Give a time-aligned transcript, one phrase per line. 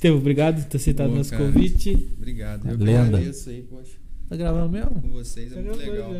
[0.00, 1.44] Estevam, obrigado por ter aceitado Boa, nosso cara.
[1.44, 2.10] convite.
[2.16, 2.66] Obrigado.
[2.66, 3.18] Eu Lenda.
[3.18, 3.98] agradeço aí, poxa.
[4.30, 5.02] Tá gravando mesmo?
[5.02, 6.14] Com vocês é muito legal.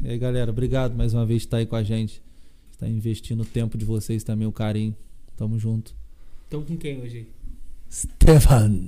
[0.00, 2.22] E aí, galera, obrigado mais uma vez por estar aí com a gente.
[2.70, 4.94] Está investindo o tempo de vocês também, o carinho.
[5.36, 5.92] Tamo junto.
[6.46, 7.26] Então com quem hoje?
[7.90, 8.80] Stefan.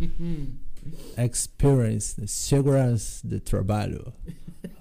[1.16, 4.12] Experience, the segurança de trabalho.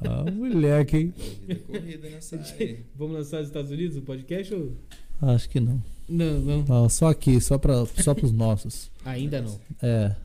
[0.02, 1.14] Ah, moleque, hein?
[1.48, 2.80] Vida corrida nessa área.
[2.96, 4.76] Vamos lançar nos Estados Unidos o podcast ou...
[5.22, 5.80] Acho que não.
[6.08, 6.64] Não, não.
[6.64, 8.90] Não, só aqui, só, pra, só pros nossos.
[9.04, 9.60] Ainda não.
[9.82, 10.16] É,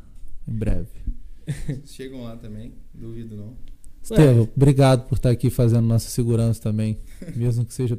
[0.46, 0.88] em breve.
[1.84, 3.56] Chegam lá também, duvido não.
[4.02, 6.98] Estevam, obrigado por estar aqui fazendo nossa segurança também,
[7.36, 7.94] mesmo que seja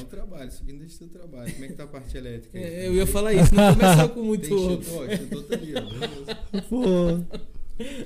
[0.00, 1.52] É um trabalho, isso aqui não deixa de ser trabalho.
[1.52, 2.64] Como é que tá a parte elétrica aí?
[2.64, 4.48] É, eu ia falar isso, não começar com muito...
[4.48, 6.60] Tem extintor, extintor tá ali, ó.
[6.62, 7.38] Pô,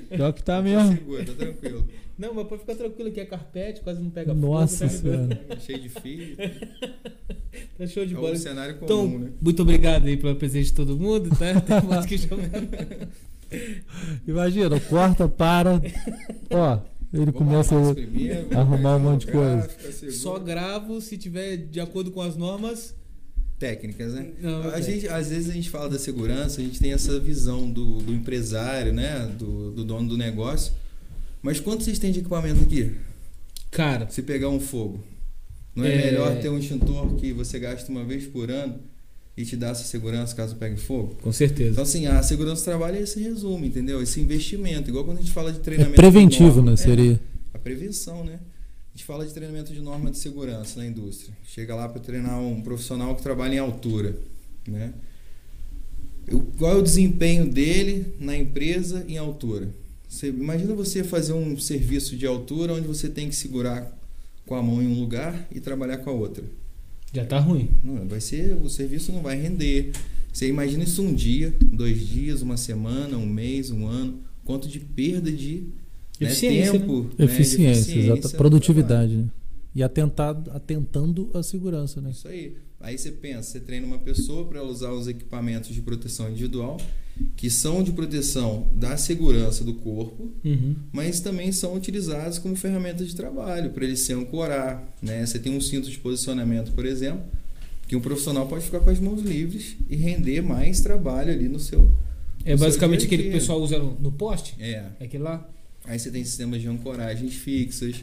[0.09, 0.91] pior que tá Tá mesmo.
[0.97, 1.87] seguro, tá tranquilo.
[2.19, 5.01] Não, mas pode ficar tranquilo que é carpete, quase não pega Nossa fogo.
[5.01, 5.41] senhora.
[5.65, 6.35] Cheio de fio.
[7.77, 8.33] Tá show de É bola.
[8.33, 9.29] um cenário comum, Então, né?
[9.41, 11.59] muito obrigado aí pela presença de todo mundo, tá?
[11.79, 12.49] Tem mais que jogar.
[14.27, 15.81] Imagina, corta, para.
[16.49, 16.79] Ó,
[17.13, 17.75] ele Vamos começa.
[17.91, 19.55] a- primeiro, arrumar um monte de coisa.
[19.55, 20.11] gráfico, a segura.
[20.11, 22.93] Só gravo se tiver de acordo com as normas.
[23.57, 24.29] técnicas, né?
[24.41, 24.81] Não, A é.
[24.81, 28.13] gente, às vezes a gente fala da segurança, a gente tem essa visão do, do
[28.13, 29.25] empresário, né?
[29.37, 30.71] Do, do dono do negócio.
[31.41, 32.91] Mas quanto vocês têm de equipamento aqui?
[33.71, 35.03] Cara, Se pegar um fogo,
[35.75, 36.05] não é, É.
[36.05, 38.79] melhor ter um extintor que você gasta uma vez por ano
[39.37, 41.15] e te dá essa segurança caso pegue fogo?
[41.21, 41.71] com certeza.
[41.71, 44.01] Então, assim, a segurança do trabalho é esse resumo, entendeu?
[44.01, 44.89] Esse investimento.
[44.89, 45.95] Igual quando a gente fala de É treinamento.
[45.95, 46.71] preventivo, de norma.
[46.71, 46.73] né?
[46.73, 47.19] É, Seria.
[47.53, 48.39] a prevenção, né?
[48.93, 51.33] A gente fala de treinamento de norma de segurança na indústria.
[51.45, 54.17] Chega lá para treinar um profissional que trabalha em altura,
[54.67, 54.93] né?
[56.27, 59.69] Eu- Qual é o desempenho dele na empresa em altura?
[60.09, 63.95] Você, imagina você fazer um serviço de altura onde você tem que segurar
[64.43, 66.43] com a mão em um lugar e trabalhar com a outra.
[67.13, 67.69] Já tá ruim.
[67.83, 69.91] Não, vai ser, o serviço não vai render.
[70.33, 74.79] Você imagina isso um dia, dois dias, uma semana, um mês, um ano, quanto de
[74.79, 75.65] perda de
[76.19, 78.27] né, Eficiência, tempo, né, de Eficiência, exata.
[78.29, 79.27] no Produtividade, né?
[79.75, 82.09] E atentado, atentando a segurança, né?
[82.09, 82.57] Isso aí.
[82.79, 86.79] Aí você pensa, você treina uma pessoa para ela usar os equipamentos de proteção individual,
[87.35, 90.75] que são de proteção da segurança do corpo, Uhum.
[90.91, 94.87] mas também são utilizados como ferramentas de trabalho, para ele se ancorar.
[95.01, 95.25] Né?
[95.25, 97.23] Você tem um cinto de posicionamento, por exemplo,
[97.87, 101.59] que um profissional pode ficar com as mãos livres e render mais trabalho ali no
[101.59, 101.91] seu.
[102.45, 104.55] É no seu basicamente a aquele que o pessoal usa no, no poste?
[104.59, 104.85] É.
[104.99, 105.47] É aquele lá?
[105.85, 107.95] Aí você tem sistemas de ancoragens fixas.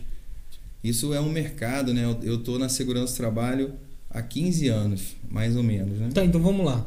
[0.82, 2.04] Isso é um mercado, né?
[2.04, 3.72] Eu- Eu estou na segurança do trabalho
[4.10, 6.10] há 15 anos, mais ou menos, né?
[6.12, 6.86] Tá, então vamos lá.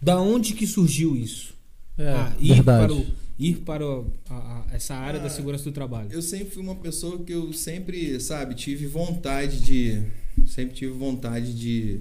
[0.00, 1.54] Da onde que surgiu isso?
[1.98, 2.86] É, ah, ir verdade.
[2.86, 3.06] para, o,
[3.38, 6.08] ir para o- a- a- essa área Ah, da segurança do trabalho.
[6.12, 10.00] Eu sempre fui uma pessoa que eu sempre, sabe, tive vontade de.
[10.46, 12.00] Sempre tive vontade de,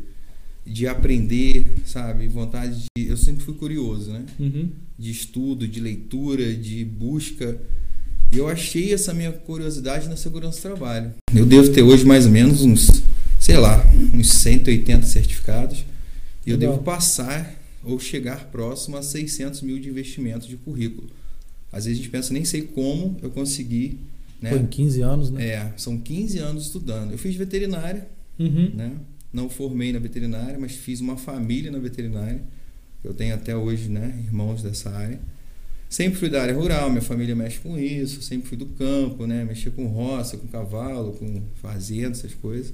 [0.65, 2.27] de aprender, sabe?
[2.27, 3.07] Vontade de.
[3.07, 4.23] Eu sempre fui curioso, né?
[4.39, 4.69] Uhum.
[4.99, 7.59] De estudo, de leitura, de busca.
[8.31, 11.13] E eu achei essa minha curiosidade na segurança do trabalho.
[11.33, 13.01] Eu devo ter hoje mais ou menos uns,
[13.39, 13.83] sei lá,
[14.13, 15.85] uns 180 certificados.
[16.45, 16.73] E eu Legal.
[16.73, 17.55] devo passar
[17.93, 21.09] ou chegar próximo a 600 mil de investimento de currículo.
[21.71, 23.99] Às vezes a gente pensa, nem sei como eu consegui.
[24.41, 24.49] Né?
[24.51, 25.45] Foi em 15 anos, né?
[25.47, 27.11] É, são 15 anos estudando.
[27.11, 28.07] Eu fiz veterinária,
[28.39, 28.71] Uhum.
[28.73, 28.93] né?
[29.33, 32.41] Não formei na veterinária, mas fiz uma família na veterinária.
[33.03, 35.19] Eu tenho até hoje, né, irmãos dessa área.
[35.89, 39.43] Sempre fui da área rural, minha família mexe com isso, sempre fui do campo, né,
[39.45, 42.73] mexia com roça, com cavalo, com fazenda, essas coisas.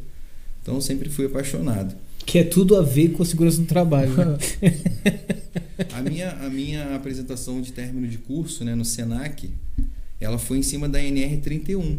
[0.61, 1.95] Então sempre fui apaixonado.
[2.25, 4.11] Que é tudo a ver com a segurança do trabalho.
[4.15, 4.37] né?
[5.93, 9.49] A minha, a minha apresentação de término de curso, né, no Senac,
[10.19, 11.97] ela foi em cima da NR31,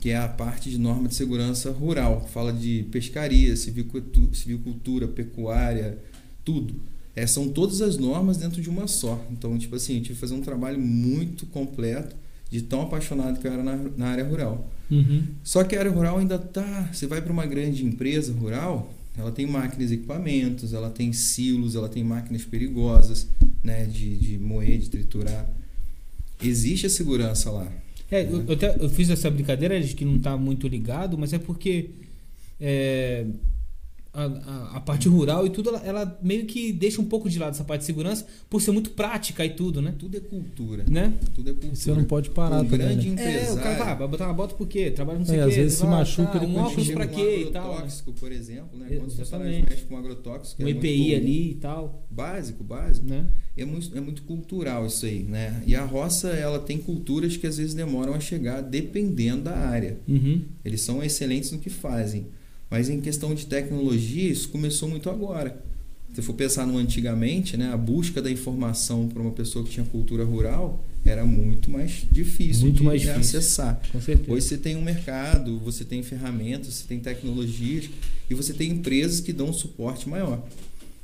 [0.00, 2.26] que é a parte de norma de segurança rural.
[2.32, 5.98] Fala de pescaria, civicultu- civicultura, pecuária,
[6.44, 6.74] tudo.
[7.14, 9.24] É, são todas as normas dentro de uma só.
[9.30, 12.16] Então, tipo assim, eu tive que fazer um trabalho muito completo
[12.50, 14.70] de tão apaixonado que eu era na, na área rural.
[14.90, 15.24] Uhum.
[15.44, 16.88] Só que a área rural ainda tá.
[16.92, 21.74] Você vai para uma grande empresa rural, ela tem máquinas e equipamentos, ela tem silos,
[21.74, 23.28] ela tem máquinas perigosas,
[23.62, 25.48] né, de, de moer, de triturar.
[26.42, 27.70] Existe a segurança lá.
[28.10, 31.32] É, eu, eu até- eu fiz essa brincadeira de que não tá muito ligado, mas
[31.32, 31.90] é porque
[32.60, 33.26] é,
[34.12, 37.38] a, a- a parte rural e tudo, ela, ela meio que deixa um pouco de
[37.38, 39.94] lado essa parte de segurança por ser muito prática e tudo, né?
[39.98, 40.84] Tudo é cultura.
[40.90, 41.14] Né?
[41.34, 41.74] Tudo é cultura.
[41.76, 43.22] Você não pode parar um também, grande né?
[43.22, 43.62] É, o empresário.
[43.62, 44.90] cara vai, vai botar uma bota por quê?
[44.90, 45.60] Trabalha não sei É, o às quê.
[45.62, 47.62] vezes se vai, machuca, tá, ele um óculos pra um quê e tal.
[47.68, 47.74] né?
[47.76, 48.86] agrotóxico, por exemplo, né?
[48.88, 49.16] Quando Exatamente.
[49.20, 53.06] funcionários mexem com agrotóxico, que Um é EPI ali e tal, Básico, básico.
[53.06, 53.26] né?
[53.56, 55.62] É muito, é muito cultural isso aí, né?
[55.66, 59.98] E a roça, ela tem culturas que às vezes demoram a chegar dependendo da área.
[60.08, 60.42] Uhum.
[60.64, 62.26] Eles são excelentes no que fazem.
[62.70, 65.60] Mas em questão de tecnologia, isso começou muito agora.
[66.14, 69.86] Se for pensar no antigamente, né, a busca da informação para uma pessoa que tinha
[69.86, 73.38] cultura rural era muito mais difícil Muito de, mais difícil.
[73.38, 73.80] acessar.
[73.90, 74.30] Com certeza.
[74.32, 77.88] Hoje você tem um mercado, você tem ferramentas, você tem tecnologias
[78.28, 80.44] e você tem empresas que dão um suporte maior.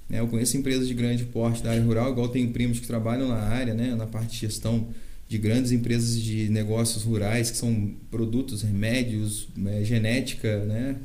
[0.08, 3.28] Né, Eu conheço empresas de grande porte da área rural, igual tenho primos que trabalham
[3.28, 4.88] na área, né, na parte de gestão
[5.28, 10.96] de grandes empresas de negócios rurais, que são produtos, remédios, eh, genética, né?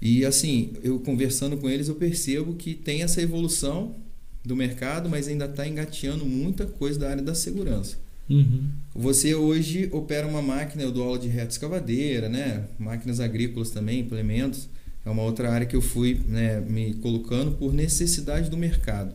[0.00, 3.96] E assim, eu conversando com eles, eu percebo que tem essa evolução
[4.44, 7.98] do mercado, mas ainda está engateando muita coisa da área da segurança.
[8.28, 8.70] Uhum.
[8.94, 12.64] Você hoje opera uma máquina, eu dou aula de reta escavadeira, né?
[12.78, 14.68] Máquinas agrícolas também, implementos.
[15.04, 19.14] É uma outra área que eu fui né, me colocando por necessidade do mercado.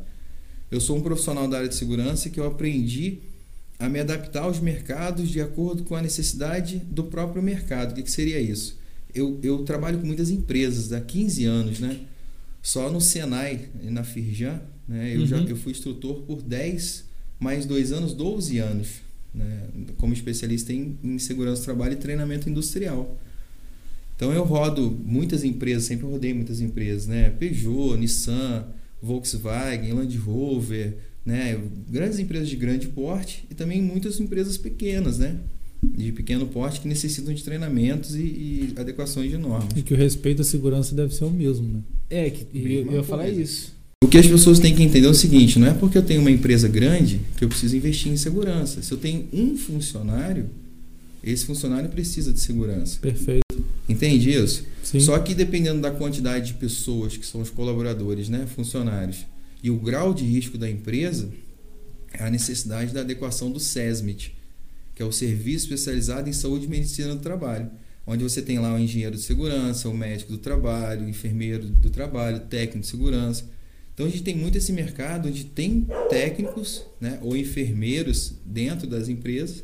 [0.69, 3.19] Eu sou um profissional da área de segurança que eu aprendi
[3.79, 7.91] a me adaptar aos mercados de acordo com a necessidade do próprio mercado.
[7.91, 8.77] O que, que seria isso?
[9.15, 12.01] Eu, eu trabalho com muitas empresas há 15 anos, né?
[12.61, 15.15] Só no Senai na Firjan, né?
[15.15, 15.47] Eu, já, Uhum.
[15.47, 17.05] eu fui instrutor por 10
[17.39, 18.87] mais 2 anos, 12 anos,
[19.33, 19.63] né?
[19.97, 23.17] Como especialista em, em segurança do trabalho e treinamento industrial.
[24.15, 27.29] Então eu rodo muitas empresas, sempre rodei muitas empresas, né?
[27.29, 28.65] Peugeot, Nissan,
[29.01, 31.61] Volkswagen, Land Rover, né?
[31.89, 35.37] Grandes empresas de grande porte e também muitas empresas pequenas, né?
[35.83, 39.69] De pequeno porte que necessitam de treinamentos e, e adequações de normas.
[39.75, 41.79] E que o respeito à segurança deve ser o mesmo, né?
[42.09, 43.73] É, que, eu, eu ia falar isso.
[44.03, 46.21] O que as pessoas têm que entender é o seguinte: não é porque eu tenho
[46.21, 48.81] uma empresa grande que eu preciso investir em segurança.
[48.81, 50.49] Se eu tenho um funcionário,
[51.23, 52.99] esse funcionário precisa de segurança.
[52.99, 53.43] Perfeito.
[53.89, 54.63] Entende isso?
[54.83, 54.99] Sim.
[54.99, 59.25] Só que dependendo da quantidade de pessoas que são os colaboradores, né, funcionários,
[59.63, 61.29] e o grau de risco da empresa,
[62.13, 64.35] é a necessidade da adequação do SESMIT,
[64.95, 67.69] que é o Serviço Especializado em Saúde e Medicina do Trabalho,
[68.07, 71.89] onde você tem lá o engenheiro de segurança, o médico do trabalho, o enfermeiro do
[71.89, 73.43] trabalho, o técnico de segurança.
[73.93, 79.09] Então a gente tem muito esse mercado onde tem técnicos né, ou enfermeiros dentro das
[79.09, 79.63] empresas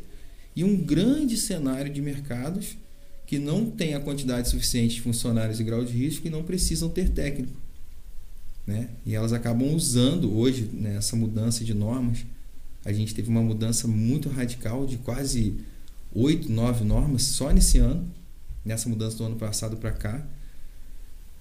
[0.55, 2.77] e um grande cenário de mercados
[3.25, 6.89] que não tem a quantidade suficiente de funcionários e grau de risco e não precisam
[6.89, 7.53] ter técnico.
[8.67, 8.89] Né?
[9.05, 12.25] E elas acabam usando hoje nessa mudança de normas.
[12.83, 15.57] A gente teve uma mudança muito radical de quase
[16.13, 18.09] oito, nove normas só nesse ano,
[18.65, 20.25] nessa mudança do ano passado para cá.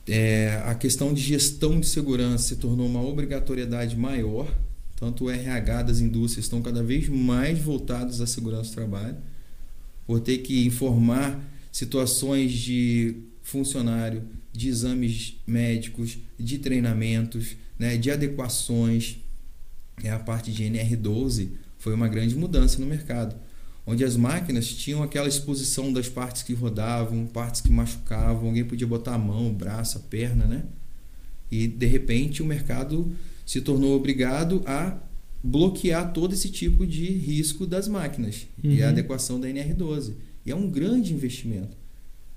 [0.06, 4.52] É, a questão de gestão de segurança se tornou uma obrigatoriedade maior,
[4.96, 9.16] tanto o RH das indústrias estão cada vez mais voltados à segurança do trabalho,
[10.06, 11.40] por ter que informar
[11.72, 14.22] situações de funcionário,
[14.52, 19.18] de exames médicos, de treinamentos, né, de adequações.
[20.04, 21.48] É a parte de NR12
[21.78, 23.34] foi uma grande mudança no mercado,
[23.86, 28.86] onde as máquinas tinham aquela exposição das partes que rodavam, partes que machucavam, alguém podia
[28.86, 30.64] botar a mão, o braço, a perna, né?
[31.50, 33.10] E de repente o mercado
[33.46, 34.96] se tornou obrigado a
[35.42, 38.90] bloquear todo esse tipo de risco das máquinas e a Uhum.
[38.92, 40.12] adequação da NR12.
[40.44, 41.76] E é um grande investimento.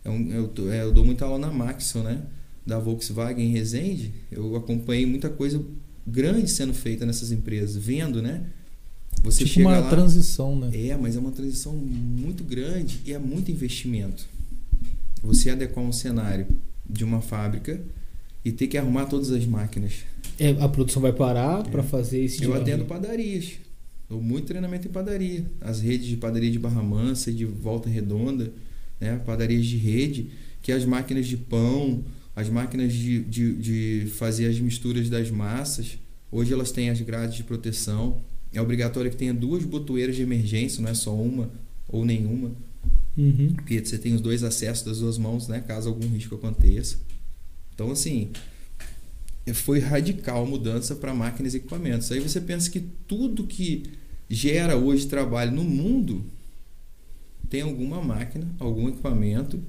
[0.05, 2.21] É um- eu, é, eu dou muita aula na Maxon, né?
[2.65, 4.13] Da Volkswagen Resende.
[4.31, 5.63] Eu acompanhei muita coisa
[6.05, 8.43] grande sendo feita nessas empresas, vendo, né?
[9.23, 10.69] Você tipo chega uma lá, transição, né?
[10.73, 14.27] é, mas é uma transição muito grande e é muito investimento.
[15.21, 16.47] Você adequar um cenário
[16.89, 17.79] de uma fábrica
[18.43, 19.93] e ter que arrumar todas as máquinas.
[20.37, 23.53] É, a produção vai parar para fazer esse Eu tipo de- atendo padarias.
[24.09, 25.45] Dou muito treinamento em padaria.
[25.61, 28.51] As redes de padaria de Barra Mansa e de Volta Redonda,
[28.99, 29.19] né?
[29.25, 30.29] padarias de rede,
[30.61, 32.03] que as máquinas de pão,
[32.35, 35.97] as máquinas de, de, de fazer as misturas das massas,
[36.31, 38.21] hoje elas têm as grades de proteção.
[38.51, 41.51] É obrigatório que tenha duas botoeiras de emergência, não é só uma
[41.87, 42.51] ou nenhuma.
[43.15, 43.53] Uhum.
[43.53, 45.59] Porque você tem os dois acessos das duas mãos, né?
[45.61, 46.97] Caso algum risco aconteça.
[47.73, 48.31] Então, assim,
[49.53, 52.11] foi radical a mudança para máquinas e equipamentos.
[52.11, 53.83] Aí você pensa que tudo que
[54.29, 56.25] gera hoje trabalho no mundo
[57.49, 59.61] tem alguma máquina, algum equipamento,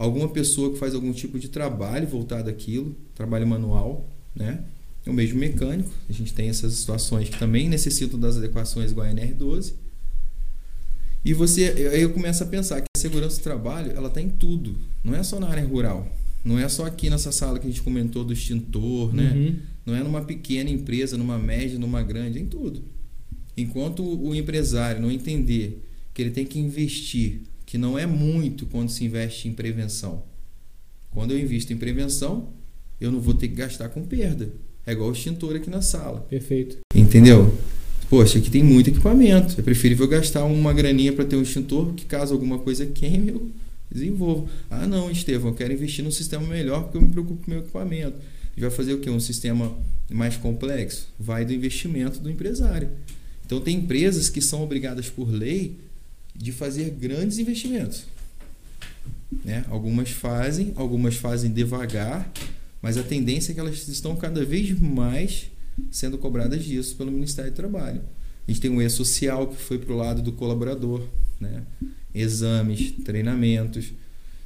[0.00, 4.64] alguma pessoa que faz algum tipo de trabalho voltado àquilo, trabalho manual, né?
[5.06, 9.10] O mesmo mecânico, a gente tem essas situações que também necessitam das adequações igual a
[9.10, 9.74] NR12.
[11.22, 14.30] E você, aí eu começo a pensar que a segurança do trabalho, ela está em
[14.30, 16.08] tudo, não é só na área rural.
[16.42, 19.32] Não é só aqui nessa sala que a gente comentou do extintor, né?
[19.34, 19.56] Uhum.
[19.84, 22.82] Não é numa pequena empresa, numa média, numa grande, é em tudo.
[23.54, 28.88] Enquanto o empresário não entender que ele tem que investir, que não é muito quando
[28.88, 30.24] se investe em prevenção.
[31.12, 32.48] Quando eu invisto em prevenção,
[33.00, 34.52] eu não vou ter que gastar com perda.
[34.84, 36.18] É igual o extintor aqui na sala.
[36.28, 36.78] Perfeito.
[36.92, 37.56] Entendeu?
[38.08, 39.54] Poxa, aqui tem muito equipamento.
[39.56, 43.48] É preferível gastar uma graninha para ter um extintor que caso alguma coisa queime, eu
[43.88, 44.48] desenvolvo.
[44.68, 47.54] Ah, não, Estevão, eu quero investir num sistema melhor porque eu me preocupo com o
[47.54, 48.18] meu equipamento.
[48.48, 49.08] Gente vai fazer o quê?
[49.10, 49.72] Um sistema
[50.10, 51.06] mais complexo?
[51.20, 52.88] Vai do investimento do empresário.
[53.46, 55.78] Então, tem empresas que são obrigadas por lei
[56.34, 58.04] de fazer grandes investimentos.
[59.44, 59.64] Né?
[59.68, 62.30] Algumas fazem, algumas fazem devagar,
[62.82, 65.50] mas a tendência é que elas estão cada vez mais
[65.90, 68.02] sendo cobradas disso pelo Ministério do Trabalho.
[68.46, 71.06] A gente tem um E-Social que foi para o lado do colaborador,
[71.40, 71.62] né?
[72.14, 73.92] exames, treinamentos.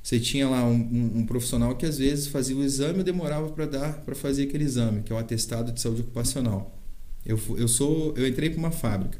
[0.02, 3.48] Você tinha lá um, um, um, profissional que às vezes fazia o exame e demorava
[3.48, 6.78] para dar para fazer aquele exame, que é o atestado de saúde ocupacional.
[7.24, 9.18] Eu, eu sou eu entrei para uma fábrica,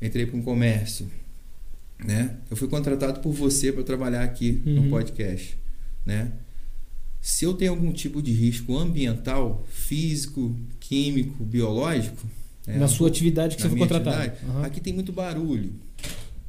[0.00, 1.10] entrei para um comércio,
[2.04, 2.36] né?
[2.50, 4.82] Eu fui contratado por você para trabalhar aqui uhum.
[4.82, 5.56] no podcast,
[6.04, 6.32] né?
[7.20, 12.26] Se eu tenho algum tipo de risco ambiental, físico, químico, biológico,
[12.66, 14.32] é, na sua atividade que você foi contratado.
[14.46, 14.64] Uhum.
[14.64, 15.72] Aqui tem muito barulho.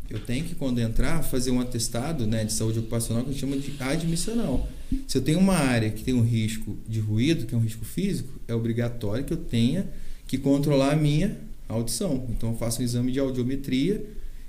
[0.10, 3.40] Eu tenho que, quando entrar, fazer um atestado né, de saúde ocupacional que a gente
[3.40, 4.68] chama de admissional.
[5.08, 7.86] Se eu tenho uma área que tem um risco de ruído, que é um risco
[7.86, 9.90] físico, é obrigatório que eu tenha
[10.28, 12.28] que controlar a minha audição.
[12.30, 14.06] Então, eu faço um exame de audiometria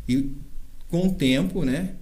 [0.09, 0.33] e,
[0.93, 1.95] com o tempo, né,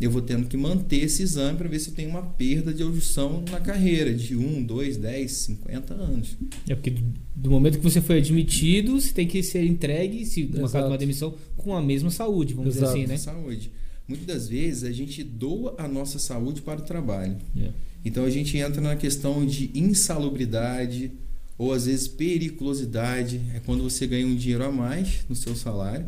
[0.00, 2.82] eu vou tendo que manter esse exame para ver se eu tenho uma perda de
[2.82, 6.36] audição na carreira de 1, 2, 10, 50 anos.
[6.66, 6.94] É porque
[7.36, 10.92] do momento que você foi admitido, você tem que ser entregue, se no caso de
[10.92, 12.94] uma demissão, com a mesma saúde, vamos Exato.
[12.94, 13.18] dizer assim, né?
[13.18, 13.70] Saúde.
[14.08, 17.36] Muitas das vezes a gente doa a nossa saúde para o trabalho.
[17.54, 17.76] Yeah.
[18.02, 21.12] Então a gente entra na questão de insalubridade
[21.58, 23.42] ou às vezes periculosidade.
[23.54, 26.06] É quando você ganha um dinheiro a mais no seu salário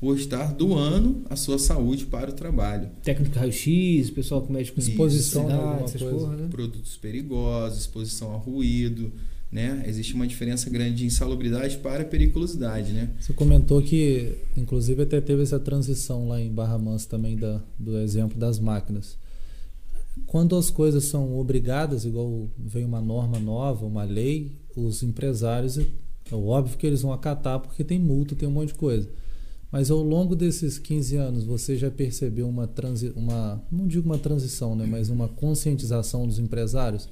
[0.00, 2.88] por estar doando a sua saúde para o trabalho.
[3.02, 6.48] Técnico raio-x, pessoal que mexe com exposição a porra, né?
[6.50, 9.12] produtos perigosos, exposição a ruído,
[9.52, 9.84] né?
[9.86, 13.10] Existe uma diferença grande de insalubridade para periculosidade, né?
[13.20, 17.98] Você comentou que, inclusive, até teve essa transição lá em Barra Mansa também da, do
[17.98, 19.18] exemplo das máquinas.
[20.26, 26.34] Quando as coisas são obrigadas, igual vem uma norma nova, uma lei, os empresários, é
[26.34, 29.08] óbvio que eles vão acatar porque tem multa, tem um monte de coisa.
[29.70, 34.18] Mas ao longo desses 15 anos, você já percebeu uma, transi uma não digo uma
[34.18, 37.08] transição, né, mas uma conscientização dos empresários?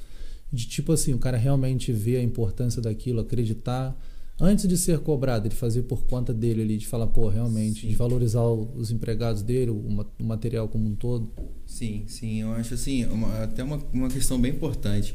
[0.53, 3.97] De tipo assim, o cara realmente vê a importância daquilo, acreditar,
[4.41, 7.89] antes de ser cobrado, ele fazer por conta dele ali, de falar, pô, realmente, sim.
[7.89, 11.31] de valorizar os empregados dele, o, material como um todo?
[11.67, 15.15] Sim, sim, eu acho assim, uma, até uma, uma questão bem importante,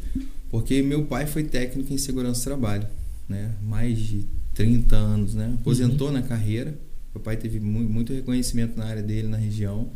[0.50, 2.88] porque meu pai foi técnico em segurança do trabalho,
[3.28, 6.14] né, mais de 30 anos, né, aposentou uhum.
[6.14, 6.78] na carreira,
[7.14, 9.92] meu pai teve muito reconhecimento na área dele, na região.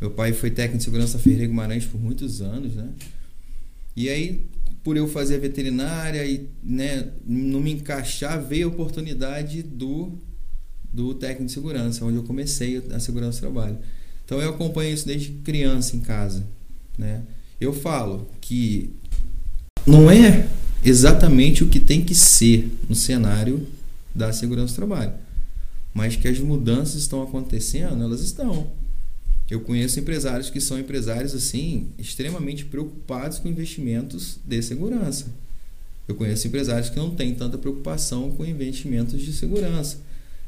[0.00, 2.88] Meu pai foi técnico de segurança Ferreira Guimarães por muitos anos, né?
[3.96, 4.46] E aí,
[4.84, 10.12] por eu fazer veterinária e né, não me encaixar, veio a oportunidade do,
[10.92, 13.78] do técnico de segurança, onde eu comecei a segurança do trabalho.
[14.24, 16.44] Então eu acompanho isso desde criança em casa,
[16.96, 17.22] né?
[17.60, 18.90] Eu falo que
[19.86, 20.48] não é
[20.84, 23.66] exatamente o que tem que ser no cenário
[24.14, 25.12] da segurança do trabalho
[25.94, 28.70] mas que as mudanças estão acontecendo, elas estão.
[29.50, 35.26] Eu conheço empresários que são empresários assim extremamente preocupados com investimentos de segurança.
[36.08, 39.98] Eu conheço empresários que não têm tanta preocupação com investimentos de segurança.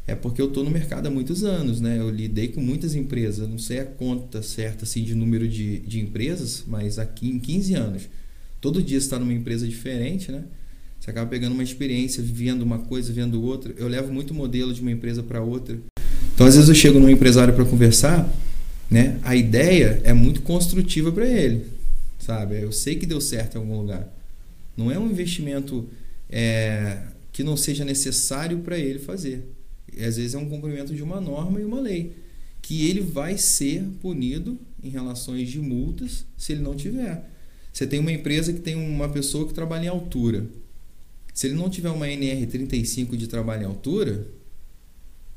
[0.06, 1.98] É porque eu estou no mercado há muitos anos, né?
[1.98, 6.00] Eu lidei com muitas empresas, não sei a conta certa assim, de número de, de
[6.00, 8.08] empresas, mas aqui em 15 anos.
[8.60, 10.44] Todo dia está numa empresa diferente, né?
[11.04, 13.74] Você acaba pegando uma experiência, vendo uma coisa, vendo outra.
[13.76, 15.78] Eu levo muito modelo de uma empresa para outra.
[16.34, 18.26] Então, às vezes eu chego num empresário para conversar,
[18.90, 19.20] né?
[19.22, 21.66] A ideia é muito construtiva para ele,
[22.18, 22.58] sabe?
[22.58, 24.10] Eu sei que deu certo em algum lugar.
[24.74, 25.86] Não é um investimento
[26.30, 29.46] é, que não seja necessário para ele fazer.
[29.94, 32.16] E, às vezes é um cumprimento de uma norma e uma lei
[32.62, 37.28] que ele vai ser punido em relações de multas se ele não tiver.
[37.70, 40.46] Você tem uma empresa que tem uma pessoa que trabalha em altura.
[41.34, 44.24] Se ele não tiver uma NR35 de trabalho em altura,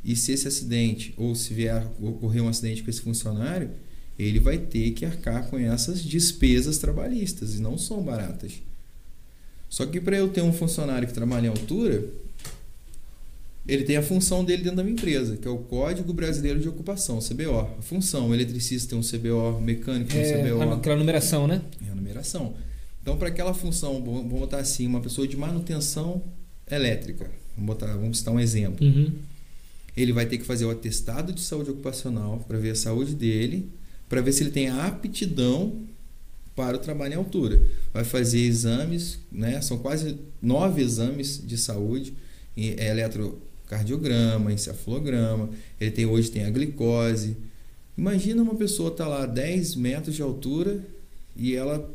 [0.04, 3.72] e se esse acidente, ou se vier ocorrer um acidente com esse funcionário,
[4.18, 8.54] ele vai ter que arcar com essas despesas trabalhistas, e não são baratas.
[9.68, 12.06] Só que para eu ter um funcionário que trabalha em altura,
[13.68, 16.70] ele tem a função dele dentro da minha empresa, que é o Código Brasileiro de
[16.70, 17.60] Ocupação, CBO.
[17.60, 20.74] A função, o eletricista tem um CBO, o mecânico tem um CBO.
[20.74, 21.62] Aquela numeração, né?
[21.86, 22.56] É a numeração.
[23.08, 26.22] Então, para aquela função, vamos botar assim, uma pessoa de manutenção
[26.70, 28.86] elétrica, vamos, botar, vamos citar um exemplo.
[28.86, 29.14] Uhum.
[29.96, 33.70] Ele vai ter que fazer o atestado de saúde ocupacional para ver a saúde dele,
[34.10, 35.84] para ver se ele tem a aptidão
[36.54, 37.62] para o trabalho em altura.
[37.94, 39.62] Vai fazer exames, né?
[39.62, 42.14] são quase nove exames de saúde,
[42.58, 45.50] é eletrocardiograma, encefalograma,
[45.80, 47.38] ele tem hoje tem a glicose.
[47.98, 50.84] Imagina uma pessoa estar tá lá a 10 metros de altura
[51.38, 51.90] e ela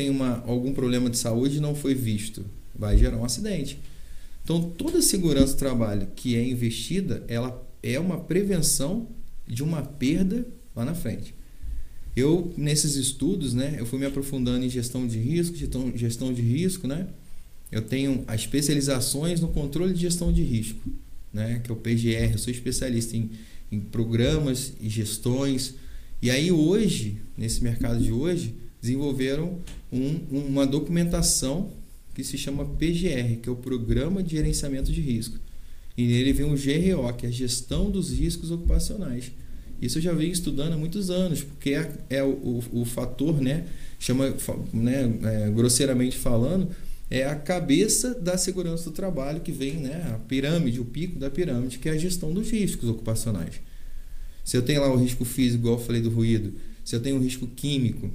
[0.00, 3.78] tem uma, algum problema de saúde e não foi visto, vai gerar um acidente.
[4.42, 9.08] Então, toda segurança do trabalho que é investida, ela é uma prevenção
[9.46, 11.34] de uma perda lá na frente.
[12.16, 16.40] Eu, nesses estudos, né, eu fui me aprofundando em gestão de risco, gestão, gestão de
[16.40, 17.06] risco, né?
[17.70, 20.80] Eu tenho as especializações no controle de gestão de risco,
[21.30, 22.32] né, que é o PGR.
[22.32, 23.30] Eu sou especialista em,
[23.70, 25.74] em programas e gestões.
[26.22, 29.58] E aí hoje, nesse mercado de hoje, desenvolveram
[29.92, 31.70] um, uma documentação
[32.14, 35.38] que se chama PGR, que é o Programa de Gerenciamento de Risco.
[35.96, 39.32] E nele vem o GRO, que é a Gestão dos Riscos Ocupacionais.
[39.80, 43.40] Isso eu já venho estudando há muitos anos, porque é, é o, o, o, fator,
[43.40, 43.66] né,
[43.98, 44.34] chama,
[44.72, 46.68] né, é, grosseiramente falando,
[47.10, 51.30] é a cabeça da segurança do trabalho que vem, né, a pirâmide, o pico da
[51.30, 53.60] pirâmide, que é a gestão dos riscos ocupacionais.
[54.44, 56.52] Se eu tenho lá o risco físico, igual eu falei do ruído,
[56.84, 58.10] se eu tenho um risco químico,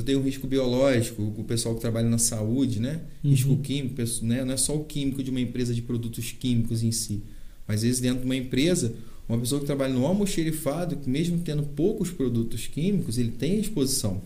[0.00, 3.00] eu tenho um risco biológico, o pessoal que trabalha na saúde, né?
[3.24, 3.30] Uhum.
[3.30, 4.44] Risco químico, né?
[4.44, 7.22] não é só o químico de uma empresa de produtos químicos em si.
[7.66, 8.94] Mas às vezes dentro de uma empresa,
[9.28, 14.20] uma pessoa que trabalha no almoxerifado, que mesmo tendo poucos produtos químicos, ele tem exposição,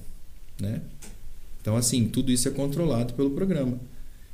[0.61, 0.83] né?
[1.61, 3.79] Então, assim, tudo isso é controlado pelo programa.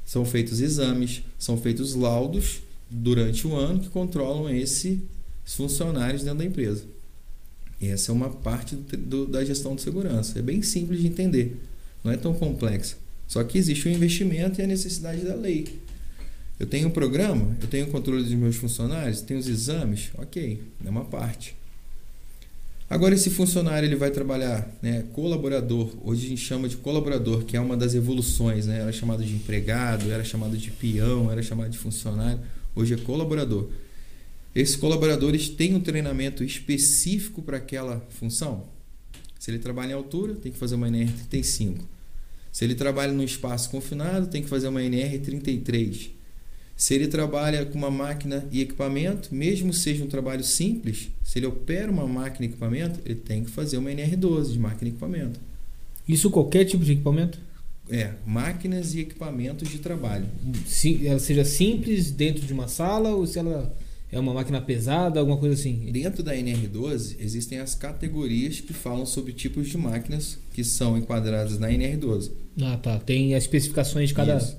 [0.05, 5.00] São feitos exames, são feitos laudos durante o ano que controlam esses
[5.45, 6.85] funcionários dentro da empresa.
[7.80, 10.38] Essa é uma parte do, do, da gestão de segurança.
[10.38, 11.56] É bem simples de entender,
[12.02, 12.97] não é tão complexa.
[13.28, 15.80] Só que existe o investimento e a necessidade da lei.
[16.58, 20.62] Eu tenho um programa, eu tenho o controle dos meus funcionários, tenho os exames, ok,
[20.84, 21.54] é uma parte.
[22.89, 25.91] Agora esse funcionário ele vai trabalhar, né, colaborador.
[26.04, 28.78] Hoje a gente chama de colaborador, que é uma das evoluções, né?
[28.78, 32.39] Era chamado de empregado, era chamado de peão, era chamado de funcionário.
[32.76, 33.69] Hoje é colaborador.
[34.56, 38.64] Esses colaboradores têm um treinamento específico para aquela função?
[39.38, 41.80] Se ele trabalha em altura, tem que fazer uma NR35.
[42.50, 46.08] Se ele trabalha num espaço confinado, tem que fazer uma NR33.
[46.75, 51.47] Se ele trabalha com uma máquina e equipamento, mesmo seja um trabalho simples, se ele
[51.47, 55.38] opera uma máquina e equipamento, ele tem que fazer uma NR12 de máquina e equipamento.
[56.08, 57.38] Isso qualquer tipo de equipamento?
[57.90, 60.26] É, máquinas e equipamentos de trabalho.
[60.66, 63.76] Sim, ela seja simples dentro de uma sala ou se ela
[64.17, 65.91] é uma máquina pesada, alguma coisa assim?
[65.93, 71.59] Dentro da NR12 existem as categorias que falam sobre tipos de máquinas que são enquadradas
[71.59, 72.31] na NR12.
[72.63, 72.99] Ah, tá.
[72.99, 74.37] Tem as especificações de cada.
[74.37, 74.57] Isso.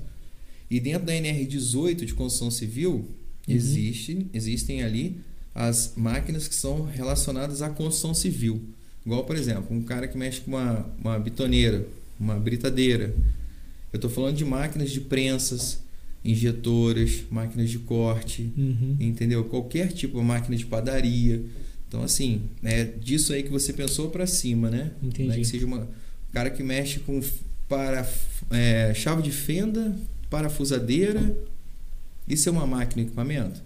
[0.70, 3.06] E dentro da NR18 de construção civil, uhum.
[3.48, 5.20] existe, existem ali
[5.54, 8.62] as máquinas que são relacionadas à construção civil.
[9.04, 11.86] Igual, por exemplo, um cara que mexe com uma, uma bitoneira,
[12.20, 13.14] uma britadeira.
[13.92, 15.80] Eu estou falando de máquinas de prensas,
[16.24, 18.96] injetoras, máquinas de corte, uhum.
[19.00, 19.44] entendeu?
[19.44, 21.42] Qualquer tipo de máquina de padaria.
[21.88, 24.90] Então, assim, é disso aí que você pensou para cima, né?
[25.02, 25.28] Entendi.
[25.28, 25.36] Né?
[25.36, 25.88] Que seja uma
[26.32, 27.20] cara que mexe com
[27.68, 28.08] para
[28.50, 29.94] é, chave de fenda,
[30.30, 31.36] parafusadeira.
[32.26, 33.62] Isso é uma máquina de equipamento?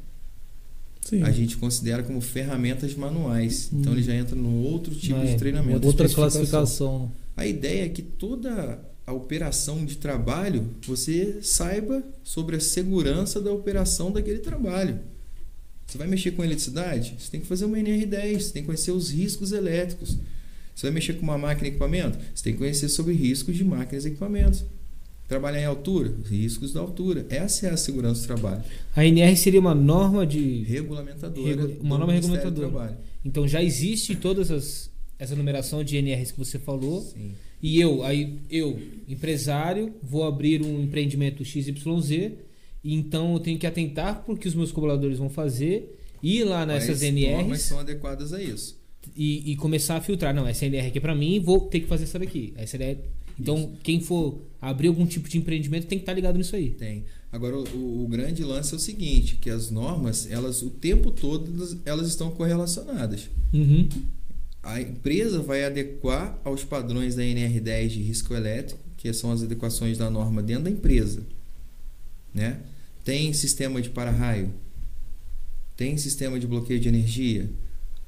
[1.01, 1.23] Sim.
[1.23, 3.71] A gente considera como ferramentas manuais.
[3.73, 3.81] Hum.
[3.81, 5.87] Então ele já entra num outro tipo de é, treinamento.
[5.87, 7.11] Outra classificação.
[7.37, 13.53] A ideia é que toda a operação de trabalho, você saiba sobre a segurança da
[13.53, 15.01] operação daquele trabalho.
[15.87, 17.17] Você vai mexer com eletricidade?
[17.19, 20.17] Você tem que fazer uma NR10, você tem que conhecer os riscos elétricos.
[20.75, 22.19] Você vai mexer com uma máquina e equipamento?
[22.35, 24.65] Você tem que conhecer sobre riscos de máquinas e equipamentos.
[25.29, 26.15] Trabalhar em altura?
[26.29, 27.27] Riscos da altura.
[27.29, 28.63] Essa é a segurança do trabalho.
[28.95, 30.63] A NR seria uma norma de.
[30.63, 31.49] Regulamentadora.
[31.49, 31.83] Regu...
[31.83, 32.99] Uma norma regulamentadora.
[33.25, 37.03] Então já existe todas as, essa numeração de NRs que você falou.
[37.03, 38.77] Sim e eu, aí eu,
[39.09, 44.73] empresário, vou abrir um empreendimento XYZ, e então eu tenho que atentar porque os meus
[44.73, 47.39] colaboradores vão fazer, ir lá nessas Quais NRs.
[47.39, 48.83] normas são adequadas a isso.
[49.17, 50.35] E, e, começar a filtrar.
[50.35, 52.53] Não, essa NR aqui é para mim, vou ter que fazer essa daqui.
[52.57, 52.99] Essa NR...
[53.39, 53.71] Então, isso.
[53.83, 56.71] quem for abrir algum tipo de empreendimento tem que estar tá ligado nisso aí.
[56.71, 57.05] Tem.
[57.31, 61.81] Agora, o, o, grande lance é o seguinte, que as normas, elas o tempo todo,
[61.85, 63.29] elas estão correlacionadas.
[63.53, 63.89] Uhum
[64.63, 69.99] a empresa vai adequar aos padrões da NR10 de risco elétrico, que são as adequações
[69.99, 71.23] da norma dentro da empresa.
[72.33, 72.61] Né?
[73.05, 74.53] Tem sistema de para-raio,
[75.77, 77.51] tem sistema de bloqueio de energia,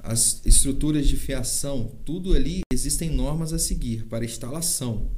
[0.05, 5.09] as estruturas de fiação, tudo ali existem normas a seguir para instalação.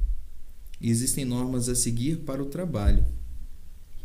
[0.81, 3.05] Existem normas a seguir para o trabalho.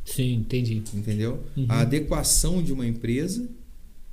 [0.04, 0.82] Sim, entendi.
[0.92, 1.44] Entendeu?
[1.56, 1.66] Uhum.
[1.68, 3.48] A adequação de uma empresa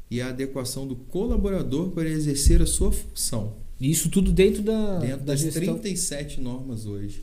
[0.10, 3.54] e a adequação do colaborador para exercer a sua função.
[3.80, 5.78] Isso tudo dentro da dentro da das gestão.
[5.78, 7.22] 37 normas hoje.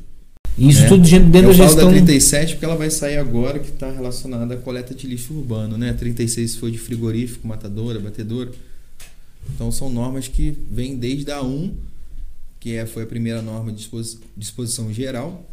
[0.58, 0.88] Isso né?
[0.88, 1.84] tudo dentro Eu da falo gestão.
[1.86, 5.76] da 37 porque ela vai sair agora que está relacionada à coleta de lixo urbano,
[5.76, 5.92] né?
[5.92, 8.50] 36 foi de frigorífico, matadora, batedora.
[9.54, 11.74] Então são normas que vêm desde a 1,
[12.58, 13.88] que é, foi a primeira norma de
[14.36, 15.44] disposição geral,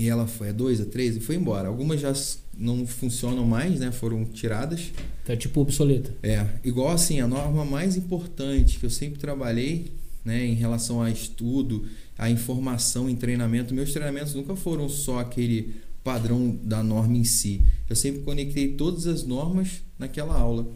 [0.00, 1.68] E ela foi a 2, a 3 e foi embora.
[1.68, 2.10] Algumas já
[2.56, 3.92] não funcionam mais, né?
[3.92, 4.92] Foram tiradas.
[5.26, 6.16] Tá tipo obsoleta.
[6.22, 9.92] É, igual assim, a norma mais importante que eu sempre trabalhei,
[10.24, 11.84] né, em relação a estudo,
[12.16, 17.60] a informação em treinamento, meus treinamentos nunca foram só aquele padrão da norma em si.
[17.86, 20.66] Eu sempre conectei todas as normas naquela aula.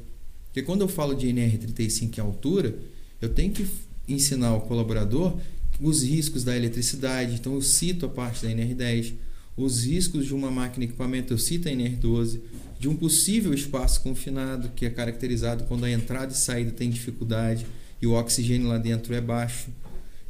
[0.48, 2.76] Porque quando eu falo de NR35 em altura,
[3.22, 3.66] eu tenho que
[4.06, 5.34] ensinar o colaborador
[5.80, 7.34] os riscos da eletricidade.
[7.34, 9.14] Então eu cito a parte da NR10,
[9.56, 12.40] os riscos de uma máquina e equipamento, eu cito a NR12,
[12.78, 17.66] de um possível espaço confinado, que é caracterizado quando a entrada e saída tem dificuldade
[18.02, 19.70] e o oxigênio lá dentro é baixo.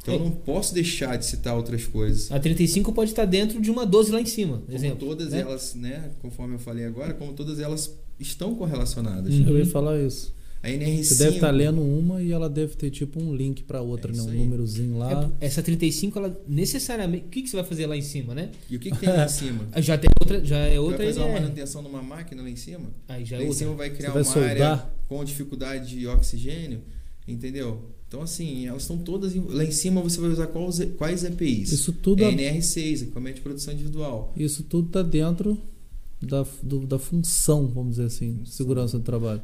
[0.01, 2.31] Então eu não posso deixar de citar outras coisas.
[2.31, 4.99] A 35 pode estar dentro de uma 12 lá em cima, Como exemplo.
[4.99, 5.41] todas né?
[5.41, 9.33] elas, né, conforme eu falei agora, como todas elas estão correlacionadas.
[9.33, 9.49] Uhum.
[9.49, 10.34] Eu ia falar isso.
[10.65, 13.81] A NR5 Você deve estar lendo uma e ela deve ter tipo um link para
[13.81, 14.21] outra, É né?
[14.23, 14.37] Um aí.
[14.39, 15.31] númerozinho lá.
[15.39, 17.25] É, essa 35, ela necessariamente.
[17.25, 18.49] O que, que você vai fazer lá em cima, né?
[18.69, 19.67] E o que, que tem lá em cima?
[19.81, 20.43] Já tem outra.
[20.43, 22.89] Já é outra vai fazer uma manutenção numa máquina lá em cima?
[23.07, 24.49] Aí já é lá em cima vai criar vai uma soldar?
[24.49, 26.81] área com dificuldade de oxigênio,
[27.27, 27.91] entendeu?
[28.07, 29.35] Então, assim, elas estão todas.
[29.35, 31.71] em- Lá em cima você vai usar quais, quais EPIs?
[31.71, 34.33] Isso tudo, É NR6, equipamento de produção individual.
[34.37, 35.57] isso tudo tá dentro
[36.21, 38.51] da, do- da função, vamos dizer assim, Função.
[38.53, 39.41] segurança do trabalho.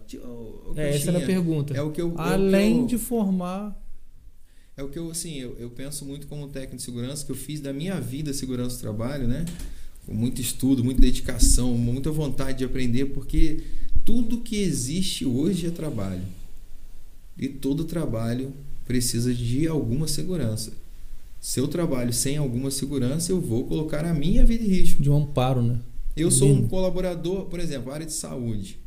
[0.76, 1.74] É, essa era a pergunta.
[1.76, 2.10] É o que eu.
[2.10, 3.80] é o que Além eu- de formar.
[4.78, 7.36] É o que eu, assim, eu, eu penso muito como técnico de segurança, que eu
[7.36, 9.46] fiz da minha vida segurança do trabalho, né?
[10.06, 13.62] Com muito estudo, muita dedicação, muita vontade de aprender, porque
[14.04, 16.24] tudo que existe hoje é trabalho.
[17.38, 18.54] E todo trabalho
[18.86, 20.72] precisa de alguma segurança.
[21.40, 25.02] Se eu trabalho sem alguma segurança, eu vou colocar a minha vida em risco.
[25.04, 25.80] de um amparo, né?
[26.16, 28.78] Eu sou um colaborador, por exemplo, área de saúde.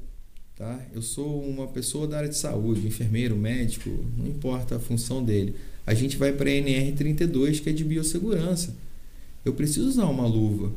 [0.56, 0.78] Tá?
[0.94, 5.56] Eu sou uma pessoa da área de saúde, enfermeiro, médico, não importa a função dele.
[5.86, 8.74] A gente vai para a NR32, que é de biossegurança.
[9.44, 10.72] Eu preciso usar uma luva.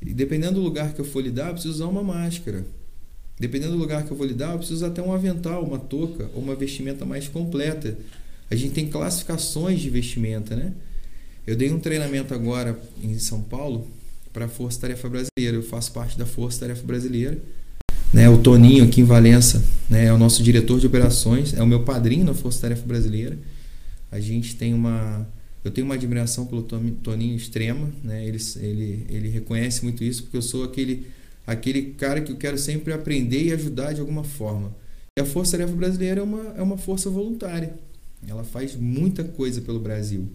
[0.00, 2.64] E dependendo do lugar que eu for lidar, eu preciso usar uma máscara.
[3.38, 6.30] Dependendo do lugar que eu vou lidar, eu preciso usar até um avental, uma touca
[6.34, 7.98] ou uma vestimenta mais completa.
[8.50, 10.72] A gente tem classificações de vestimenta, né?
[11.46, 13.86] Eu dei um treinamento agora em São Paulo
[14.32, 15.56] para a Força Tarefa Brasileira.
[15.56, 17.38] Eu faço parte da Força Tarefa Brasileira.
[18.12, 21.66] Né, o Toninho aqui em Valença né, é o nosso diretor de operações, é o
[21.66, 23.38] meu padrinho na Força Tarefa Brasileira.
[24.10, 25.26] A gente tem uma.
[25.62, 28.26] Eu tenho uma admiração pelo Toni- Toninho extrema, né?
[28.26, 31.06] ele, ele, ele reconhece muito isso, porque eu sou aquele,
[31.46, 34.74] aquele cara que eu quero sempre aprender e ajudar de alguma forma.
[35.18, 37.74] E a Força Tarefa Brasileira é uma, é uma força voluntária,
[38.26, 40.28] ela faz muita coisa pelo Brasil.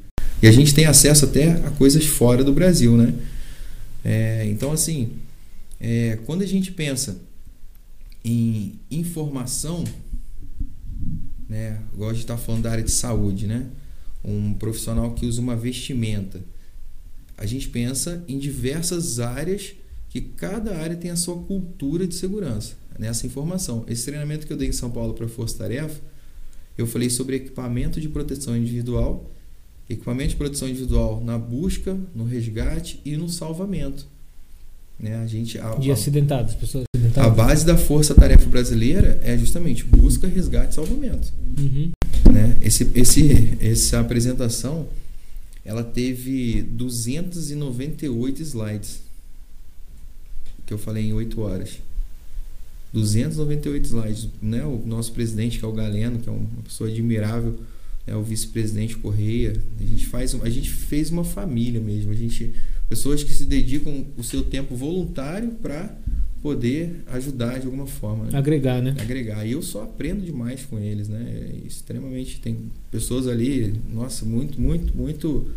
[0.44, 3.12] E a gente tem acesso até a coisas fora do Brasil, né?
[4.06, 5.14] É, então, assim,
[5.80, 7.20] é, quando a gente pensa
[8.24, 9.84] em informação,
[11.50, 11.82] né?
[11.94, 13.68] Igual a gente está falando da área de saúde, né?
[14.24, 16.40] Um profissional que usa uma vestimenta.
[17.38, 19.74] A gente pensa em diversas áreas
[20.10, 23.86] que cada área tem a sua cultura de segurança nessa informação.
[23.88, 26.00] Esse treinamento que eu dei em São Paulo para a Força Tarefa,
[26.78, 29.30] eu falei sobre equipamento de proteção individual,
[29.90, 34.08] equipamento de proteção individual na busca, no resgate e no salvamento.
[35.00, 35.16] Né?
[35.18, 37.36] A gente a, De a- acidentados, pessoas a acidentadas.
[37.36, 41.32] base da Força Tarefa Brasileira é justamente busca, resgate e salvamento.
[41.60, 41.92] Uhum.
[42.32, 42.58] Né?
[42.62, 44.88] Esse, esse, essa apresentação
[45.64, 49.02] ela teve 298 slides
[50.66, 51.78] que eu falei em 8 horas.
[52.94, 54.28] 298 slides.
[54.42, 54.64] Né?
[54.66, 57.60] O nosso presidente, que é o Galeno, que é uma pessoa admirável,
[58.06, 58.16] né?
[58.16, 59.54] o vice-presidente Correia.
[59.80, 62.12] A gente, faz, a gente fez uma família mesmo.
[62.12, 62.54] A gente,
[62.90, 65.96] pessoas que se dedicam o seu tempo voluntário para
[66.42, 68.26] poder ajudar de alguma forma.
[68.26, 68.38] né?
[68.38, 68.96] Agregar, né?
[69.00, 69.46] agregar.
[69.46, 71.26] E eu só aprendo demais com eles, né?
[71.28, 75.48] É Extremamente tem pessoas ali, nossa, muito, muito, muito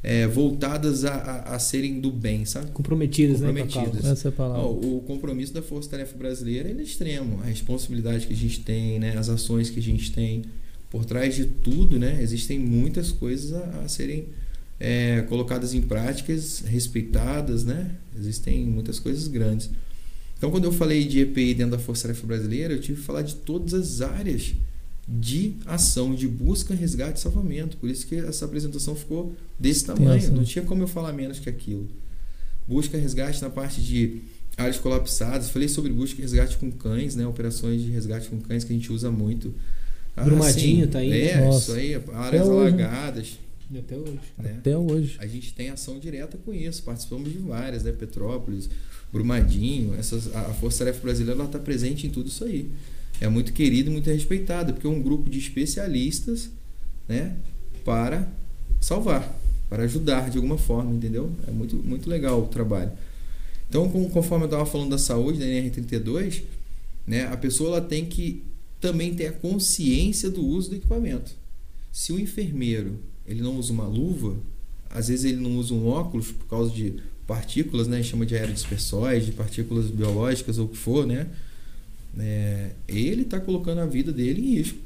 [0.00, 2.70] é, voltadas a, a, a serem do bem, sabe?
[2.70, 3.48] Comprometidas, né?
[3.48, 4.02] Comprometidas.
[4.02, 4.12] causa.
[4.12, 4.62] Essa é palavra.
[4.62, 9.00] Ó, o compromisso da Força Tarefa Brasileira é extremo, a responsabilidade que a gente tem,
[9.00, 9.16] né?
[9.18, 10.44] As ações que a gente tem
[10.90, 12.22] por trás de tudo, né?
[12.22, 14.26] Existem muitas coisas a, a serem
[14.80, 17.94] é, colocadas em práticas, respeitadas, né?
[18.18, 19.70] Existem muitas coisas grandes.
[20.36, 23.22] Então, quando eu falei de EPI dentro da Força Tarefa Brasileira, eu tive que falar
[23.22, 24.54] de todas as áreas
[25.08, 27.76] de ação, de busca, resgate e salvamento.
[27.78, 30.22] Por isso que essa apresentação ficou desse tamanho.
[30.22, 30.36] Né?
[30.36, 31.88] Não tinha como eu falar menos que aquilo.
[32.68, 34.20] Busca, resgate na parte de
[34.56, 35.48] áreas colapsadas.
[35.48, 37.26] Falei sobre busca e resgate com cães, né?
[37.26, 39.52] Operações de resgate com cães que a gente usa muito.
[40.20, 41.40] Ah, Brumadinho sim, tá aí, É, né?
[41.40, 41.74] isso Nossa.
[41.74, 41.94] aí.
[41.94, 43.38] Áreas Até hoje, alagadas.
[43.70, 44.18] E Até hoje.
[44.38, 44.54] Né?
[44.58, 45.16] Até hoje.
[45.18, 47.92] A gente tem ação direta com isso, participamos de várias, né?
[47.92, 48.68] Petrópolis,
[49.12, 52.70] Brumadinho, essas, a Força Tarefa Brasileira está presente em tudo isso aí.
[53.20, 56.50] É muito querido e muito respeitado, porque é um grupo de especialistas
[57.08, 57.36] né,
[57.84, 58.28] para
[58.80, 59.36] salvar.
[59.68, 61.30] para ajudar de alguma forma, entendeu?
[61.46, 62.92] É muito, muito legal o trabalho.
[63.68, 66.42] Então, conforme eu estava falando da saúde, da NR32,
[67.06, 68.42] né, a pessoa ela tem que
[68.80, 71.32] também ter a consciência do uso do equipamento.
[71.92, 74.36] Se o enfermeiro ele não usa uma luva,
[74.90, 76.94] às vezes ele não usa um óculos por causa de
[77.26, 81.28] partículas, né, chama de aerodispersóis, de partículas biológicas ou o que for, né,
[82.18, 84.78] é, ele está colocando a vida dele em risco.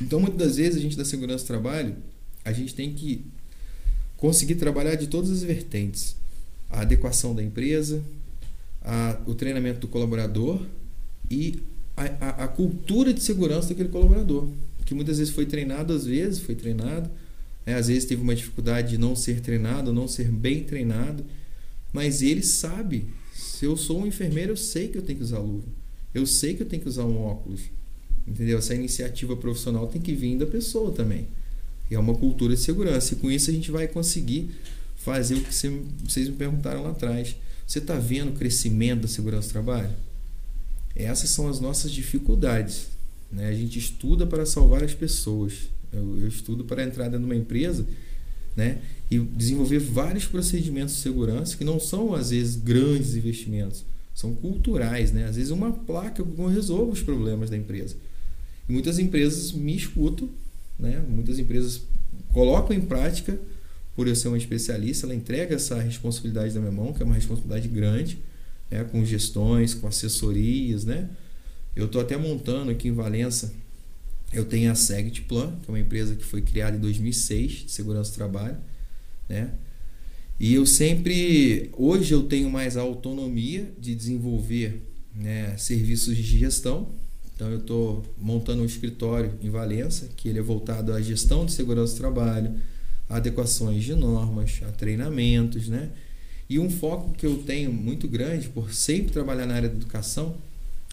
[0.00, 1.94] Então, muitas das vezes, a gente da segurança do trabalho,
[2.44, 3.24] a gente tem que
[4.16, 6.16] conseguir trabalhar de todas as vertentes.
[6.70, 8.02] A adequação da empresa,
[8.82, 10.64] a, o treinamento do colaborador
[11.30, 11.60] e
[11.98, 14.48] a, a, a, cultura de segurança daquele colaborador.
[14.84, 17.10] Que muitas vezes foi treinado, às vezes foi treinado,
[17.66, 17.74] né?
[17.74, 21.24] às vezes teve uma dificuldade de não ser treinado, não ser bem treinado,
[21.92, 23.06] mas ele sabe.
[23.34, 25.66] Se eu sou um enfermeiro, eu sei que eu tenho que usar luva.
[26.14, 27.62] Eu sei que eu tenho que usar um óculos.
[28.26, 28.58] Entendeu?
[28.58, 31.26] Essa iniciativa profissional tem que vir da pessoa também.
[31.90, 33.14] E é uma cultura de segurança.
[33.14, 34.50] E com isso a gente vai conseguir
[34.96, 37.36] fazer o que vocês me perguntaram lá atrás.
[37.66, 39.90] Você está vendo o crescimento da segurança do trabalho?
[40.98, 42.88] Essas são as nossas dificuldades.
[43.30, 43.48] Né?
[43.48, 45.68] A gente estuda para salvar as pessoas.
[45.92, 47.86] Eu, eu estudo para entrar dentro de uma empresa
[48.56, 48.78] né?
[49.10, 53.84] e desenvolver vários procedimentos de segurança que não são, às vezes, grandes investimentos.
[54.14, 55.12] São culturais.
[55.12, 55.24] Né?
[55.24, 57.94] Às vezes, uma placa não resolve os problemas da empresa.
[58.68, 60.28] E muitas empresas me escutam,
[60.78, 61.02] né?
[61.08, 61.82] muitas empresas
[62.32, 63.38] colocam em prática,
[63.94, 67.14] por eu ser um especialista, ela entrega essa responsabilidade na minha mão, que é uma
[67.14, 68.18] responsabilidade grande,
[68.70, 68.84] né?
[68.84, 70.84] com gestões, com assessorias.
[70.84, 71.08] Né?
[71.74, 73.52] Eu estou até montando aqui em Valença,
[74.32, 77.70] eu tenho a Segit Plan, que é uma empresa que foi criada em 2006, de
[77.70, 78.56] segurança do trabalho.
[79.28, 79.50] Né?
[80.38, 84.82] E eu sempre, hoje eu tenho mais a autonomia de desenvolver
[85.14, 86.88] né, serviços de gestão,
[87.34, 91.52] então eu estou montando um escritório em Valença, que ele é voltado à gestão de
[91.52, 92.54] segurança do trabalho,
[93.08, 95.90] adequações de normas, a treinamentos, né?
[96.48, 100.36] E um foco que eu tenho muito grande por sempre trabalhar na área da educação,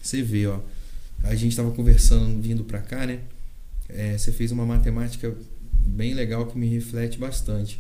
[0.01, 0.59] você vê, ó,
[1.23, 3.19] a gente estava conversando vindo para cá, né?
[3.87, 5.35] É, você fez uma matemática
[5.85, 7.79] bem legal que me reflete bastante.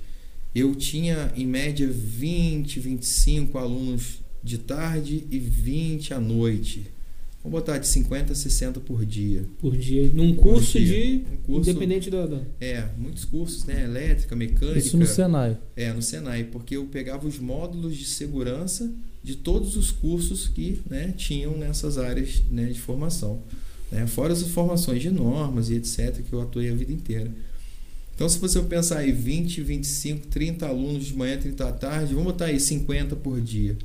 [0.53, 6.94] Eu tinha em média 20, 25 alunos de tarde e 20 à noite
[7.45, 9.45] Vamos botar de 50 a 60 por dia.
[9.59, 10.09] Por dia.
[10.11, 10.87] Num curso dia.
[10.87, 11.23] de.
[11.31, 12.41] Um curso, independente da, da.
[12.59, 13.83] É, muitos cursos, né?
[13.83, 14.79] Elétrica, mecânica.
[14.79, 15.55] Isso no Senai.
[15.75, 18.91] É, no Senai, porque eu pegava os módulos de segurança
[19.23, 23.43] de todos os cursos que né, tinham nessas áreas né, de formação.
[23.91, 24.07] Né?
[24.07, 27.31] Fora as formações de normas e etc., que eu atuei a vida inteira.
[28.15, 32.31] Então, se você pensar aí 20, 25, 30 alunos de manhã, 30 à tarde, vamos
[32.31, 33.77] botar aí 50 por dia.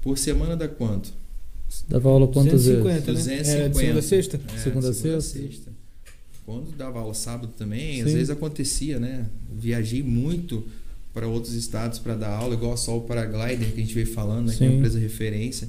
[0.00, 1.19] Por semana dá quanto?
[1.88, 3.26] Dava aula quantas 250, vezes?
[3.26, 3.58] 250.
[3.58, 3.66] Né?
[3.66, 4.40] É, segunda a sexta?
[4.54, 5.20] É, segunda a sexta.
[5.20, 5.72] sexta.
[6.44, 8.02] Quando dava aula sábado também, Sim.
[8.02, 9.26] às vezes acontecia, né?
[9.52, 10.64] Viajei muito
[11.14, 14.48] para outros estados para dar aula, igual só o Paraglider que a gente veio falando,
[14.48, 14.54] né?
[14.56, 15.68] que é uma empresa referência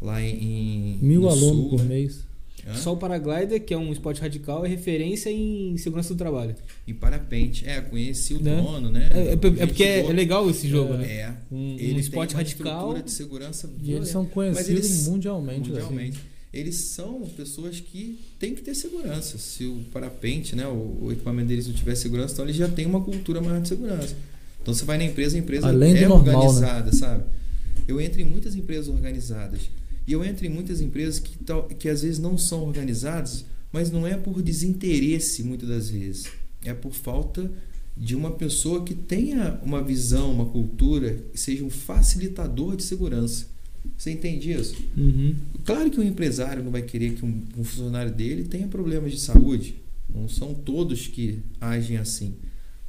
[0.00, 0.98] lá em.
[1.00, 1.84] Mil alunos por né?
[1.84, 2.29] mês.
[2.66, 2.74] Hã?
[2.74, 6.54] Só o Paraglider, que é um esporte radical, é referência em segurança do trabalho.
[6.86, 7.66] Em parapente.
[7.68, 8.60] É, conheci o né?
[8.60, 9.10] dono, né?
[9.12, 11.06] É, é, é porque é, legal esse jogo, é, né?
[11.06, 11.34] É.
[11.50, 13.00] Um, um esporte radical.
[13.00, 15.70] de segurança e eles são conhecidos eles, mundialmente.
[15.70, 16.18] Mundialmente.
[16.18, 16.30] Assim.
[16.52, 19.38] Eles são pessoas que têm que ter segurança.
[19.38, 22.86] Se o parapente, né, o, o equipamento deles não tiver segurança, então eles já têm
[22.86, 24.16] uma cultura maior de segurança.
[24.60, 26.34] Então você vai na empresa, a empresa Além é normal, né?
[26.34, 26.92] organizada, né?
[26.92, 27.24] sabe?
[27.86, 29.70] Eu entro em muitas empresas organizadas
[30.10, 31.38] e eu entro em muitas empresas que,
[31.78, 36.26] que às vezes não são organizadas, mas não é por desinteresse muitas das vezes.
[36.64, 37.48] É por falta
[37.96, 43.46] de uma pessoa que tenha uma visão, uma cultura, que seja um facilitador de segurança.
[43.96, 44.74] Você entende isso?
[44.96, 45.36] Uhum.
[45.64, 49.20] Claro que um empresário não vai querer que um, um funcionário dele tenha problemas de
[49.20, 49.76] saúde.
[50.12, 52.34] Não são todos que agem assim,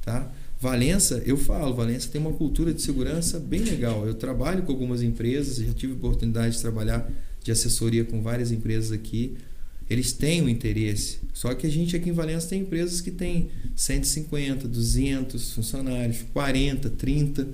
[0.04, 0.28] tá?
[0.62, 4.06] Valença, eu falo, Valença tem uma cultura de segurança bem legal.
[4.06, 7.10] Eu trabalho com algumas empresas, já tive oportunidade de trabalhar
[7.42, 9.36] de assessoria com várias empresas aqui.
[9.90, 11.18] Eles têm o um interesse.
[11.34, 16.90] Só que a gente aqui em Valença tem empresas que têm 150, 200 funcionários, 40,
[16.90, 17.48] 30.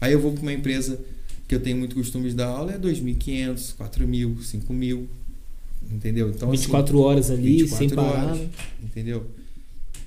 [0.00, 1.00] Aí eu vou para uma empresa
[1.48, 5.06] que eu tenho muito costume de dar aula, é 2.500, 4.000, 5.000.
[5.90, 6.30] Entendeu?
[6.30, 8.26] Então, 24 assim, horas ali, 24 sem parar.
[8.26, 8.50] Horas, né?
[8.84, 9.26] entendeu?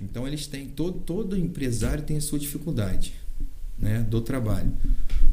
[0.04, 3.14] Então eles têm todo todo empresário tem a sua dificuldade,
[3.78, 4.72] né, do trabalho.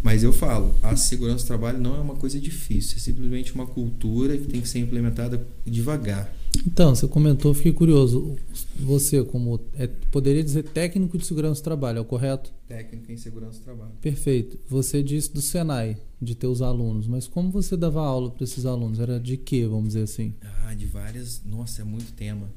[0.03, 3.67] Mas eu falo, a segurança do trabalho não é uma coisa difícil, é simplesmente uma
[3.67, 6.33] cultura que tem que ser implementada devagar.
[6.67, 8.37] Então, você comentou, fiquei curioso.
[8.81, 12.53] Você, como é, poderia dizer técnico de segurança do trabalho, é o correto?
[12.67, 13.93] Técnico em segurança do trabalho.
[14.01, 14.59] Perfeito.
[14.69, 18.67] Você disse do Senai, de ter os alunos, mas como você dava aula para esses
[18.67, 18.99] alunos?
[18.99, 20.35] Era de quê, vamos dizer assim?
[20.65, 21.43] Ah, de várias.
[21.45, 22.49] Nossa, é muito tema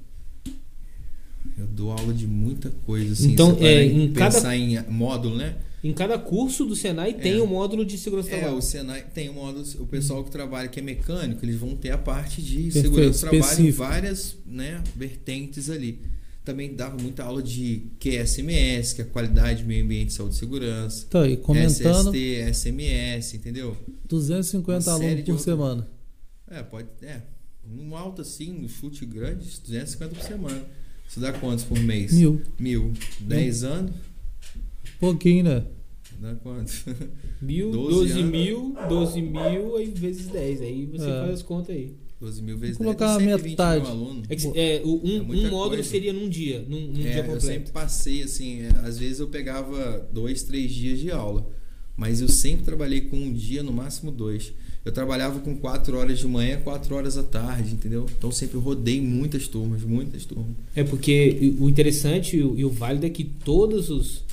[1.57, 3.31] Eu dou aula de muita coisa, assim.
[3.31, 5.55] Então, é, em em cada- pensar em módulo, né?
[5.83, 7.41] Em cada curso do Senai tem É.
[7.41, 8.57] o módulo de segurança do É, trabalho.
[8.57, 11.89] o Senai tem um módulo, o pessoal que trabalha que é mecânico, eles vão ter
[11.91, 15.99] a parte de Perfeito, segurança do trabalho em várias né, vertentes ali.
[16.45, 21.05] Também dava muita aula de QSMS, que é qualidade, meio ambiente, saúde e segurança.
[21.07, 23.75] Então, e comentando, SST, SMS, entendeu?
[24.07, 25.87] 250 Uma série alunos por outros- semana.
[26.49, 26.87] É, pode.
[27.01, 27.21] É.
[27.69, 30.63] Um alto assim, um chute grande, 250 por semana.
[31.13, 32.11] Isso dá quantos por mês?
[32.11, 32.41] Mil.
[32.59, 32.91] Mil.
[33.19, 33.91] 10 anos?
[34.99, 35.63] Pouquinho, né?
[36.19, 36.83] Dá quantos?
[37.39, 38.31] Mil, 12 12 anos.
[38.31, 40.61] mil, 12 mil aí vezes 10.
[40.63, 41.19] Aí você É.
[41.21, 41.93] faz as contas aí.
[42.19, 43.91] 12 mil vezes Vou 10, colocar 120 metade.
[43.95, 44.23] mil.
[44.27, 45.83] É que, é, um, É um módulo coisa.
[45.83, 47.45] seria num dia, num, num É, dia eu completo.
[47.45, 51.47] sempre passei assim, é, às vezes eu pegava dois, três dias de aula,
[51.95, 54.51] mas eu sempre trabalhei com um dia, no máximo dois.
[54.85, 58.05] Eu trabalhava com quatro horas de manhã, quatro horas à tarde, entendeu?
[58.17, 60.55] Então sempre rodei muitas turmas, muitas turmas.
[60.75, 64.23] É porque o interessante e o, o válido é que todos os,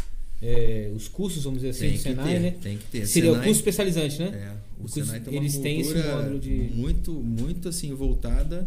[0.42, 2.54] é, os cursos, vamos dizer assim, tem do Senai, ter, né?
[2.62, 3.06] tem que ter.
[3.06, 4.26] Seria o Senai- curso especializante, né?
[4.26, 7.68] É, o, O curso- Senai tem uma eles têm esse cultura módulo de- muito, muito
[7.68, 8.66] assim voltada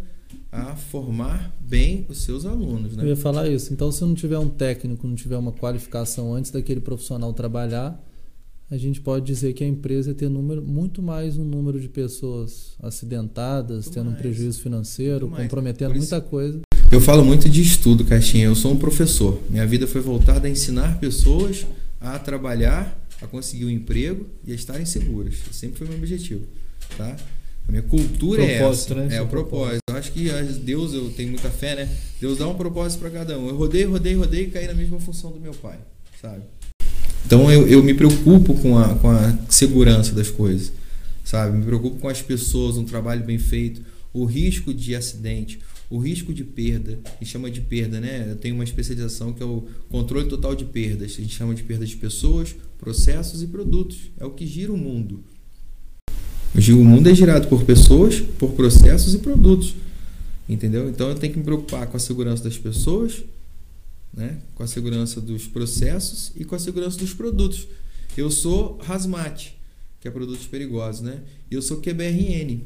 [0.52, 3.10] a formar bem os seus alunos, Eu né?
[3.10, 3.74] ia falar isso.
[3.74, 8.02] Então, se não tiver um técnico, não tiver uma qualificação antes daquele profissional trabalhar,
[8.74, 11.88] a gente pode dizer que a empresa ia ter número, muito mais um número de
[11.88, 14.22] pessoas acidentadas, Muito tendo um mais.
[14.22, 16.60] prejuízo financeiro, Muito comprometendo isso- muita coisa.
[16.92, 18.46] Eu falo muito de estudo, Caixinha.
[18.46, 19.40] Eu sou um professor.
[19.48, 21.68] Minha vida foi voltada a ensinar pessoas
[22.02, 25.36] a trabalhar, a conseguir um emprego e a estarem seguras.
[25.36, 26.42] Esse sempre foi meu objetivo,
[26.98, 27.16] tá?
[27.68, 29.06] A minha cultura é Propósito, essa.
[29.08, 29.16] né?
[29.18, 29.80] É o propósito.
[29.88, 31.90] Eu acho que as- Deus, eu tenho muita fé, né?
[32.20, 33.48] Deus dá um propósito para cada um.
[33.50, 35.78] Eu rodei, rodei, rodei e caí na mesma função do meu pai,
[36.20, 36.42] sabe?
[37.34, 40.72] Então eu, eu me preocupo com a, com a segurança das coisas,
[41.24, 41.58] sabe?
[41.58, 43.82] Me preocupo com as pessoas, um trabalho bem feito,
[44.14, 48.28] o risco de acidente, o risco de perda, a gente chama de perda, né?
[48.30, 51.14] Eu tenho uma especialização que é o controle total de perdas.
[51.14, 54.12] A gente chama de perda de pessoas, processos e produtos.
[54.20, 55.24] É o que gira o mundo.
[56.56, 59.74] O mundo é girado por pessoas, por processos e produtos.
[60.48, 60.88] Entendeu?
[60.88, 63.24] Então eu tenho que me preocupar com a segurança das pessoas,
[64.14, 64.40] né?
[64.56, 67.68] com a segurança dos processos e com a segurança dos produtos.
[68.16, 69.58] Eu sou HAZMAT,
[70.00, 71.22] que é produtos perigosos, né?
[71.50, 72.62] E eu sou QBRN,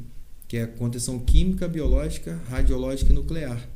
[0.48, 3.68] que é contenção química, biológica, radiológica e nuclear.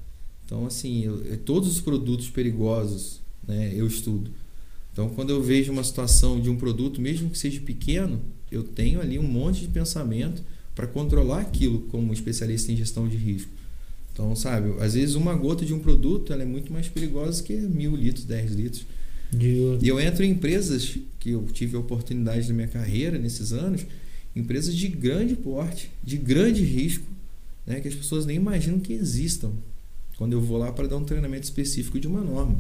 [0.46, 4.32] Então, assim, eu- eu- todos os produtos perigosos, né, eu estudo.
[4.92, 8.20] Então, quando eu vejo uma situação de um produto, mesmo que seja pequeno,
[8.52, 10.44] eu tenho ali um monte de pensamento
[10.76, 13.50] para controlar aquilo como especialista em gestão de risco.
[14.14, 17.54] Então, sabe, às vezes uma gota de um produto ela é muito mais perigosa que
[17.54, 18.86] mil litros, dez litros.
[19.32, 23.54] De- E eu entro em empresas que eu tive a oportunidade na minha carreira nesses
[23.54, 23.86] anos,
[24.36, 27.06] empresas de grande porte, de grande risco,
[27.66, 29.52] né, que as pessoas nem imaginam que existam.
[30.18, 32.60] Quando eu vou lá para dar um treinamento específico de uma norma,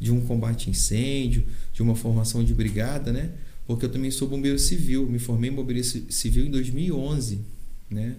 [0.00, 3.30] de um combate a incêndio, de uma formação de brigada, né?
[3.66, 7.40] Porque eu também sou bombeiro civil, me formei em bombeiro ci- civil em 2011,
[7.90, 8.16] né?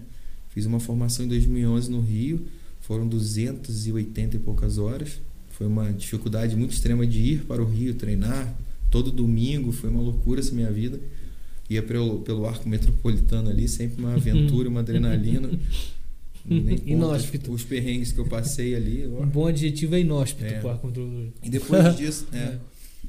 [0.52, 2.44] Fiz uma formação em 2011 no Rio,
[2.80, 5.20] foram 280 e poucas horas.
[5.50, 8.54] Foi uma dificuldade muito extrema de ir para o Rio treinar.
[8.90, 11.00] Todo domingo foi uma loucura essa minha vida.
[11.70, 15.50] Ia pelo, pelo arco metropolitano ali, sempre uma aventura, uma adrenalina.
[16.84, 17.52] Inóspito.
[17.52, 19.06] Os perrengues que eu passei ali.
[19.16, 19.22] ó.
[19.22, 20.58] Um bom adjetivo é inóspito É.
[20.60, 21.28] pro ar-controlador.
[21.42, 22.56] E depois disso, é,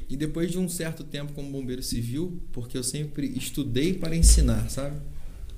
[0.09, 4.69] e depois de um certo tempo como bombeiro civil, porque eu sempre estudei para ensinar,
[4.69, 4.95] sabe?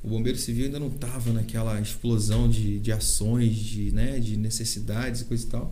[0.05, 5.21] O bombeiro civil ainda não estava naquela explosão de, de ações, de, né, de necessidades
[5.21, 5.71] e coisa e tal.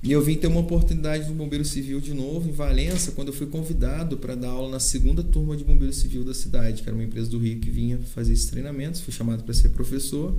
[0.00, 3.34] E eu vim ter uma oportunidade no bombeiro civil de novo em Valença, quando eu
[3.34, 6.94] fui convidado para dar aula na segunda turma de bombeiro civil da cidade, que era
[6.94, 9.00] uma empresa do Rio que vinha fazer esses treinamentos.
[9.00, 10.34] Fui chamado para ser professor.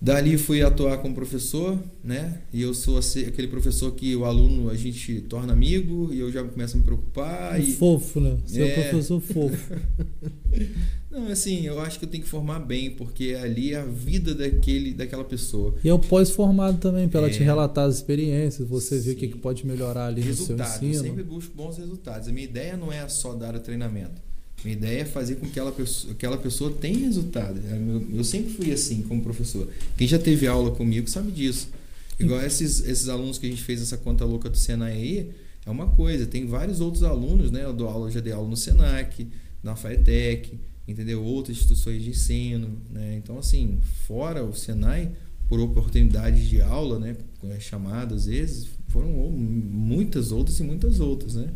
[0.00, 2.40] Dali fui atuar como professor, né?
[2.52, 6.42] E eu sou aquele professor que o aluno a gente torna amigo e eu já
[6.44, 7.60] começo a me preocupar.
[7.60, 7.72] E...
[7.72, 8.36] Fofo, né?
[8.44, 8.88] Você é, É.
[8.90, 9.74] professor fofo.
[11.14, 14.34] Não, assim, eu acho que eu tenho que formar bem, porque ali é a vida
[14.34, 15.72] daquele, daquela pessoa.
[15.84, 17.32] E é o pós-formado também, para ela É.
[17.32, 20.82] te relatar as experiências, você ver o que, pode melhorar ali no seu Resultado.
[20.84, 21.04] Eu ensino.
[21.04, 22.26] sempre busco bons resultados.
[22.28, 24.20] A minha ideia não é só dar o treinamento.
[24.64, 27.60] Minha ideia é fazer com que aquela pessoa, aquela pessoa tenha resultado.
[27.70, 29.68] É, Eu, eu sempre fui assim como professor.
[29.96, 31.68] Quem já teve aula comigo sabe disso.
[32.18, 35.30] Igual esses, esses alunos que a gente fez essa conta louca do Senai aí,
[35.64, 36.26] é uma coisa.
[36.26, 37.62] Tem vários outros alunos, né?
[37.64, 39.26] Eu dou aula, eu já dei aula no Senac,
[39.62, 41.22] na FAETEC, entendeu?
[41.22, 43.16] Outras instituições de ensino, né?
[43.16, 45.10] Então, assim, fora o Senai,
[45.48, 47.16] por oportunidades de aula, né?
[47.56, 51.48] as Chamadas, às vezes, foram muitas outras e muitas outras, né?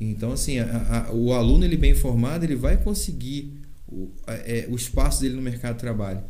[0.00, 3.52] Então, assim, a- a- o aluno ele bem formado, ele vai conseguir
[3.88, 6.22] o, a- é, o espaço dele no mercado de trabalho.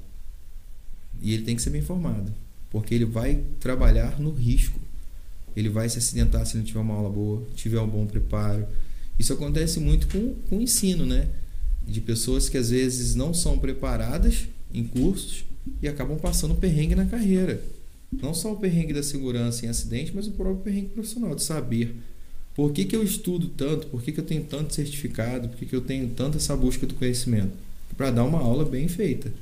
[1.20, 2.32] E ele tem que ser bem formado.
[2.70, 4.80] porque ele vai trabalhar no risco.
[5.54, 8.66] Ele vai se acidentar se não tiver uma aula boa, tiver um bom preparo.
[9.18, 11.28] Isso acontece muito com, com o ensino, né?
[11.86, 15.44] De pessoas que às vezes não são preparadas em cursos
[15.80, 17.62] e acabam passando perrengue na carreira.
[18.10, 21.96] Não só o perrengue da segurança em acidente, mas o próprio perrengue profissional, de saber
[22.54, 25.66] por que, que eu estudo tanto, por que, que eu tenho tanto certificado, por que,
[25.66, 27.52] que eu tenho tanta essa busca do conhecimento.
[27.96, 29.32] Para dar uma aula bem feita.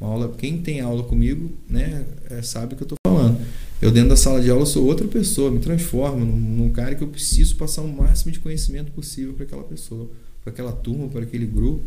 [0.00, 3.40] Uma aula, quem tem aula comigo, né, é, sabe o que eu estou falando.
[3.80, 7.02] Eu dentro da sala de aula sou outra pessoa, me transformo num, num cara que
[7.02, 10.10] eu preciso passar o máximo de conhecimento possível para aquela pessoa,
[10.46, 11.82] para aquela turma, para aquele grupo.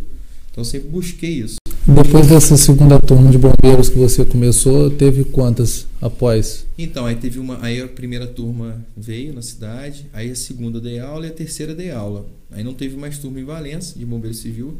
[0.52, 1.56] Então eu sempre busquei isso.
[1.88, 6.66] Depois dessa segunda turma de bombeiros que você começou, teve quantas após?
[6.78, 7.64] Então, aí teve uma.
[7.64, 11.74] Aí a primeira turma veio na cidade, aí a segunda dei aula e a terceira
[11.74, 12.28] dei aula.
[12.52, 14.78] Aí não teve mais turma em Valença de bombeiro civil.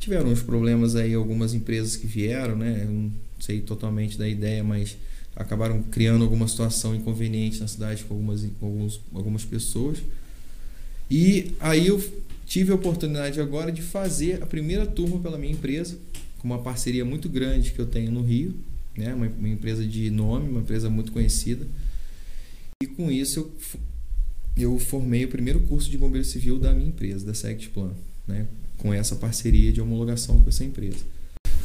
[0.00, 2.82] Tiveram uns problemas aí, algumas empresas que vieram, né?
[2.84, 4.96] Eu não sei totalmente da ideia, mas
[5.36, 9.98] acabaram criando alguma situação inconveniente na cidade com algumas, com alguns, algumas pessoas.
[11.10, 12.02] E aí eu
[12.54, 15.98] tive a oportunidade agora de fazer a primeira turma pela minha empresa,
[16.38, 18.54] com uma parceria muito grande que eu tenho no Rio,
[18.96, 19.12] né?
[19.12, 21.66] uma, uma empresa de nome, uma empresa muito conhecida.
[22.80, 23.52] E com isso eu,
[24.56, 27.90] eu formei o primeiro curso de bombeiro civil da minha empresa, da Sectplan,
[28.24, 28.46] né?
[28.78, 30.98] com essa parceria de homologação com essa empresa.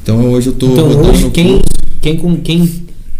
[0.02, 1.62] Então hoje eu estou então, hoje, quem,
[2.02, 2.66] quem, com, quem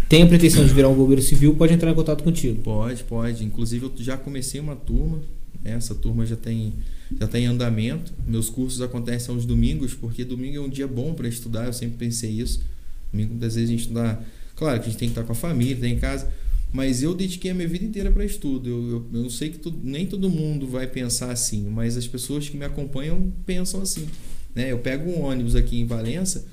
[0.09, 2.61] tem a pretensão de virar um bombeiro civil pode entrar em contato contigo.
[2.63, 3.45] Pode, pode.
[3.45, 5.21] Inclusive eu já comecei uma turma?
[5.63, 6.73] Essa turma já tem
[7.19, 8.13] já está em andamento.
[8.25, 11.97] Meus cursos acontecem aos domingos, porque domingo é um dia bom para estudar, eu sempre
[11.97, 12.63] pensei isso.
[13.11, 14.21] Domingo, muitas vezes, a gente dá.
[14.55, 16.31] Claro que a gente tem que estar com a família, tem em casa,
[16.71, 18.69] mas eu dediquei a minha vida inteira para estudo.
[18.69, 22.47] Eu, eu, eu sei que tu, nem todo mundo vai pensar assim, mas as pessoas
[22.47, 24.07] que me acompanham pensam assim.
[24.53, 24.71] Né?
[24.71, 26.45] Eu pego um ônibus aqui em Valença,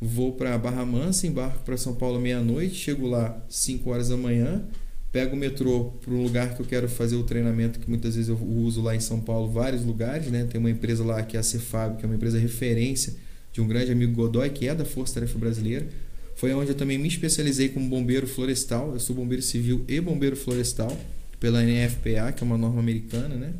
[0.00, 4.64] vou para Barra Mansa, embarco para São Paulo meia-noite, chego lá 5 horas da manhã
[5.10, 8.28] pego o metrô para um lugar que eu quero fazer o treinamento, que muitas vezes
[8.28, 10.44] eu uso lá em São Paulo, vários lugares, né?
[10.44, 13.14] Tem uma empresa lá que é a Cefab, que é uma empresa referência
[13.52, 15.88] de um grande amigo Godoy, que é da Força Tarefa Brasileira.
[16.36, 18.92] Foi onde eu também me especializei como bombeiro florestal.
[18.92, 20.96] Eu sou bombeiro civil e bombeiro florestal
[21.40, 23.54] pela NFPA, que é uma norma americana, né?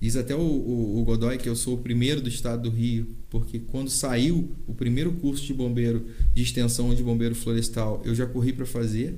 [0.00, 3.08] Diz até o, o, o, Godoy que eu sou o primeiro do estado do Rio,
[3.28, 8.26] porque quando saiu o primeiro curso de bombeiro de extensão de bombeiro florestal, eu já
[8.26, 9.14] corri para fazer,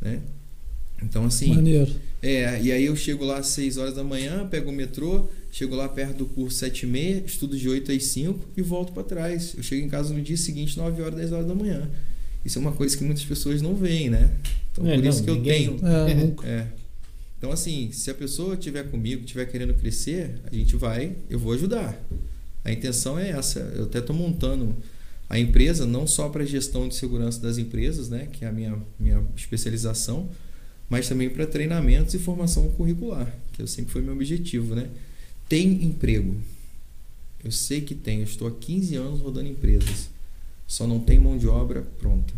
[0.00, 0.22] né?
[1.02, 1.54] Então, assim.
[1.54, 1.92] Maneiro.
[2.22, 5.74] É, e aí eu chego lá às 6 horas da manhã, pego o metrô, chego
[5.74, 9.02] lá perto do curso 7 e meia, estudo de 8 às 5 e volto para
[9.02, 9.54] trás.
[9.56, 11.90] Eu chego em casa no dia seguinte, 9 horas, 10 horas da manhã.
[12.44, 14.30] Isso é uma coisa que muitas pessoas não veem, né?
[14.70, 15.80] Então, é, por não, isso que eu tenho.
[15.84, 16.66] É, é.
[17.38, 21.52] Então, assim, se a pessoa estiver comigo, estiver querendo crescer, a gente vai, eu vou
[21.52, 22.00] ajudar.
[22.64, 23.58] A intenção é essa.
[23.74, 24.76] Eu até estou montando
[25.28, 28.28] a empresa, não só para gestão de segurança das empresas, né?
[28.30, 30.30] Que é a minha, minha especialização
[30.92, 34.90] mas também para treinamentos e formação curricular, que eu sempre foi meu objetivo, né?
[35.48, 36.36] Tem emprego.
[37.42, 40.10] Eu sei que tem, eu estou há 15 anos rodando empresas.
[40.66, 42.34] Só não tem mão de obra pronta.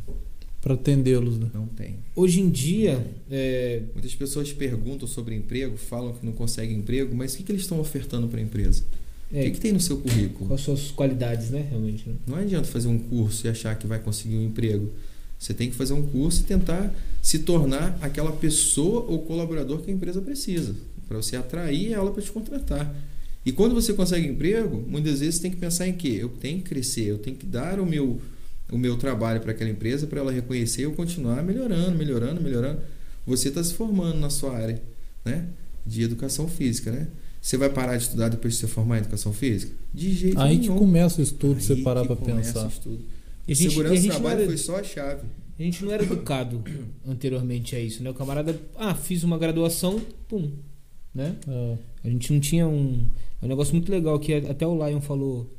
[0.62, 1.50] Para atendê-los, né?
[1.52, 1.96] Não tem.
[2.14, 3.04] Hoje em dia.
[3.28, 3.82] É...
[3.92, 7.62] Muitas pessoas perguntam sobre emprego, falam que não conseguem emprego, mas o que, que eles
[7.62, 8.84] estão ofertando para a empresa?
[9.32, 10.46] É, o que, que, tem no seu currículo?
[10.46, 11.66] Quais são as suas qualidades, né?
[11.68, 12.08] Realmente.
[12.08, 12.14] Né?
[12.24, 14.92] Não adianta fazer um curso e achar que vai conseguir um emprego.
[15.40, 16.94] Você tem que fazer um curso e tentar
[17.24, 20.76] se tornar aquela pessoa ou colaborador que a empresa precisa,
[21.08, 22.94] para você atrair ela para te contratar.
[23.46, 26.18] E quando você consegue emprego, muitas vezes você tem que pensar em quê?
[26.20, 28.20] Eu tenho que crescer, eu tenho que dar o meu,
[28.70, 32.82] o meu trabalho para aquela empresa para ela reconhecer e eu continuar melhorando, melhorando, melhorando.
[33.26, 34.82] Você está se formando na sua área
[35.24, 35.46] né?
[35.86, 37.08] de educação física, né?
[37.40, 39.72] Você vai parar de estudar depois de se formar em educação física?
[39.94, 40.72] De jeito Aí nenhum.
[40.72, 42.66] Aí que começa o estudo, Aí você parar para pensar.
[42.66, 43.00] O estudo.
[43.48, 45.22] E a gente, Segurança do trabalho era, foi só a chave.
[45.58, 46.62] A gente não era educado
[47.06, 48.10] anteriormente a isso, né?
[48.10, 50.50] O camarada, ah, fiz uma graduação, pum,
[51.14, 51.36] né?
[51.46, 51.76] É.
[52.04, 53.06] A gente não tinha um,
[53.40, 55.50] é um negócio muito legal que até o Lion falou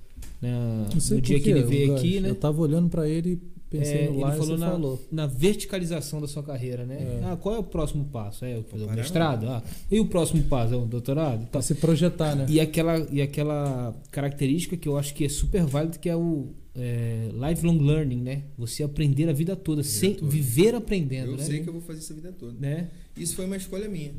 [0.41, 2.30] né, no dia que ele veio aqui, né?
[2.30, 6.22] Eu tava olhando para ele pensei é, no Lion, ele falou na, falou na verticalização
[6.22, 6.95] da sua carreira, né?
[6.95, 7.22] É.
[7.26, 8.45] Ah, qual é o próximo passo?
[8.45, 9.47] É fazer o mestrado?
[9.47, 11.47] Ah, e o próximo passo é o doutorado?
[11.47, 11.61] Tá.
[11.61, 12.45] Se projetar, né?
[12.49, 16.47] E aquela e aquela característica que eu acho que é super válida que é o
[16.76, 18.43] é, lifelong learning, né?
[18.57, 20.30] Você aprender a vida toda, vida sem toda.
[20.30, 21.32] viver aprendendo.
[21.32, 21.43] Eu né?
[21.43, 22.53] sei que eu vou fazer isso a vida toda.
[22.59, 22.89] Né?
[23.18, 24.11] Isso foi uma escolha minha.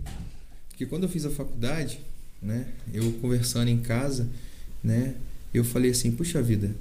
[0.69, 2.01] Porque quando eu fiz a faculdade,
[2.41, 2.67] né?
[2.93, 4.29] Eu conversando em casa,
[4.83, 5.15] né?
[5.53, 6.75] Eu falei assim, puxa vida,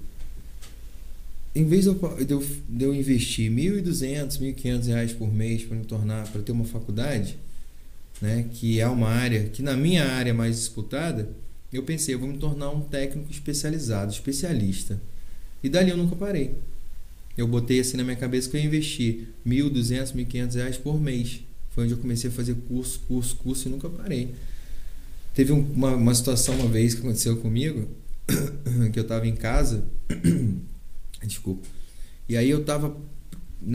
[1.55, 5.85] em vez de eu, de eu investir R$ 1.200, 1.500 reais por mês para me
[5.85, 7.37] tornar, para ter uma faculdade,
[8.21, 8.45] né?
[8.53, 11.29] Que é uma área, que na minha área mais disputada,
[11.71, 15.01] eu pensei, eu vou me tornar um técnico especializado, especialista.
[15.63, 16.55] E dali eu nunca parei.
[17.37, 21.39] eu botei assim na minha cabeça que eu investir 1.200, 1.500 reais por mês.
[21.71, 24.35] Foi onde eu comecei a fazer curso, curso, curso e nunca parei.
[25.33, 27.89] Teve um, uma, uma situação uma vez que aconteceu comigo,
[28.93, 29.83] que eu estava em casa,
[31.25, 31.67] desculpa,
[32.27, 32.95] e aí eu estava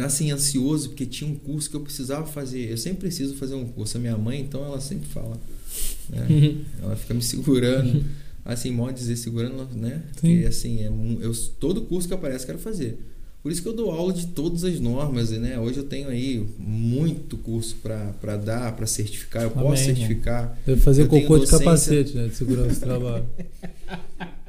[0.00, 2.70] assim ansioso porque tinha um curso que eu precisava fazer.
[2.70, 3.96] Eu sempre preciso fazer um curso.
[3.96, 5.36] A minha mãe, então, ela sempre fala,
[6.08, 6.26] né?
[6.82, 8.04] ela fica me segurando,
[8.44, 10.02] assim, modo dizer, segurando, né?
[10.20, 10.34] Sim.
[10.34, 12.98] Porque assim, é, um- eu todo curso que aparece eu quero fazer.
[13.42, 15.58] Por isso que eu dou aula de todas as normas, né?
[15.58, 19.44] Hoje eu tenho aí muito curso para dar, para certificar.
[19.44, 20.58] Eu Amém, posso certificar.
[20.66, 21.58] Deve fazer Eu cocô de docência.
[21.58, 22.28] capacete, né?
[22.28, 23.24] De segurança do trabalho.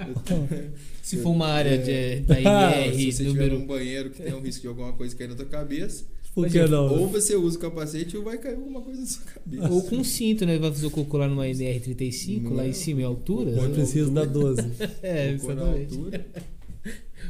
[1.02, 3.60] Se for uma área de, da Ah, Se você tiver número.
[3.60, 6.66] num banheiro que tem um risco de alguma coisa cair na tua cabeça, Por que
[6.68, 6.88] não?
[7.00, 9.70] ou você usa o capacete ou vai cair alguma coisa na sua cabeça.
[9.70, 10.58] Ou com cinto, né?
[10.60, 13.52] Vai fazer o cocô lá numa NR35, lá em cima, em altura.
[13.52, 14.62] Não precisa da 12.
[15.02, 15.96] É, Cocô na exatamente.
[15.98, 16.26] altura.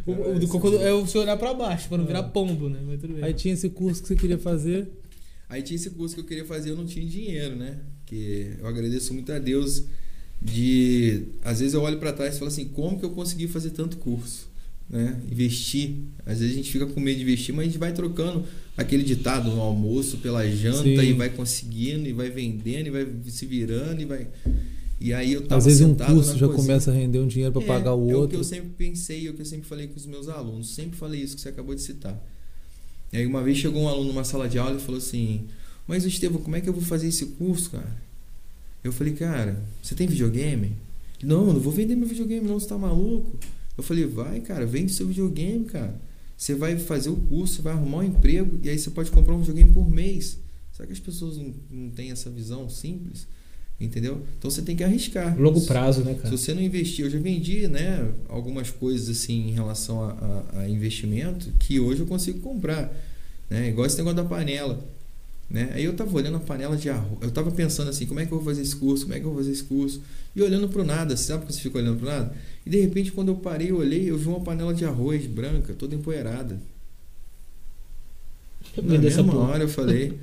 [0.06, 2.80] O, o do cocô é você olhar pra baixo, pra não virar pombo, né?
[2.84, 3.24] Mas tudo bem.
[3.24, 4.88] Aí tinha esse curso que você queria fazer.
[5.50, 7.78] Aí tinha esse curso que eu queria fazer, eu não tinha dinheiro, né?
[8.06, 9.84] Que eu agradeço muito a Deus
[10.42, 13.70] de às vezes eu olho para trás e falo assim, como que eu consegui fazer
[13.72, 14.50] tanto curso,
[14.90, 15.20] né?
[15.32, 15.92] Investir.
[16.26, 18.44] Às vezes a gente fica com medo de investir, mas a gente vai trocando
[18.76, 21.00] aquele ditado no almoço pela janta Sim.
[21.02, 24.28] e vai conseguindo e vai vendendo e vai se virando e vai
[25.04, 26.54] e aí eu tava Às vezes um curso já cozinha.
[26.56, 28.38] começa a render um dinheiro para É, pagar o É o que outro.
[28.38, 30.76] eu sempre pensei, é o que eu sempre falei com os meus alunos.
[30.76, 32.16] Sempre falei isso que você acabou de citar.
[33.12, 35.48] E aí uma vez chegou um aluno numa sala de aula e falou assim:
[35.88, 37.98] Mas Estevão, como é que eu vou fazer esse curso, cara?
[38.84, 40.74] Eu falei, cara, você tem videogame?
[41.24, 43.38] Não, não vou vender meu videogame, não, você tá maluco?
[43.78, 45.96] Eu falei, vai, cara, vende seu videogame, cara.
[46.36, 49.36] Você vai fazer o curso, você vai arrumar um emprego e aí você pode comprar
[49.36, 50.40] um videogame por mês.
[50.74, 53.28] Será que as pessoas não, não têm essa visão simples?
[53.80, 54.24] Entendeu?
[54.38, 55.40] Então você tem que arriscar.
[55.40, 56.38] Longo prazo, né, Se cara?
[56.38, 60.12] você não investir, eu já vendi, né, algumas coisas assim em relação a,
[60.54, 62.92] a- a investimento que hoje eu consigo comprar,
[63.50, 63.70] né?
[63.70, 64.84] Igual esse negócio da panela,
[65.52, 65.70] né?
[65.74, 68.32] Aí eu tava olhando a panela de arroz, eu tava pensando assim, como é que
[68.32, 69.04] eu vou fazer esse curso?
[69.04, 70.02] Como é que eu vou fazer esse curso?
[70.34, 72.34] E olhando pro nada, sabe que você fica olhando pro nada?
[72.66, 75.74] E de repente quando eu parei, e olhei, eu vi uma panela de arroz branca,
[75.74, 76.58] toda empoeirada.
[78.78, 79.52] Na Vender essa mesma porra.
[79.52, 80.18] hora eu falei,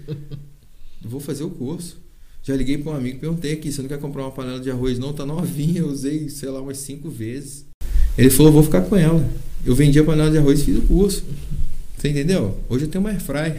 [1.02, 1.98] vou fazer o curso.
[2.42, 4.98] Já liguei para um amigo, perguntei aqui, você não quer comprar uma panela de arroz
[4.98, 5.12] não?
[5.12, 7.66] Tá novinha, eu usei, sei lá, umas cinco vezes.
[8.16, 9.22] Ele falou, vou ficar com ela.
[9.66, 11.24] Eu vendi a panela de arroz e fiz o curso.
[11.98, 12.58] Você entendeu?
[12.70, 13.52] Hoje eu tenho uma airfry.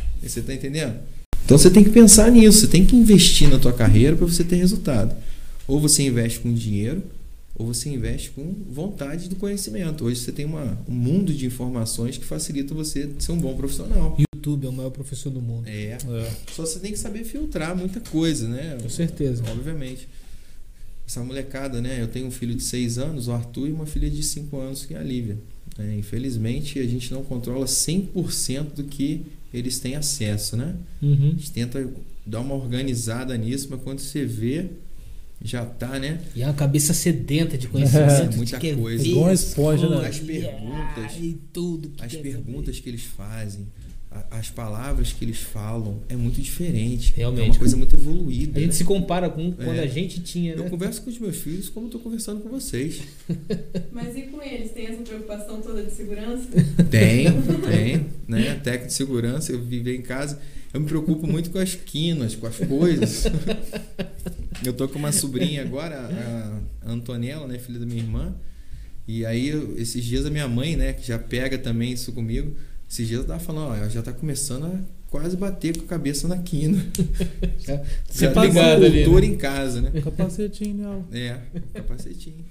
[0.28, 0.96] você tá entendendo?
[1.44, 4.44] Então você tem que pensar nisso, você tem que investir na tua carreira para você
[4.44, 5.14] ter resultado.
[5.66, 7.02] Ou você investe com dinheiro,
[7.56, 10.04] ou você investe com vontade do conhecimento.
[10.04, 14.16] Hoje você tem uma, um mundo de informações que facilita você ser um bom profissional.
[14.34, 15.66] YouTube é o maior professor do mundo.
[15.68, 16.30] É, É.
[16.52, 18.78] só você tem que saber filtrar muita coisa, né?
[18.82, 19.42] Com certeza.
[19.50, 20.08] Obviamente.
[21.06, 22.00] Essa molecada, né?
[22.00, 24.86] Eu tenho um filho de 6 anos, o Arthur, e uma filha de 5 anos,
[24.86, 25.36] que é a Lívia.
[25.76, 25.96] né?
[25.98, 30.74] infelizmente, a gente não controla 100% do que eles têm acesso, né?
[31.02, 31.28] Uhum.
[31.28, 31.88] A gente tenta
[32.24, 34.66] dar uma organizada nisso, mas quando você vê,
[35.42, 36.20] já tá, né?
[36.36, 38.10] E é uma cabeça sedenta de conhecimento.
[38.10, 39.02] É, de muita quer coisa.
[39.02, 39.96] ver Igual esponja, né?
[39.96, 41.12] coisas, As perguntas.
[41.18, 43.66] E tudo que As perguntas que eles fazem,
[44.30, 47.12] as palavras que eles falam, é muito diferente.
[47.16, 47.42] Realmente.
[47.48, 48.58] É uma coisa muito evoluída.
[48.58, 48.76] A gente né?
[48.76, 49.80] se compara com quando É.
[49.82, 50.70] a gente tinha, Eu né?
[50.70, 53.00] converso com os meus filhos como eu tô conversando com vocês.
[53.92, 54.72] Mas e com eles?
[54.72, 56.48] Tem essa preocupação toda de segurança?
[56.90, 57.32] Tenho,
[57.70, 58.54] tenho, né?
[58.56, 60.40] Técnico de segurança, eu viver em casa.
[60.74, 63.24] Eu me preocupo muito com as quinas, com as coisas.
[64.64, 68.34] Eu tô com uma sobrinha agora, a Antonella, né, filha da minha irmã.
[69.08, 72.54] E aí, eu- esses dias a minha mãe, né, que já pega também isso comigo,
[72.90, 75.88] esses dias ela tava falando, ó, ela já tá começando a quase bater com a
[75.88, 76.84] cabeça na quina.
[77.58, 77.82] Já, Já
[78.12, 79.02] já tem uma ligado ali.
[79.04, 79.32] cultura né?
[79.32, 80.00] em casa, né?
[80.02, 81.04] Capacetinho nela.
[81.12, 81.38] É,
[81.74, 82.44] capacetinho.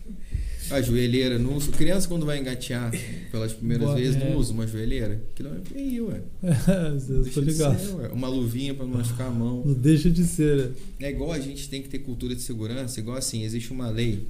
[0.70, 1.72] A joelheira, não usa.
[1.72, 2.92] Criança quando vai engatear
[3.32, 4.30] pelas primeiras Boa, vezes, é.
[4.30, 5.20] não usa uma joelheira?
[5.34, 6.22] Aquilo é feio, ué.
[7.10, 7.80] eu Deixa tô de ligado.
[7.80, 8.08] ser, ué.
[8.10, 9.64] Uma luvinha pra não machucar a mão.
[9.66, 10.58] Não deixa de ser.
[11.00, 11.08] né?
[11.08, 14.28] É igual a gente tem que ter cultura de segurança, igual assim, existe uma lei.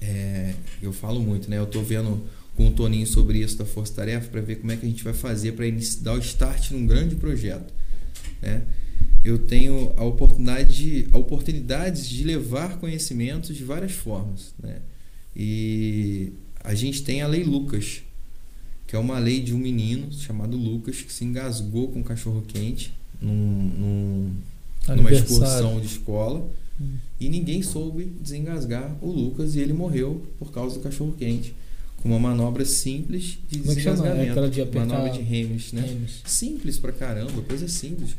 [0.00, 1.58] é, eu falo muito, né?
[1.58, 2.20] Eu tô vendo
[2.58, 5.04] com o Toninho sobre isso da Força Tarefa para ver como é que a gente
[5.04, 5.64] vai fazer para
[6.02, 7.72] dar o start num grande projeto,
[8.42, 8.64] né?
[9.24, 14.80] Eu tenho a oportunidade de, a oportunidades de levar conhecimentos de várias formas, né?
[15.36, 16.32] E
[16.64, 18.02] a gente tem a lei Lucas,
[18.88, 22.42] que é uma lei de um menino chamado Lucas que se engasgou com um cachorro
[22.42, 22.92] quente
[23.22, 24.34] num,
[24.88, 26.50] num numa excursão de escola
[26.80, 26.96] Hum.
[27.18, 31.52] e ninguém soube desengasgar o Lucas e ele morreu por causa do cachorro quente
[31.98, 33.72] com uma manobra simples de Como é?
[33.72, 36.22] É desengasgamento aquela de apertar- manobra de Heimlich, né Remes.
[36.24, 38.16] simples pra caramba coisa simples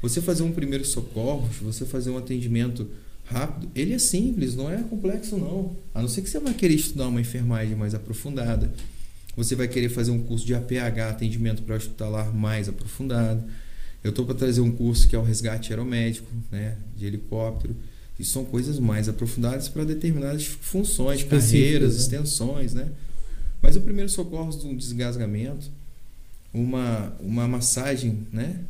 [0.00, 2.88] você fazer um primeiro socorro você fazer um atendimento
[3.24, 6.74] rápido ele é simples não é complexo não a não ser que você vai querer
[6.74, 8.70] estudar uma enfermagem mais aprofundada
[9.34, 13.42] Você vai querer fazer um curso de APH, atendimento para hospitalar mais aprofundado.
[14.04, 17.74] Eu estou para trazer um curso que é o resgate aeromédico, né, de helicóptero.
[18.20, 22.00] E são coisas mais aprofundadas para determinadas funções, carreiras, né?
[22.02, 22.88] extensões, né?
[23.62, 25.70] Mas o primeiro socorro de um desgasgamento,
[26.52, 28.60] uma, uma massagem, né,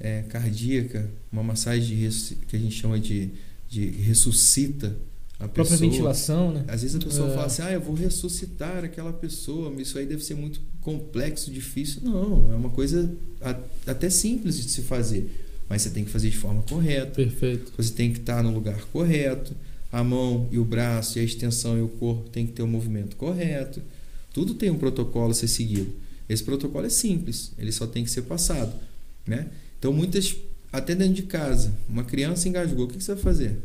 [0.00, 3.30] é, cardíaca, uma massagem de que a gente chama de,
[3.68, 4.96] de ressuscita
[5.38, 5.90] a A própria pessoa.
[5.90, 6.64] ventilação, né?
[6.66, 7.34] Às vezes a pessoa É.
[7.34, 12.00] fala assim, ah, eu vou ressuscitar aquela pessoa, isso aí deve ser muito complexo, difícil.
[12.02, 13.08] Não, é uma coisa
[13.40, 15.30] a- até simples de se fazer,
[15.68, 17.72] mas você tem que fazer de forma correta, Perfeito.
[17.76, 19.54] você tem que estar no lugar correto,
[19.92, 22.66] a mão e o braço e a extensão e o corpo tem que ter o
[22.66, 23.80] movimento correto.
[24.38, 25.92] Tudo tem um protocolo a ser seguido.
[26.28, 28.72] Esse protocolo é simples, ele só tem que ser passado,
[29.26, 29.48] né?
[29.80, 30.36] Então muitas
[30.72, 33.58] até dentro de casa, uma criança engasgou, o que você vai fazer?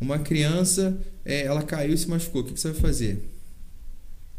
[0.00, 3.28] Uma criança, é, ela caiu e se machucou, o que você vai fazer?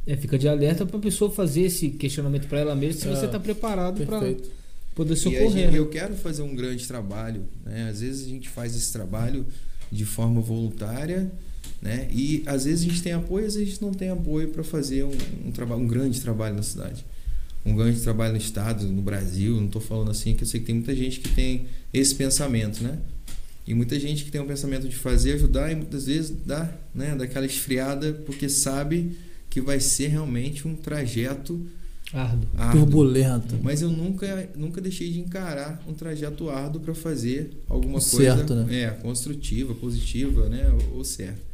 [0.07, 3.27] É, fica de alerta pra pessoa fazer esse questionamento pra ela mesma se É, você
[3.27, 4.49] tá preparado pra Perfeito.
[4.95, 5.51] poder E a socorrer.
[5.51, 5.79] gente- né?
[5.79, 7.89] eu quero fazer um grande trabalho, né?
[7.89, 9.45] Às vezes a gente faz esse trabalho
[9.91, 11.29] de forma voluntária,
[11.81, 12.07] né?
[12.11, 14.63] E às vezes a gente tem apoio, às vezes a gente não tem apoio para
[14.63, 15.11] fazer um,
[15.47, 17.05] um trabalho, um grande trabalho na cidade,
[17.65, 19.55] um grande trabalho no estado, no Brasil.
[19.55, 22.83] Não estou falando assim, que eu sei que tem muita gente que tem esse pensamento,
[22.83, 22.99] né?
[23.65, 27.15] E muita gente que tem um pensamento de fazer, ajudar e muitas vezes dá, né,
[27.15, 29.15] daquela esfriada porque sabe
[29.47, 31.67] que vai ser realmente um trajeto
[32.11, 32.49] Árduo.
[32.57, 32.81] árduo.
[32.81, 33.59] Turbulento.
[33.61, 38.65] Mas eu nunca, nunca deixei de encarar um trajeto árduo para fazer alguma Certo, coisa
[38.65, 38.83] né?
[38.83, 40.67] é, construtiva, positiva, né?
[40.71, 41.48] Ou, ou certo.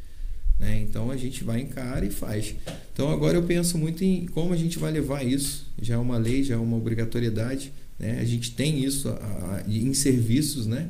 [0.59, 0.81] Né?
[0.81, 2.55] Então a gente vai encarar e faz.
[2.93, 5.67] Então agora eu penso muito em como a gente vai levar isso.
[5.81, 7.71] Já é uma lei, já é uma obrigatoriedade.
[7.99, 8.19] Né?
[8.21, 10.87] A gente tem isso a- a- em serviços, né?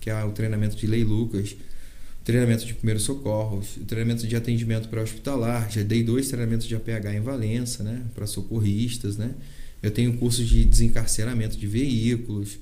[0.00, 1.56] que é o treinamento de Lei Lucas,
[2.24, 5.70] treinamento de primeiros socorros, treinamento de atendimento para hospitalar.
[5.70, 8.02] Já dei dois treinamentos de APH em Valença, né?
[8.14, 9.16] para socorristas.
[9.16, 9.30] Né?
[9.82, 12.58] Eu tenho curso de desencarceramento de veículos,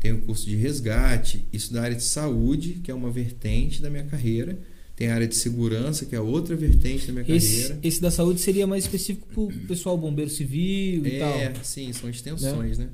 [0.00, 4.04] tenho curso de resgate, isso da área de saúde, que é uma vertente da minha
[4.04, 4.56] carreira.
[4.98, 7.78] Tem a área de segurança, que é outra vertente da minha Esse, carreira.
[7.84, 11.64] esse da saúde seria mais específico pro pessoal bombeiro civil e É, tal.
[11.64, 12.88] sim, são extensões, né?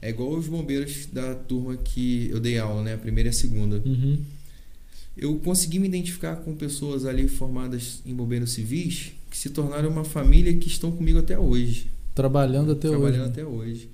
[0.00, 2.94] É igual os bombeiros da turma que eu dei aula, né?
[2.94, 3.82] A primeira e a segunda.
[3.84, 4.18] Uhum.
[5.16, 10.04] Eu consegui me identificar com pessoas ali formadas em bombeiros civis que se tornaram uma
[10.04, 11.88] família que estão comigo até hoje.
[12.14, 13.30] Trabalhando até trabalhando hoje.
[13.30, 13.88] até hoje.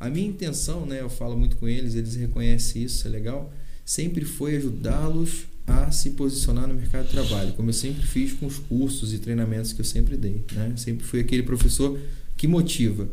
[0.00, 3.52] A minha intenção, né, eu falo muito com eles, eles reconhecem isso, é legal,
[3.84, 8.46] sempre foi ajudá-los a se posicionar no mercado de trabalho, como eu sempre fiz com
[8.46, 10.72] os cursos e treinamentos que eu sempre dei, né?
[10.76, 11.98] Sempre fui aquele professor
[12.36, 13.08] que motiva,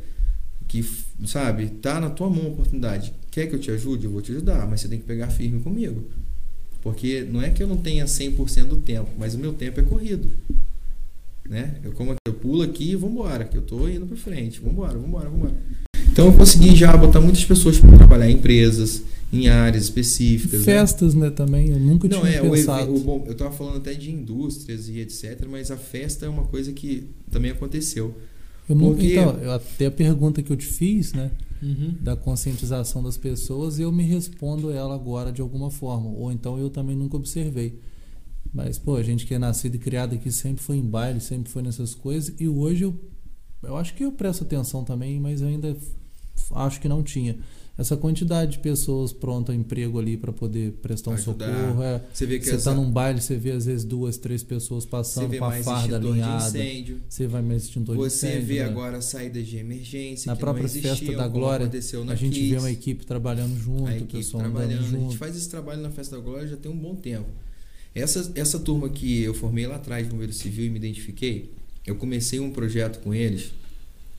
[0.67, 0.85] que,
[1.25, 3.13] sabe, tá na tua mão a oportunidade.
[3.29, 4.05] Quer que eu te ajude?
[4.05, 6.03] Eu vou te ajudar, mas você tem que pegar firme comigo.
[6.81, 9.83] Porque não é que eu não tenha 100% do tempo, mas o meu tempo é
[9.83, 10.29] corrido.
[11.47, 11.75] Né?
[11.83, 14.59] Eu como eu pulo aqui e vambora, que eu tô indo para frente.
[14.59, 15.55] Vambora, vambora, vambora.
[16.11, 20.59] Então eu consegui já botar muitas pessoas para trabalhar em empresas, em áreas específicas.
[20.59, 20.65] né?
[20.65, 21.69] Festas, né, também.
[21.69, 22.91] Eu nunca Não, tinha é, o, pensado.
[22.91, 26.29] ev- o bom, eu tava falando até de indústrias e etc, mas a festa é
[26.29, 28.13] uma coisa que também aconteceu.
[28.69, 31.93] Eu nunca, porque- então, eu, até a pergunta que eu te fiz, né, Uhum.
[32.01, 36.09] da conscientização das pessoas, eu me respondo ela agora de alguma forma.
[36.09, 37.79] Ou então eu também nunca observei.
[38.53, 41.49] Mas, pô, a gente que é nascido e criado aqui sempre foi em baile, sempre
[41.51, 42.33] foi nessas coisas.
[42.39, 42.93] E hoje eu,
[43.63, 45.77] eu acho que eu presto atenção também, mas eu ainda
[46.55, 47.37] acho que não tinha.
[47.77, 51.81] Essa quantidade de pessoas prontas a emprego ali para poder prestar um socorro.
[51.81, 54.43] É, Você vê que você essa, tá num baile, você vê às vezes duas, três
[54.43, 56.59] pessoas você passando com a farda alinhada.
[57.09, 58.65] Você vai mais extintor de Você incêndio, vê né?
[58.65, 61.71] agora saídas de emergência Na própria existiam, festa da Glória,
[62.09, 64.71] A gente vê uma equipe trabalhando junto, a equipe pessoal trabalhando.
[64.73, 65.17] andando A gente junto.
[65.17, 67.29] faz esse trabalho na Festa da Glória já tem um bom tempo.
[67.95, 71.51] Essa, essa turma que eu formei lá atrás no Bombeiro Civil e me identifiquei,
[71.85, 73.51] eu comecei um projeto com eles,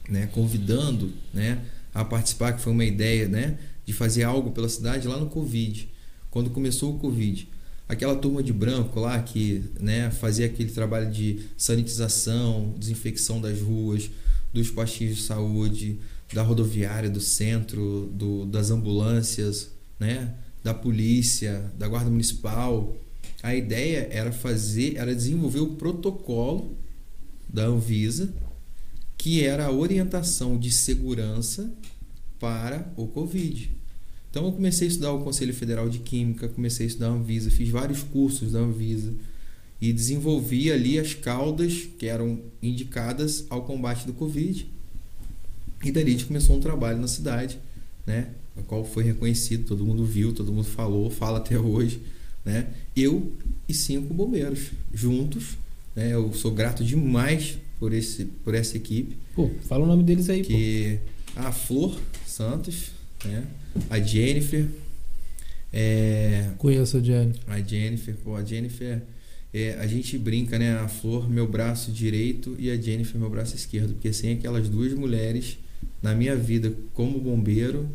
[0.09, 1.65] né, convidando né,
[1.95, 5.89] a participar, que foi uma ideia né, de fazer algo pela cidade lá no Covid,
[6.31, 7.49] quando começou o Covid.
[7.89, 14.11] Aquela turma de branco lá que né, fazia aquele trabalho de sanitização, desinfecção das ruas,
[14.53, 15.99] dos postinhos de saúde,
[16.33, 19.71] da rodoviária, do centro, do, das ambulâncias,
[20.01, 20.33] né,
[20.65, 22.97] da polícia, da guarda municipal.
[23.43, 26.77] A ideia era fazer, era desenvolver o protocolo
[27.49, 28.33] da Anvisa,
[29.23, 31.73] que era a orientação de segurança
[32.41, 33.71] para o Covid.
[34.29, 37.49] Então eu comecei a estudar o Conselho Federal de Química, comecei a estudar a Anvisa,
[37.49, 39.15] fiz vários cursos da Anvisa
[39.81, 44.67] e desenvolvi ali as caudas que eram indicadas ao combate do Covid.
[45.85, 47.61] E dali a gente começou um trabalho na cidade,
[48.05, 48.31] né?
[48.57, 52.03] O qual foi reconhecido, todo mundo viu, todo mundo falou, fala até hoje,
[52.45, 52.71] né?
[52.97, 53.33] Eu
[53.69, 55.51] e cinco bombeiros juntos,
[55.95, 56.13] né?
[56.13, 59.17] Eu sou grato demais por, esse, por essa equipe.
[59.35, 61.01] Pô, fala o nome deles aí, que
[61.35, 62.93] a Flor Santos,
[63.25, 63.43] né?
[63.91, 64.69] A Jennifer.
[65.73, 67.43] É, Conheço a Jennifer.
[67.49, 69.03] a Jennifer, pô, a Jennifer.
[69.53, 70.79] é, a gente brinca, né?
[70.79, 73.95] A Flor, meu braço direito, e a Jennifer, meu braço esquerdo.
[73.95, 75.59] Porque sem aquelas duas mulheres
[76.01, 77.89] na minha vida como bombeiro,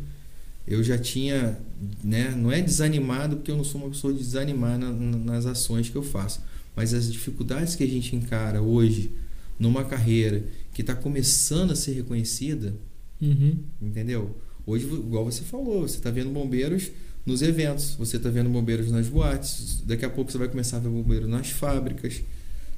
[0.66, 1.58] eu já tinha,
[2.04, 2.34] né?
[2.36, 5.88] Não é desanimado, porque eu não sou uma pessoa de desanimar na- na- nas ações
[5.88, 6.42] que eu faço.
[6.76, 9.10] Mas as dificuldades que a gente encara hoje
[9.58, 12.74] numa carreira que está começando a ser reconhecida.
[13.20, 13.58] Uhum.
[13.82, 14.36] Entendeu?
[14.64, 16.90] Hoje, igual você falou, você está vendo bombeiros
[17.24, 20.80] nos eventos, você está vendo bombeiros nas boates, daqui a pouco você vai começar a
[20.80, 22.22] ver bombeiro nas fábricas,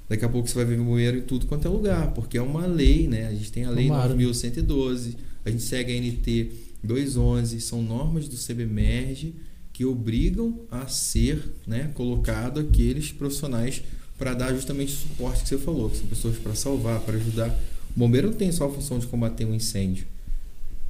[0.08, 2.66] daqui a pouco você vai ver bombeiro em tudo quanto é lugar, porque é uma
[2.66, 3.28] lei, né?
[3.28, 4.08] A gente tem a lei Tomara.
[4.14, 6.50] 9112, a gente segue a NT
[6.82, 9.34] 211, são normas do CBMERG
[9.72, 13.82] que obrigam a ser né, colocado aqueles profissionais
[14.20, 17.48] para dar justamente o suporte que você falou, que são pessoas para salvar, para ajudar.
[17.96, 20.04] O bombeiro não tem só a função de combater um incêndio.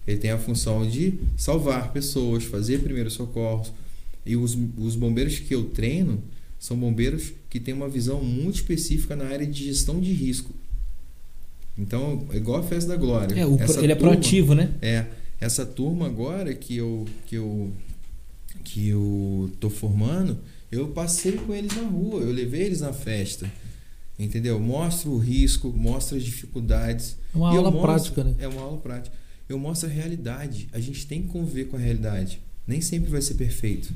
[0.05, 3.73] Ele tem a função de salvar pessoas, fazer primeiros socorros.
[4.27, 6.21] E os, os bombeiros que eu treino
[6.59, 10.51] são bombeiros que têm uma visão muito específica na área de gestão de risco.
[11.79, 13.35] Então, é igual a Festa da Glória.
[13.39, 14.73] É, o ele é turma- proativo, né?
[14.83, 15.07] é,
[15.41, 17.71] essa turma agora que eu que eu
[18.65, 20.37] que eu tô formando,
[20.71, 23.51] eu passei com eles na rua, eu levei eles na festa.
[24.19, 24.61] Entendeu?
[24.61, 27.17] Mostro o risco, mostro as dificuldades.
[27.35, 28.35] É uma E aula mostro- prática, né?
[28.39, 29.17] É uma aula prática.
[29.49, 30.69] Eu mostro a realidade.
[30.73, 32.41] A gente tem que conviver com a realidade.
[32.67, 33.93] Nem sempre vai ser perfeito.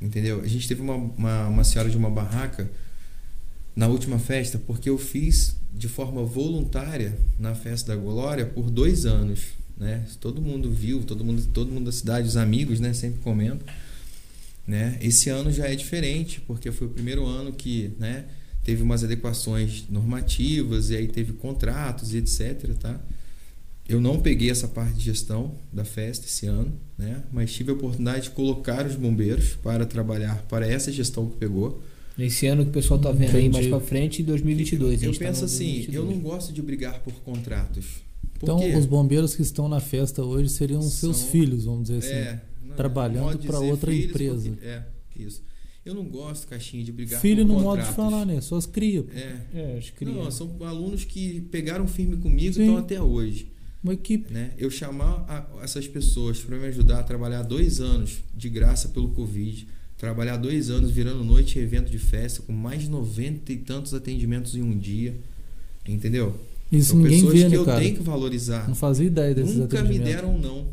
[0.00, 0.40] Entendeu?
[0.42, 2.68] A gente teve uma, uma, uma senhora de uma barraca
[3.74, 9.06] na última festa porque eu fiz de forma voluntária na festa da Glória por dois
[9.06, 9.40] anos.
[9.76, 10.04] Né?
[10.20, 12.92] Todo mundo viu, todo mundo, todo mundo da cidade, os amigos, né?
[12.92, 13.60] Sempre comentam.
[14.68, 14.98] Né?
[15.00, 18.26] Esse ano já é diferente, porque foi o primeiro ano que né,
[18.62, 22.74] teve umas adequações normativas e aí teve contratos e etc.
[22.78, 23.00] Tá?
[23.88, 27.22] Eu não peguei essa parte de gestão da festa esse ano, né?
[27.32, 31.80] mas tive a oportunidade de colocar os bombeiros para trabalhar para essa gestão que pegou.
[32.18, 33.50] Esse ano que o pessoal tá vendo aí Entendi.
[33.54, 34.90] mais pra frente, 2022.
[35.02, 35.94] a eu gente tá penso no assim, 2022.
[35.96, 37.86] eu não gosto de brigar por contratos.
[38.38, 38.74] Por Então, quê?
[38.76, 42.08] os bombeiros que estão na festa hoje seriam os seus São- filhos, vamos dizer assim.
[42.08, 42.40] É,
[42.82, 44.50] trabalhando dizer outra filhos, empresa.
[44.50, 44.84] porque- é,
[45.16, 45.42] isso.
[45.84, 48.40] Eu não gosto, Caixinha, de brigar Filho por no modo de falar, né?
[48.42, 49.04] Suas crias.
[49.06, 49.12] pô.
[49.16, 49.36] É.
[49.54, 53.50] É, acho que Não, são alunos que pegaram firme comigo e estão até hoje.
[53.82, 54.30] Uma equipe.
[54.32, 54.50] né?
[54.58, 59.10] Eu chamar a- essas pessoas para me ajudar a trabalhar dois anos de graça pelo
[59.10, 59.66] Covid,
[59.96, 63.94] trabalhar dois anos virando noite e evento de festa, com mais de 90 e tantos
[63.94, 65.16] atendimentos em um dia,
[65.86, 66.34] entendeu?
[66.70, 67.80] Isso São ninguém pessoas vê, que né, eu cara?
[67.80, 68.68] tenho que valorizar.
[68.68, 70.66] Não fazia ideia desses Nunca me deram um não,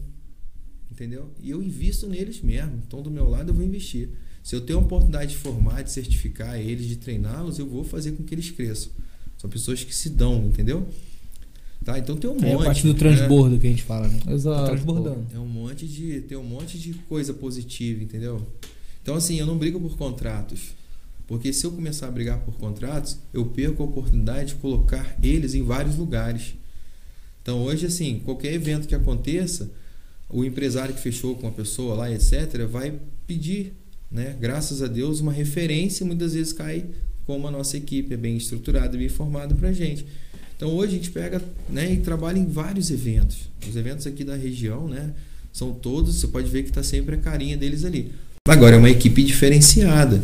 [0.95, 1.29] entendeu?
[1.43, 2.79] E eu invisto neles mesmo.
[2.83, 4.09] Estão do meu lado, eu vou investir.
[4.41, 8.13] Se eu tenho a oportunidade de formar, de certificar eles, de treiná-los, eu vou fazer
[8.13, 8.91] com que eles cresçam.
[9.37, 10.87] São pessoas que se dão, entendeu?
[11.83, 11.99] Tá?
[11.99, 12.61] Então tem um É monte.
[12.61, 12.99] a parte do né?
[12.99, 14.19] transbordo que a gente fala, né?
[14.29, 14.61] Exato.
[14.61, 15.25] Tá transbordando.
[15.33, 18.41] É um monte de tem um monte de coisa positiva, entendeu?
[19.03, 20.73] Então assim, eu não brigo por contratos,
[21.27, 25.53] porque se eu começar a brigar por contratos, eu perco a oportunidade de colocar eles
[25.53, 26.55] em vários lugares.
[27.41, 29.69] Então hoje assim, qualquer evento que aconteça,
[30.29, 32.93] o empresário que fechou com a pessoa lá, etc, vai
[33.27, 33.73] pedir,
[34.11, 34.35] né?
[34.39, 36.85] Graças a Deus, uma referência e muitas vezes cai
[37.25, 40.05] como a nossa equipe é bem estruturada, bem formada pra gente.
[40.55, 43.49] Então hoje a gente pega né, e trabalha em vários eventos.
[43.67, 45.13] Os eventos aqui da região, né?
[45.51, 48.11] São todos, você pode ver que está sempre a carinha deles ali.
[48.47, 50.23] Agora é uma equipe diferenciada.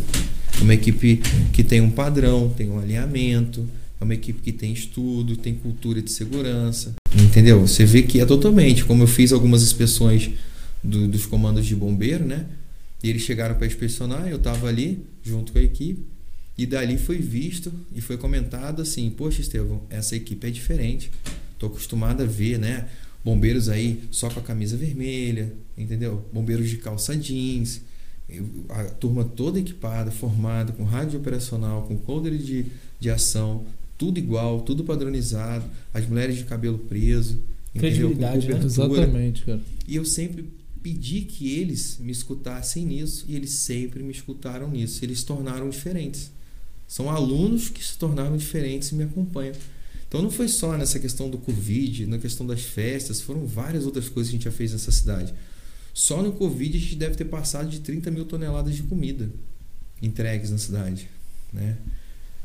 [0.59, 1.21] É uma equipe
[1.51, 3.67] que tem um padrão, tem um alinhamento,
[3.99, 6.93] é uma equipe que tem estudo, tem cultura de segurança.
[7.15, 7.59] Entendeu?
[7.67, 10.31] Você vê que é totalmente, como eu fiz algumas inspeções
[10.83, 12.45] do- dos comandos de bombeiro, né?
[13.03, 16.05] E eles chegaram para inspecionar, eu estava ali junto com a equipe.
[16.57, 21.11] E dali foi visto e foi comentado assim: Poxa, Estevão, essa equipe é diferente.
[21.57, 22.87] Tô acostumado a ver, né?
[23.23, 26.25] Bombeiros aí só com a camisa vermelha, entendeu?
[26.33, 27.81] Bombeiros de calça jeans,
[28.69, 32.65] a turma toda equipada, formada, com rádio operacional, com coldre de,
[32.99, 33.63] de ação,
[34.01, 37.37] tudo igual, tudo padronizado, as mulheres de cabelo preso,
[37.77, 38.59] Credibilidade, né?
[38.65, 39.61] Exatamente, cara.
[39.87, 40.49] E eu sempre
[40.81, 45.05] pedi que eles me escutassem nisso e eles sempre me escutaram nisso.
[45.05, 46.31] Eles se tornaram diferentes.
[46.87, 49.53] São alunos que se tornaram diferentes e me acompanham.
[50.07, 54.09] Então não foi só nessa questão do Covid, na questão das festas, foram várias outras
[54.09, 55.31] coisas que a gente já fez nessa cidade.
[55.93, 59.29] Só no Covid a gente deve ter passado de 30 mil toneladas de comida
[60.01, 61.07] entregues na cidade.
[61.53, 61.77] Né?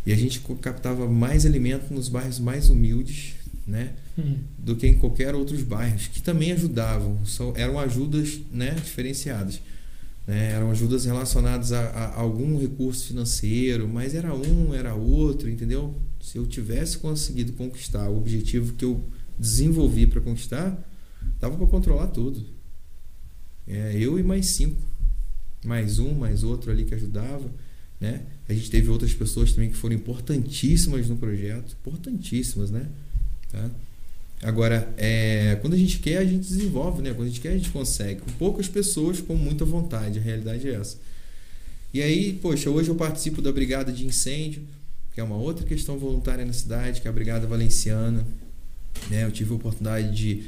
[0.06, 3.34] E a gente captava mais alimento nos bairros mais humildes,
[3.66, 3.94] né?
[4.16, 4.38] Hum.
[4.56, 7.26] do que em qualquer outros bairros, que também ajudavam.
[7.26, 9.60] São, eram ajudas né, diferenciadas.
[10.26, 10.52] Né?
[10.52, 15.94] Eram ajudas relacionadas a, a algum recurso financeiro, mas era um, era outro, entendeu?
[16.20, 19.04] Se eu tivesse conseguido conquistar o objetivo que eu
[19.38, 20.78] desenvolvi para conquistar,
[21.40, 22.46] dava para controlar tudo.
[23.66, 24.80] É, eu e mais cinco.
[25.64, 27.50] Mais um, mais outro ali que ajudava.
[28.00, 28.22] Né?
[28.48, 31.76] A gente teve outras pessoas também que foram importantíssimas no projeto.
[31.80, 32.86] Importantíssimas, né?
[33.50, 33.70] Tá?
[34.42, 37.12] Agora, é, quando a gente quer, a gente desenvolve, né?
[37.14, 38.20] Quando a gente quer, a gente consegue.
[38.20, 40.18] Com poucas pessoas, com muita vontade.
[40.18, 40.98] A realidade é essa.
[41.92, 44.62] E aí, poxa, hoje eu participo da Brigada de Incêndio,
[45.14, 48.26] que é uma outra questão voluntária na cidade, que é a Brigada Valenciana.
[49.10, 49.24] Né?
[49.24, 50.44] Eu tive a oportunidade de,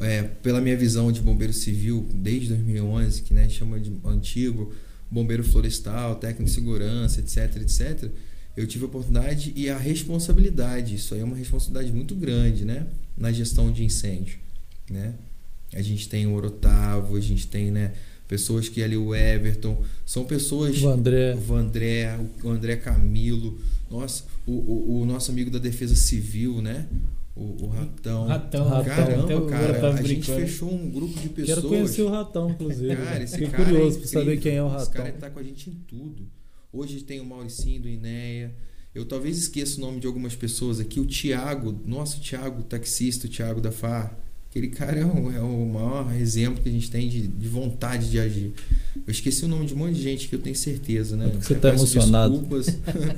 [0.00, 4.72] é, pela minha visão de bombeiro civil, desde 2011, que né, chama de antigo,
[5.12, 8.10] bombeiro florestal, técnico de segurança, etc, etc.
[8.56, 12.86] Eu tive a oportunidade e a responsabilidade, isso aí é uma responsabilidade muito grande, né?
[13.16, 14.38] Na gestão de incêndio,
[14.90, 15.14] né?
[15.74, 17.92] A gente tem o Orotavo, a gente tem, né?
[18.26, 20.82] Pessoas que ali, o Everton, são pessoas...
[20.82, 21.34] O André.
[21.34, 23.58] O André, o André Camilo,
[23.90, 26.86] nossa, o, o, o nosso amigo da Defesa Civil, né?
[27.34, 28.26] O, o Ratão.
[28.26, 29.88] Ratão, Caramba, Ratão, cara.
[29.94, 31.58] A gente fechou um grupo de pessoas.
[31.58, 32.94] Quero conhecer o Ratão, inclusive.
[32.94, 34.92] Cara, esse Fiquei cara curioso é para saber quem é o Esse Ratão.
[34.92, 36.28] cara tá com a gente em tudo.
[36.72, 38.54] Hoje tem o Mauricinho do Ineia.
[38.94, 41.00] Eu talvez esqueça o nome de algumas pessoas aqui.
[41.00, 44.18] O Tiago, nosso Tiago, taxista, o Tiago da FAR.
[44.52, 48.10] Aquele cara é o, é o maior exemplo que a gente tem de, de vontade
[48.10, 48.52] de agir.
[48.94, 51.24] Eu esqueci o nome de um monte de gente que eu tenho certeza, né?
[51.24, 52.38] É você tá Peço emocionado.
[52.38, 52.66] Desculpas.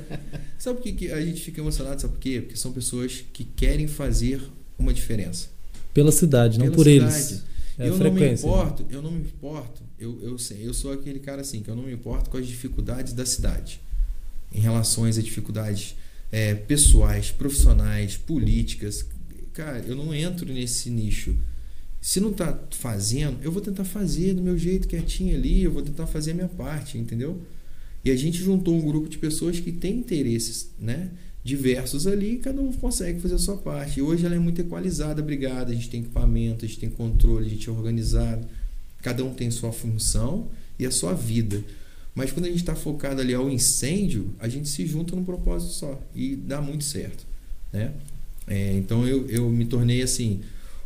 [0.57, 1.99] sabe por que, a gente fica emocionado?
[1.99, 2.39] Sabe por quê?
[2.39, 4.41] Porque são pessoas que querem fazer
[4.79, 5.49] uma diferença.
[5.93, 7.13] Pela cidade, não Pela por cidade.
[7.13, 7.43] eles.
[7.77, 9.81] É a eu não me importo, eu não me importo.
[9.99, 12.47] Eu, eu, sei, eu sou aquele cara assim, que eu não me importo com as
[12.47, 13.81] dificuldades da cidade.
[14.53, 15.97] Em relações a dificuldades
[16.31, 19.05] é, pessoais, profissionais, políticas.
[19.55, 21.33] Cara, eu não entro nesse nicho.
[22.01, 25.81] Se não tá fazendo, eu vou tentar fazer do meu jeito quietinho ali, eu vou
[25.81, 27.41] tentar fazer a minha parte, entendeu?
[28.03, 31.09] E a gente juntou um grupo de pessoas que tem interesses, né?
[31.41, 33.99] Diversos ali, e cada um consegue fazer a sua parte.
[33.99, 36.89] E hoje ela é muito equalizada, a brigada, a gente tem equipamento, a gente tem
[36.89, 38.45] controle, a gente é organizado.
[39.01, 41.63] Cada um tem sua função e a sua vida.
[42.13, 45.71] Mas quando a gente está focado ali ao incêndio, a gente se junta num propósito
[45.71, 47.25] só e dá muito certo,
[47.71, 47.93] né?
[48.47, 50.41] É, então eu, eu me tornei assim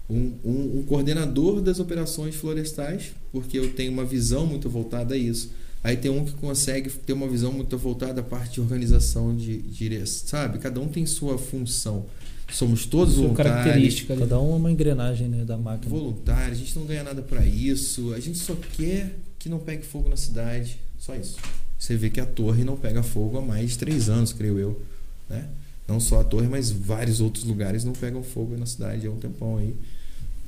[0.10, 5.18] um, um, um coordenador das operações florestais, porque eu tenho uma visão muito voltada a
[5.18, 5.52] isso.
[5.84, 9.60] Aí tem um que consegue ter uma visão muito voltada à parte de organização de,
[9.62, 10.58] de sabe?
[10.60, 12.06] Cada um tem sua função.
[12.52, 13.54] Somos todos Sua voluntários.
[13.56, 14.16] característica.
[14.16, 15.90] Cada um é uma engrenagem né, da máquina.
[15.90, 18.12] Voluntário, a gente não ganha nada para isso.
[18.14, 20.80] A gente só quer que não pegue fogo na cidade.
[20.98, 21.38] Só isso.
[21.78, 24.82] Você vê que a torre não pega fogo há mais de três anos, creio eu.
[25.30, 25.48] Né?
[25.90, 29.18] Não só a torre, mas vários outros lugares não pegam fogo na cidade há um
[29.18, 29.74] tempão aí.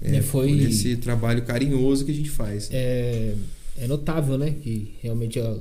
[0.04, 2.70] É, E foi- esse trabalho carinhoso que a gente faz.
[2.72, 3.34] É,
[3.78, 4.52] é notável, né?
[4.62, 5.58] Que realmente a,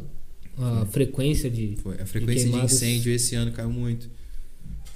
[0.59, 1.77] a frequência de.
[1.83, 1.95] Foi.
[2.01, 4.09] A frequência de queimadas- incêndio esse ano caiu muito.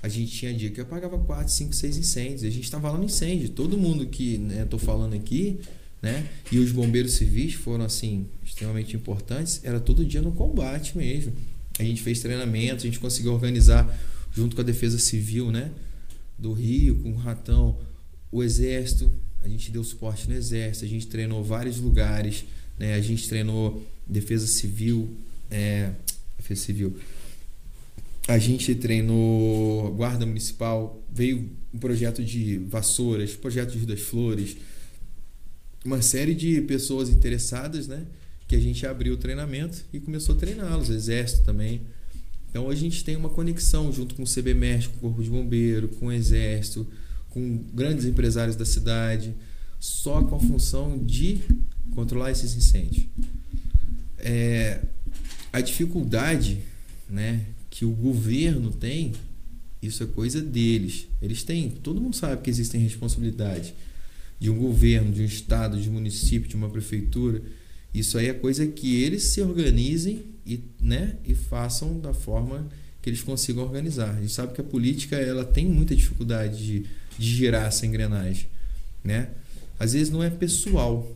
[0.02, 2.44] A gente tinha dia que apagava 4, 5, 6 incêndios.
[2.44, 3.48] A gente estava lá no incêndio.
[3.48, 5.58] Todo mundo que né, tô falando aqui,
[6.02, 6.26] né?
[6.52, 9.60] E os bombeiros civis foram assim extremamente importantes.
[9.64, 11.32] Era todo dia no combate mesmo.
[11.78, 13.88] A gente fez treinamento, a gente conseguiu organizar
[14.34, 15.70] junto com a Defesa Civil, né?
[16.38, 17.78] Do Rio, com o Ratão,
[18.30, 19.10] o Exército.
[19.42, 22.44] A gente deu suporte no Exército, a gente treinou vários lugares,
[22.78, 22.94] né?
[22.94, 25.08] A gente treinou Defesa Civil,
[25.50, 25.92] é,
[26.36, 26.96] Defesa Civil.
[28.26, 34.56] A gente treinou Guarda Municipal, veio um projeto de vassouras, projeto de Rio das Flores,
[35.84, 38.04] uma série de pessoas interessadas, né?
[38.48, 41.82] Que a gente abriu o treinamento e começou a treiná-los, Exército também.
[42.54, 45.88] Então a gente tem uma conexão junto com o CBMER, com o Corpo de Bombeiro,
[45.88, 46.86] com o Exército,
[47.30, 49.34] com grandes empresários da cidade,
[49.80, 51.40] só com a função de
[51.96, 53.06] controlar esses incêndios.
[54.18, 54.82] É,
[55.52, 56.60] a dificuldade
[57.10, 59.14] né, que o governo tem,
[59.82, 61.08] isso é coisa deles.
[61.20, 63.74] Eles têm, todo mundo sabe que existem responsabilidades
[64.38, 67.42] de um governo, de um estado, de um município, de uma prefeitura.
[67.92, 72.66] Isso aí é coisa que eles se organizem e, né, e façam da forma
[73.02, 74.10] que eles consigam organizar.
[74.16, 76.86] A gente sabe que a política ela tem muita dificuldade de,
[77.18, 78.46] de girar essa engrenagem,
[79.02, 79.28] né?
[79.78, 81.10] Às vezes não é pessoal,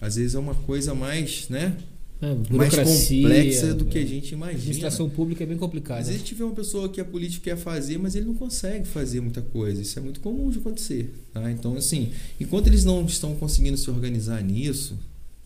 [0.00, 1.76] às vezes é uma coisa mais, né,
[2.22, 4.06] É, mais complexa do que a né?
[4.06, 4.58] gente imagina.
[4.58, 6.02] Administração pública é bem Às complicada.
[6.02, 9.40] vezes tiver uma pessoa que a política quer fazer, mas ele não consegue fazer muita
[9.42, 9.80] coisa.
[9.80, 11.12] Isso é muito comum de acontecer.
[11.32, 11.50] Tá?
[11.50, 12.10] Então, assim,
[12.40, 14.98] enquanto eles não estão conseguindo se organizar nisso,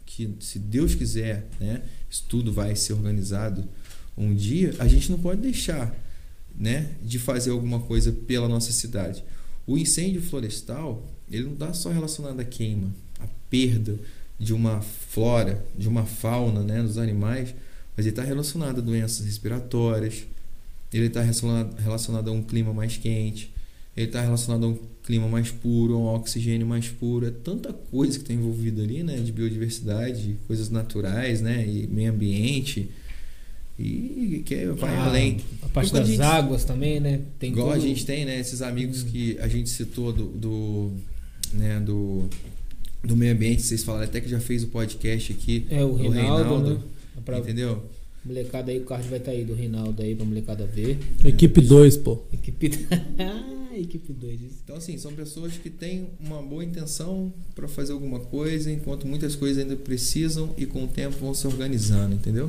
[0.06, 3.64] que se Deus quiser, né, isso tudo vai ser organizado
[4.16, 5.94] um dia, a gente não pode deixar
[6.56, 9.24] né, de fazer alguma coisa pela nossa cidade.
[9.66, 13.98] O incêndio florestal, ele não está só relacionado à queima, à perda
[14.38, 17.54] de uma flora, de uma fauna, né, dos animais,
[17.96, 20.24] mas ele está relacionado a doenças respiratórias,
[20.92, 23.52] ele está relacionado, relacionado a um clima mais quente,
[23.96, 27.26] ele está relacionado a um clima mais puro, a um oxigênio mais puro.
[27.26, 29.16] É tanta coisa que está envolvida ali, né?
[29.16, 31.64] De biodiversidade, coisas naturais, né?
[31.66, 32.88] E meio ambiente.
[33.78, 35.40] E que é, vai Ah, além.
[35.62, 37.20] A parte a das gente- águas também, né?
[37.38, 38.38] Tem Igual a todo- gente tem, né?
[38.38, 39.06] Esses amigos Hum.
[39.10, 40.90] que a gente citou do, do,
[41.52, 42.28] né, do,
[43.02, 45.66] do meio ambiente, vocês falaram até que já fez o podcast aqui.
[45.68, 46.74] É, o do Reinaldo,
[47.26, 47.38] né?
[47.38, 47.84] Entendeu?
[48.24, 50.98] Molecada aí, o card vai estar aí do Reinaldo aí pra molecada ver.
[51.24, 52.22] Equipe 2, pô.
[52.32, 52.70] Equipe.
[53.74, 54.40] Ah, Equipe 2.
[54.62, 59.34] Então, assim, são pessoas que têm uma boa intenção para fazer alguma coisa, enquanto muitas
[59.34, 62.48] coisas ainda precisam e com o tempo vão se organizando, entendeu?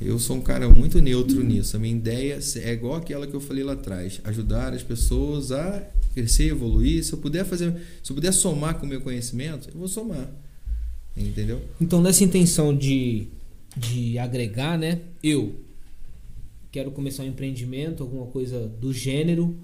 [0.00, 1.76] Eu sou um cara muito neutro nisso.
[1.76, 5.86] A minha ideia é igual aquela que eu falei lá atrás: ajudar as pessoas a
[6.14, 7.04] crescer, evoluir.
[7.04, 10.30] Se eu puder fazer, se eu puder somar com o meu conhecimento, eu vou somar.
[11.16, 11.60] Entendeu?
[11.80, 13.26] Então, nessa intenção de,
[13.76, 15.00] de agregar, né?
[15.22, 15.60] Eu
[16.70, 19.56] quero começar um empreendimento, alguma coisa do gênero.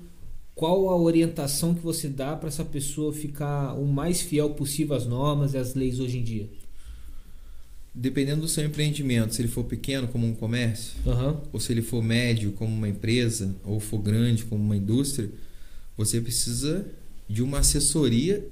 [0.55, 5.07] Qual a orientação que você dá para essa pessoa ficar o mais fiel possível às
[5.07, 6.49] normas e às leis hoje em dia?
[7.95, 11.41] Dependendo do seu empreendimento, se ele for pequeno como um comércio, Aham.
[11.53, 15.31] ou se ele for médio como uma empresa, ou for grande como uma indústria,
[15.97, 16.87] você precisa
[17.29, 18.47] de uma assessoria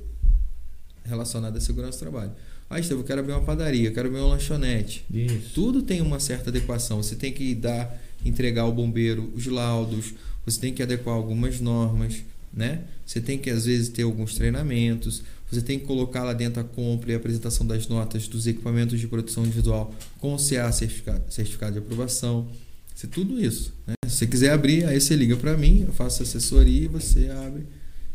[1.05, 2.33] relacionada à segurança do trabalho.
[2.75, 5.05] Ah, Estevam, eu quero abrir uma padaria, eu quero abrir uma lanchonete.
[5.09, 5.51] Isso.
[5.55, 7.01] Tudo tem uma certa adequação.
[7.01, 10.13] Você tem que dar, entregar ao bombeiro os laudos,
[10.45, 12.81] você tem que adequar algumas normas, né?
[13.07, 16.65] Você tem que às vezes ter alguns treinamentos, você tem que colocar lá dentro a
[16.65, 21.23] compra e a apresentação das notas dos equipamentos de proteção individual com o CA certificado,
[21.33, 22.49] certificado de aprovação.
[22.93, 23.73] Isso, tudo isso.
[23.87, 23.95] Né?
[24.09, 27.63] Se você quiser abrir, aí você liga para mim, eu faço assessoria e você abre.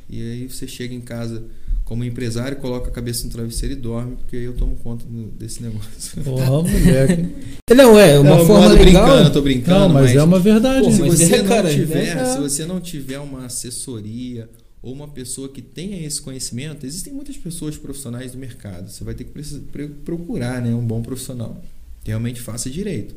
[0.09, 1.45] E aí você chega em casa
[1.89, 5.31] como empresário, coloca a cabeça no travesseiro e dorme, porque aí eu tomo conta do-
[5.31, 6.21] desse negócio.
[6.23, 7.29] Porra, moleque.
[7.75, 8.77] Não, é uma Eu forma legal.
[9.07, 10.85] brincando, eu tô brincando, Não, mas é uma verdade.
[10.85, 12.25] Pô, se mas você é, não cara, tiver, né?
[12.25, 14.47] se você não tiver uma assessoria
[14.83, 18.87] ou uma pessoa que tenha esse conhecimento, existem muitas pessoas profissionais do mercado.
[18.91, 21.59] Você vai ter que procurar, né, um bom profissional
[22.03, 23.15] que realmente faça direito,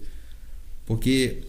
[0.87, 1.43] porque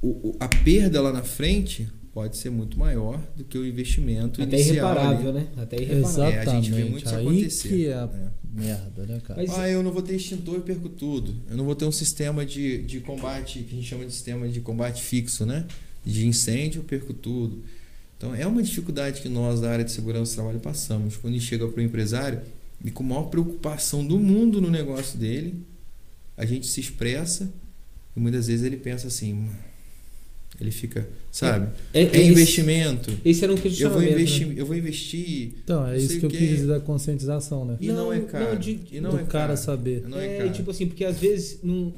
[0.00, 4.56] o- a perda lá na frente pode ser muito maior do que o investimento Até
[4.56, 4.74] inicial.
[4.94, 5.38] irreparável, ali.
[5.40, 5.46] né?
[5.56, 6.08] Até irreparável.
[6.10, 6.32] Exato.
[6.32, 7.68] É, a gente vê muito Exatamente, isso aí acontecer.
[7.68, 8.40] que é a- É.
[8.52, 9.40] Merda, né, cara?
[9.46, 11.32] Mas- Ah, eu não vou ter extintor e perco tudo.
[11.48, 14.48] Eu não vou ter um sistema de, de combate, que a gente chama de sistema
[14.48, 15.66] de combate fixo, né?
[16.04, 17.62] De incêndio, eu perco tudo.
[18.18, 21.16] Então, é uma dificuldade que nós, da área de segurança do trabalho, passamos.
[21.16, 22.40] Quando chega para o empresário,
[22.84, 25.54] e com a maior preocupação do mundo no negócio dele,
[26.36, 27.48] a gente se expressa
[28.16, 29.48] e muitas vezes ele pensa assim,
[30.60, 31.68] ele fica, sabe?
[31.94, 33.10] É, É, investimento.
[33.10, 33.98] Esse, esse era um Eu questionamento.
[34.00, 34.12] vou né?
[34.22, 37.76] investir, eu vou investir Então, é não isso que eu quis dizer da conscientização, né?
[37.80, 38.58] e não, Não, é não, caro.
[38.58, 39.56] de- e não do é cara caro.
[39.56, 40.04] saber.
[40.08, 40.52] Não é, É, caro.
[40.52, 41.92] tipo assim, porque às vezes, não,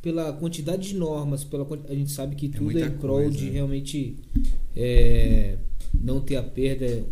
[0.00, 3.36] pela quantidade de normas, pela, a gente sabe que É tudo é, em prol coisa,
[3.38, 3.50] de né?
[3.52, 4.16] realmente
[4.76, 5.56] é,
[5.98, 7.02] não ter a perda,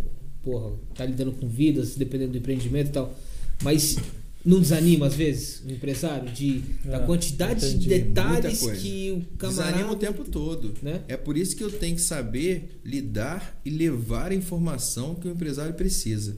[0.42, 3.16] porra, tá lidando com vidas, dependendo do empreendimento e tal.
[3.62, 3.96] Mas
[4.44, 7.88] não desanima, às vezes, o empresário, de, da É, quantidade de entendi.
[7.88, 8.80] detalhes Muita coisa.
[8.80, 9.70] que o camarada.
[9.72, 10.74] Desanima o tempo todo.
[10.82, 11.02] Né?
[11.08, 15.30] É por isso que eu tenho que saber lidar e levar a informação que o
[15.30, 16.36] empresário precisa.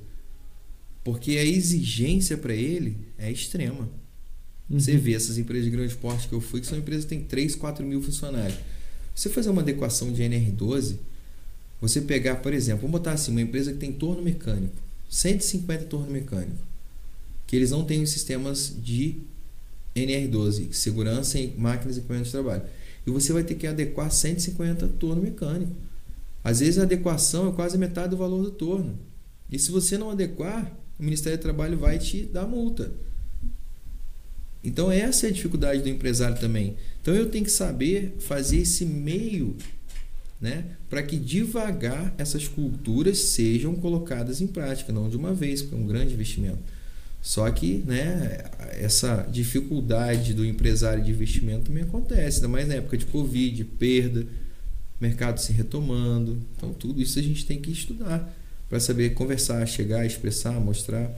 [1.03, 3.89] Porque a exigência para ele é extrema.
[4.71, 4.81] Uhum.
[4.81, 7.21] Você vê essas empresas de grande porte que eu fui, que são empresas que têm
[7.23, 8.59] 3, 4 mil funcionários.
[9.15, 10.97] Você fazer uma adequação de NR12,
[11.81, 14.75] você pegar, por exemplo, vamos botar assim, uma empresa que tem torno mecânico,
[15.09, 16.59] 150 torno mecânico,
[17.47, 19.19] que eles não têm os sistemas de
[19.95, 22.63] NR12, segurança em máquinas e equipamentos de trabalho.
[23.07, 25.73] E você vai ter que adequar 150 torno mecânico.
[26.43, 28.99] Às vezes a adequação é quase metade do valor do torno.
[29.51, 32.93] E se você não adequar, o Ministério do Trabalho vai te dar multa.
[34.63, 36.77] Então essa é a dificuldade do empresário também.
[37.01, 39.57] Então eu tenho que saber fazer esse meio,
[40.41, 45.75] né, para que devagar essas culturas sejam colocadas em prática, não de uma vez, porque
[45.75, 46.59] é um grande investimento.
[47.25, 48.37] Só que, né,
[48.79, 54.27] essa dificuldade do empresário de investimento também acontece, ainda mais na época de Covid, perda,
[55.01, 56.39] mercado se retomando.
[56.55, 58.31] Então tudo isso a gente tem que estudar
[58.69, 61.11] para saber conversar, chegar, expressar, mostrar.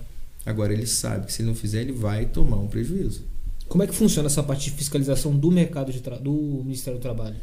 [0.44, 3.24] Agora ele sabe que se ele não fizer, ele vai tomar um prejuízo.
[3.66, 7.34] Como é que funciona essa parte de fiscalização do mercado de do Ministério do Trabalho?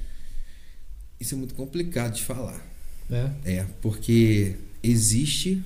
[1.20, 2.66] Isso é muito complicado de falar.
[3.10, 3.30] Né?
[3.44, 5.62] É, porque existe,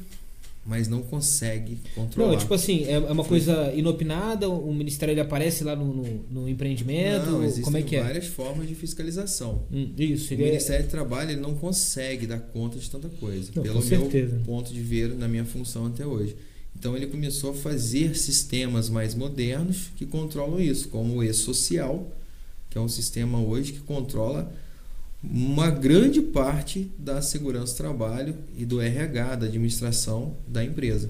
[0.67, 2.31] mas não consegue controlar.
[2.31, 6.25] Não, tipo assim, é é uma coisa inopinada, o ministério ele aparece lá no, no,
[6.29, 8.03] no empreendimento, Não, existem como é que é?
[8.03, 9.63] várias formas de fiscalização.
[9.71, 10.37] Hum, isso, O é...
[10.37, 14.09] Ministério do Trabalho ele não consegue dar conta de tanta coisa, Não, pelo meu
[14.45, 16.35] ponto de ver na minha função até hoje.
[16.77, 22.11] Então ele começou a fazer sistemas mais modernos que controlam isso, como o e-social,
[22.69, 24.51] que é um sistema hoje que controla
[25.23, 31.09] uma grande parte da segurança do trabalho e do RH, da administração da empresa.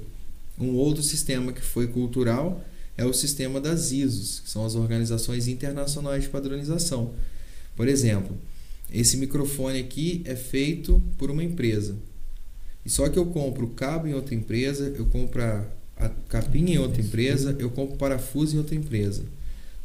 [0.60, 2.64] Um outro sistema que foi cultural
[2.98, 7.14] é o sistema das ISOs, que são as organizações internacionais de padronização.
[7.76, 8.36] Por exemplo,
[8.92, 11.96] esse microfone aqui é feito por uma empresa.
[12.86, 17.02] E só que eu compro cabo em outra empresa, eu compro a, capinha em outra
[17.02, 19.24] empresa, eu compro parafuso em outra empresa.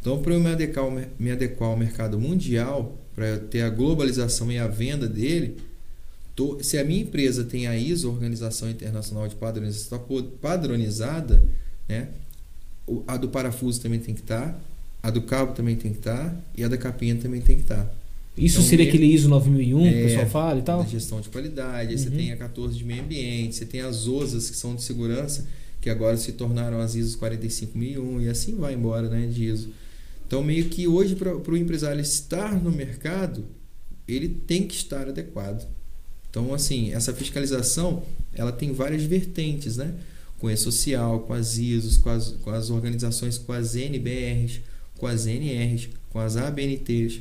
[0.01, 4.59] Então, para eu me adequar, me adequar ao mercado mundial, para ter a globalização e
[4.59, 5.57] a venda dele,
[6.35, 10.05] tô, se a minha empresa tem a ISO, Organização Internacional de Padronização
[10.41, 11.43] padronizada,
[11.89, 12.09] né,
[13.07, 14.61] a do parafuso também tem que estar, tá,
[15.03, 17.63] a do cabo também tem que estar tá, e a da capinha também tem que
[17.63, 17.85] estar.
[17.85, 17.93] Tá.
[18.37, 20.87] Isso então, seria aquele ISO 9001 é, que o pessoal fala e tal?
[20.87, 21.99] gestão de qualidade, uhum.
[21.99, 25.47] você tem a 14 de meio ambiente, você tem as OSAs que são de segurança,
[25.83, 29.69] que agora se tornaram as ISOs 45001 e assim vai embora, né, de ISO.
[30.33, 33.45] Então, meio que hoje, para o empresário estar no mercado,
[34.09, 35.69] ele tem que estar adequado.
[36.31, 38.03] Então, assim, essa fiscalização,
[38.33, 39.95] ela tem várias vertentes, né?
[40.39, 44.63] Com a social, com as ISOs, com as, com as organizações, com as NBRs,
[44.97, 47.21] com as NRs, com as ABNTs,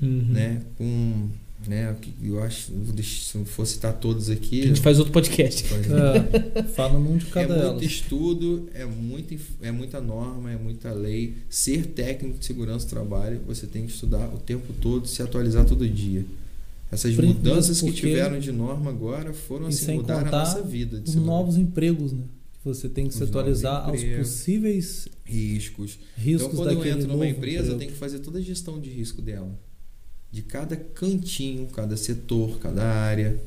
[0.00, 0.24] uhum.
[0.30, 0.62] né?
[0.78, 1.28] Com
[1.66, 1.96] né?
[2.22, 4.62] Eu acho, se eu for citar todos aqui.
[4.62, 5.64] A gente faz outro podcast.
[5.64, 10.92] É, fala num de cada É muito estudo, é, muito, é muita norma, é muita
[10.92, 11.34] lei.
[11.48, 15.64] Ser técnico de segurança do trabalho, você tem que estudar o tempo todo, se atualizar
[15.64, 16.24] todo dia.
[16.90, 21.02] Essas mudanças que tiveram de norma agora foram assim, mudar a nossa vida.
[21.04, 22.24] os novos empregos, né?
[22.64, 25.98] Você tem que se atualizar aos possíveis riscos.
[26.16, 27.72] riscos então, quando eu entro numa empresa, emprego.
[27.74, 29.50] eu tenho que fazer toda a gestão de risco dela
[30.30, 33.38] de cada cantinho, cada setor, cada área.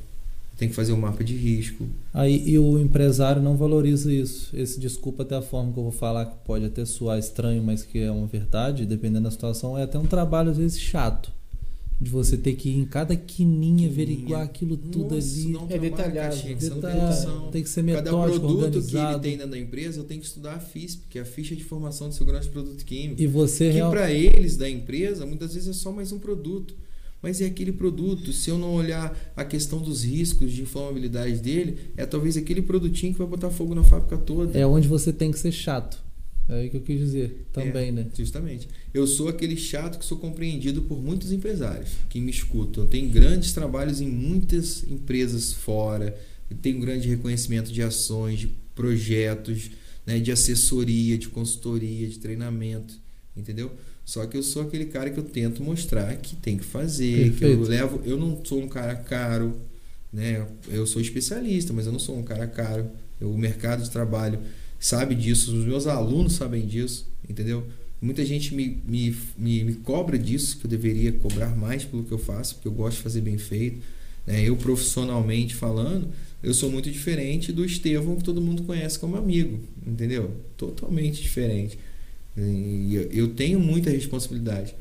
[0.58, 1.88] Tem que fazer um mapa de risco.
[2.14, 4.56] Aí e o empresário não valoriza isso.
[4.56, 7.84] Esse desculpa até a forma que eu vou falar que pode até soar estranho, mas
[7.84, 11.32] que é uma verdade, dependendo da situação, é até um trabalho às vezes chato
[12.02, 15.56] de você ter que ir em cada quininha, averiguar aquilo tudo Nossa, ali.
[15.70, 16.36] é detalhado.
[16.36, 17.52] Detalhado.
[17.52, 18.90] Tem que ser metódico, Cada produto organizado.
[18.90, 21.26] que ele tem dentro da empresa, eu tenho que estudar a FISP, que é a
[21.26, 23.22] ficha de informação de segurança de produto químico.
[23.22, 23.92] E você que real...
[23.92, 26.74] para eles da empresa, muitas vezes é só mais um produto.
[27.22, 31.78] Mas é aquele produto, se eu não olhar a questão dos riscos de inflamabilidade dele,
[31.96, 34.58] é talvez aquele produtinho que vai botar fogo na fábrica toda.
[34.58, 36.04] É onde você tem que ser chato.
[36.52, 38.08] É aí que eu quis dizer também, é, né?
[38.14, 38.68] Justamente.
[38.94, 42.86] Eu sou aquele chato que sou compreendido por muitos empresários que me escutam.
[42.86, 46.14] Tenho grandes trabalhos em muitas empresas fora,
[46.62, 49.72] tenho grande reconhecimento de ações, de projetos,
[50.06, 52.96] né, de assessoria, de consultoria, de treinamento,
[53.36, 53.72] entendeu?
[54.04, 57.38] Só que eu sou aquele cara que eu tento mostrar que tem que fazer, Perfeito.
[57.38, 59.56] que eu levo, eu não sou um cara caro,
[60.12, 60.46] né?
[60.68, 62.90] Eu sou especialista, mas eu não sou um cara caro.
[63.22, 64.40] Eu, o mercado de trabalho
[64.82, 67.66] sabe disso, os meus alunos sabem disso, entendeu?
[68.02, 72.12] Muita gente me, me, me, me, cobra disso, que eu deveria cobrar mais pelo que
[72.12, 73.80] eu faço, porque eu gosto de fazer bem feito.
[74.26, 74.44] Né?
[74.44, 76.10] Eu, profissionalmente falando,
[76.42, 80.36] eu sou muito diferente do Estevão, que todo mundo conhece como amigo, entendeu?
[80.58, 81.78] Totalmente diferente.
[82.36, 84.74] E eu tenho muita responsabilidade.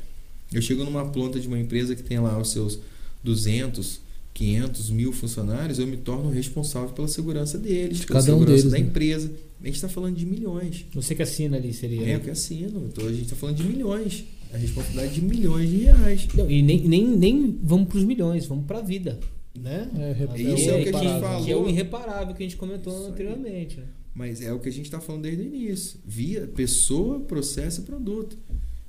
[0.51, 2.79] Eu chego numa planta de uma empresa que tem lá os seus
[3.23, 4.01] 200,
[4.33, 8.71] 500 mil funcionários, eu me torno responsável pela segurança deles, pela Cada segurança um deles,
[8.71, 8.79] da né?
[8.79, 9.31] empresa.
[9.61, 10.85] A gente está falando de milhões.
[10.93, 12.01] Você que assina ali seria.
[12.01, 12.15] É, né?
[12.15, 12.89] eu que assino.
[12.91, 14.25] Então a gente está falando de milhões.
[14.53, 16.27] A responsabilidade de milhões de reais.
[16.33, 19.19] Não, e nem, nem, nem vamos para os milhões, vamos para a vida.
[19.57, 19.89] Né?
[19.95, 21.45] É, isso é, o que a gente falou.
[21.45, 23.77] Que é o irreparável que a gente comentou Isso anteriormente.
[23.77, 23.85] Né?
[24.13, 25.99] Mas é o que a gente está falando desde o início.
[26.05, 28.37] Via pessoa, processo e produto.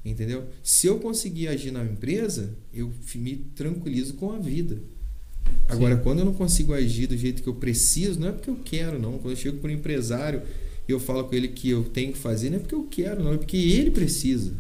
[0.05, 0.47] Entendeu?
[0.63, 4.83] Se eu conseguir agir na empresa, eu me tranquilizo com a vida.
[5.69, 6.03] Agora, Sim.
[6.03, 8.99] quando eu não consigo agir do jeito que eu preciso, não é porque eu quero,
[8.99, 9.13] não.
[9.13, 10.43] Quando eu chego para um empresário
[10.87, 13.23] e eu falo com ele que eu tenho que fazer, não é porque eu quero,
[13.23, 13.33] não.
[13.33, 14.53] É porque ele precisa.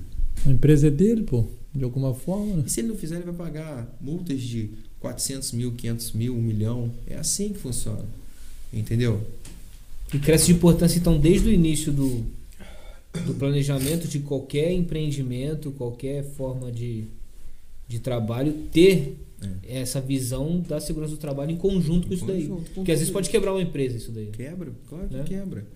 [0.46, 1.44] A empresa é dele, pô.
[1.74, 2.56] De alguma forma.
[2.56, 2.64] Né?
[2.66, 6.40] E se ele não fizer, ele vai pagar multas de 400 mil, 500 mil, 1
[6.40, 6.90] milhão.
[7.06, 8.04] É assim que funciona.
[8.72, 9.20] Entendeu?
[10.12, 12.24] E cresce de importância, então, desde o início do,
[13.26, 17.04] do planejamento de qualquer empreendimento, qualquer forma de,
[17.88, 19.80] de trabalho, ter é.
[19.80, 22.74] essa visão da segurança do trabalho em conjunto com em isso conjunto, daí.
[22.74, 24.26] Porque às vezes pode quebrar uma empresa isso daí.
[24.26, 25.24] Quebra, claro que né?
[25.24, 25.66] quebra.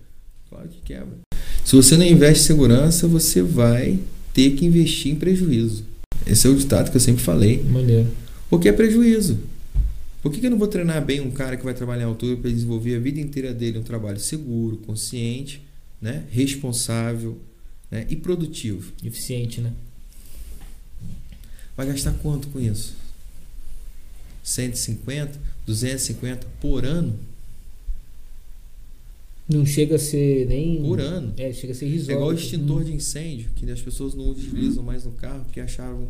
[0.49, 1.17] Claro que quebra.
[1.63, 3.99] Se você não investe em segurança, você vai
[4.33, 5.83] ter que investir em prejuízo.
[6.25, 7.61] Esse é o ditado que eu sempre falei.
[7.63, 8.07] Maneiro.
[8.49, 9.37] Porque é prejuízo.
[10.21, 12.37] Por que, que eu não vou treinar bem um cara que vai trabalhar em altura
[12.37, 15.61] para desenvolver a vida inteira dele um trabalho seguro, consciente,
[16.01, 16.25] né?
[16.29, 17.37] responsável
[17.89, 18.05] né?
[18.09, 18.91] e produtivo?
[19.03, 19.71] Eficiente, né?
[21.75, 22.95] Vai gastar quanto com isso?
[24.47, 27.19] 150, 250 por ano?
[29.47, 30.81] Não chega a ser nem.
[30.81, 31.33] Por ano.
[31.37, 32.13] É, chega a ser risório.
[32.13, 32.83] É igual o extintor hum.
[32.85, 36.07] de incêndio, que as pessoas não utilizam mais no carro porque achavam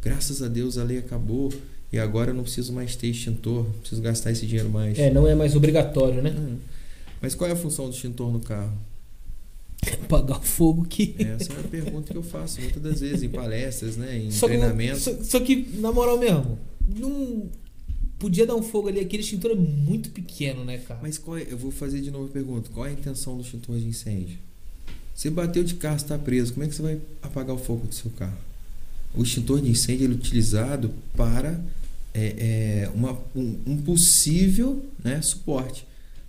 [0.00, 1.52] graças a Deus a lei acabou
[1.92, 4.96] e agora eu não preciso mais ter extintor, não preciso gastar esse dinheiro mais.
[4.96, 6.30] É, não é mais obrigatório, né?
[6.30, 6.58] Hum.
[7.20, 8.72] Mas qual é a função do extintor no carro?
[10.04, 11.16] Apagar o fogo que.
[11.18, 14.16] Essa é a pergunta que eu faço muitas das vezes em palestras, né?
[14.16, 15.02] Em Só que, treinamentos.
[15.02, 16.58] só, só que, na moral mesmo,
[16.96, 17.48] não.
[18.20, 21.00] Podia dar um fogo ali, aquele extintor é muito pequeno, né, cara?
[21.02, 22.68] Mas qual é, eu vou fazer de novo a pergunta.
[22.72, 24.36] Qual é a intenção do extintor de incêndio?
[25.14, 26.52] Você bateu de carro, está preso.
[26.52, 28.36] Como é que você vai apagar o fogo do seu carro?
[29.14, 31.58] O extintor de incêndio ele é utilizado para
[32.12, 32.34] é,
[32.84, 35.86] é, uma, um, um possível né, suporte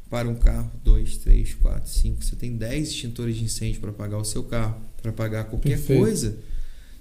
[0.09, 2.23] para um carro, dois, três, quatro, cinco.
[2.23, 5.99] Você tem 10 extintores de incêndio para apagar o seu carro, para apagar qualquer Perfeito.
[5.99, 6.37] coisa.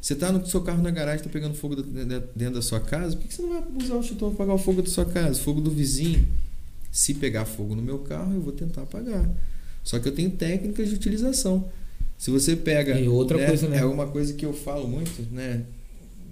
[0.01, 3.27] Você está no seu carro na garagem, está pegando fogo dentro da sua casa, por
[3.27, 5.61] que você não vai usar o extintor para apagar o fogo da sua casa, fogo
[5.61, 6.27] do vizinho?
[6.91, 9.29] Se pegar fogo no meu carro, eu vou tentar apagar.
[9.85, 11.71] Só que eu tenho técnicas de utilização.
[12.19, 12.99] Se você pega.
[12.99, 13.79] E outra coisa, né?
[13.79, 15.65] É uma coisa que eu falo muito, né?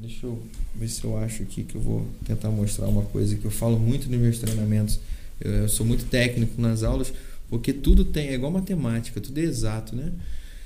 [0.01, 0.41] Deixa eu
[0.75, 3.79] ver se eu acho aqui que eu vou tentar mostrar uma coisa que eu falo
[3.79, 4.99] muito nos meus treinamentos.
[5.41, 7.13] Eu, eu sou muito técnico nas aulas,
[7.49, 10.13] porque tudo tem, é igual matemática, tudo é exato, né?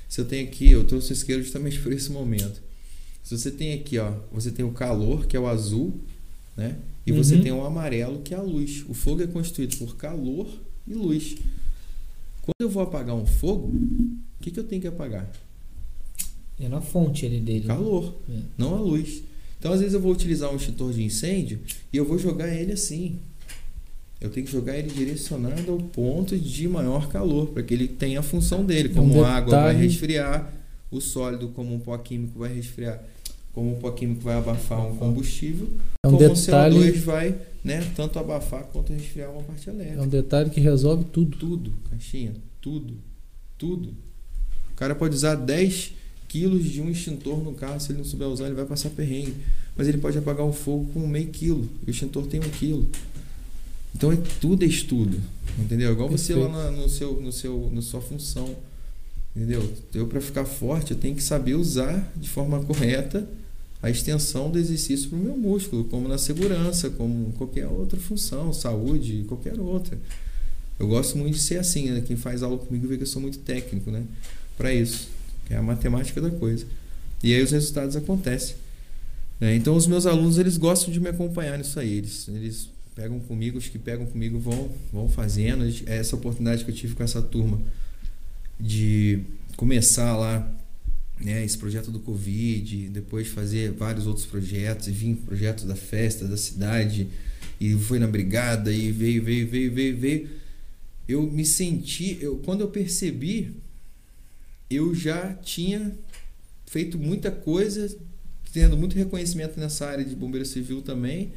[0.09, 2.61] Se eu tenho aqui, eu trouxe o isqueiro justamente por esse momento.
[3.23, 5.93] Se você tem aqui, ó, você tem o calor, que é o azul,
[6.57, 6.75] né?
[7.05, 7.41] E você Uhum.
[7.43, 8.83] tem o amarelo, que é a luz.
[8.87, 10.47] O fogo é constituído por calor
[10.87, 11.35] e luz.
[12.41, 15.29] Quando eu vou apagar um fogo, o que, que eu tenho que apagar?
[16.59, 17.61] É na fonte ali dele.
[17.61, 17.73] né?
[17.73, 18.39] Calor, É.
[18.57, 19.23] não a luz.
[19.59, 21.59] Então, às vezes, eu vou utilizar um extintor de incêndio
[21.91, 23.17] e eu vou jogar ele assim.
[24.19, 28.19] Eu tenho que jogar ele direcionado ao ponto de maior calor, para que ele tenha
[28.19, 28.89] a função dele.
[28.89, 30.53] É um Como a água vai resfriar,
[30.91, 33.01] o sólido, como um pó químico, vai resfriar.
[33.53, 35.69] Como um pó químico vai abafar um combustível,
[36.03, 39.73] É um como o detalhe, CO2 vai né, tanto abafar quanto resfriar uma parte é
[39.73, 40.01] elétrica.
[40.01, 41.37] um detalhe que resolve tudo.
[41.37, 42.95] Tudo, caixinha, tudo,
[43.57, 43.89] tudo.
[44.71, 45.93] O cara pode usar 10
[46.27, 49.35] quilos de um extintor no carro, se ele não souber usar, ele vai passar perrengue.
[49.77, 52.87] Mas ele pode apagar um fogo com meio quilo, e o extintor tem um quilo.
[53.95, 55.21] Então é tudo é estudo,
[55.59, 55.91] entendeu?
[55.91, 58.55] Igual você lá na, no seu, no seu, na sua função,
[59.35, 59.71] entendeu?
[59.93, 63.27] Eu para ficar forte, eu tenho que saber usar de forma correta
[63.83, 68.53] a extensão do exercício para o meu músculo, como na segurança, como qualquer outra função,
[68.53, 69.99] saúde, qualquer outra.
[70.79, 72.01] Eu gosto muito de ser assim, né?
[72.01, 74.03] Quem faz aula comigo vê que eu sou muito técnico, né?
[74.57, 75.09] Para isso,
[75.45, 76.65] que é a matemática da coisa.
[77.21, 78.55] E aí os resultados acontecem.
[79.37, 79.53] né?
[79.53, 81.97] Então os meus alunos eles gostam de me acompanhar nisso aí.
[81.97, 85.65] Eles, eles pegam comigo, os que pegam comigo vão, vão fazendo.
[85.85, 87.59] Essa oportunidade que eu tive com essa turma
[88.57, 89.19] de
[89.57, 90.49] começar lá
[91.23, 96.27] né, esse projeto do Covid, depois fazer vários outros projetos, e vir projetos da festa,
[96.27, 97.07] da cidade,
[97.59, 100.29] e foi na brigada, e veio, veio, veio, veio, veio.
[101.07, 103.53] Eu me senti, eu, quando eu percebi,
[104.69, 105.93] eu já tinha
[106.65, 107.95] feito muita coisa,
[108.51, 111.31] tendo muito reconhecimento nessa área de bombeiro civil também,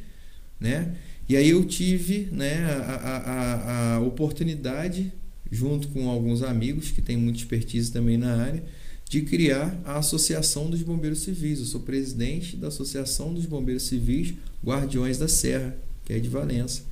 [0.59, 0.95] né?
[1.29, 5.11] E aí eu tive né, a, a, a oportunidade,
[5.51, 8.63] junto com alguns amigos que têm muita expertise também na área,
[9.09, 11.59] de criar a Associação dos Bombeiros Civis.
[11.59, 15.75] Eu sou presidente da Associação dos Bombeiros Civis Guardiões da Serra,
[16.05, 16.83] que é de Valença.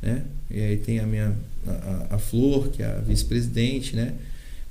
[0.00, 0.24] Né?
[0.50, 1.36] E aí tem a minha
[1.66, 4.14] a, a Flor, que é a vice-presidente, né?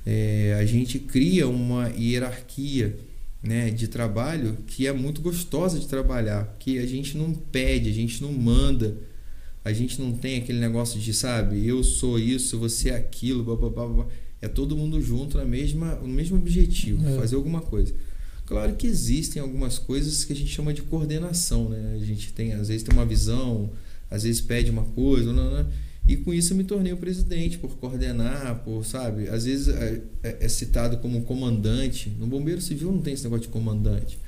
[0.04, 2.96] É, a gente cria uma hierarquia
[3.42, 7.92] né, de trabalho que é muito gostosa de trabalhar, que a gente não pede, a
[7.92, 8.96] gente não manda,
[9.64, 13.56] a gente não tem aquele negócio de, sabe, eu sou isso, você é aquilo, blá,
[13.56, 14.06] blá, blá, blá.
[14.42, 17.16] É todo mundo junto na mesma, no mesmo objetivo, É.
[17.16, 17.94] fazer alguma coisa.
[18.44, 21.96] Claro que existem algumas coisas que a gente chama de coordenação, né?
[22.00, 23.70] A gente tem, às vezes tem uma visão,
[24.10, 25.66] às vezes pede uma coisa, não, não,
[26.08, 30.02] e com isso eu me tornei o presidente, por coordenar, por, sabe, às vezes é,
[30.24, 32.10] é- é citado como comandante.
[32.18, 34.18] No Bombeiro Civil não tem esse negócio de comandante.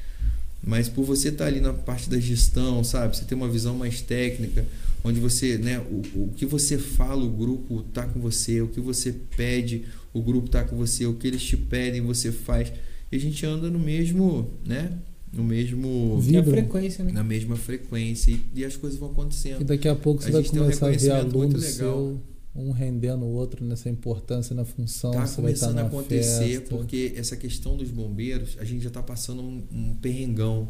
[0.66, 4.00] Mas por você estar ali na parte da gestão, sabe, você ter uma visão mais
[4.00, 4.64] técnica,
[5.02, 8.80] onde você, né, o, o que você fala, o grupo tá com você, o que
[8.80, 9.84] você pede,
[10.14, 12.72] o grupo tá com você, o que eles te pedem, você faz.
[13.12, 14.92] E a gente anda no mesmo, né,
[15.32, 16.60] no mesmo Vi- a Vibra.
[16.62, 17.12] frequência, né?
[17.12, 19.60] na mesma frequência e, e as coisas vão acontecendo.
[19.60, 21.56] E daqui a pouco A você vai gente tem um começar a ver reconhecimento muito
[21.56, 21.94] alunos legal.
[21.98, 22.20] seu,
[22.62, 25.10] um rendendo o outro nessa importância na função.
[25.10, 26.76] Tá você vai estar começando a acontecer festa.
[26.76, 30.68] porque essa questão dos bombeiros, a gente já está passando um, um perrengão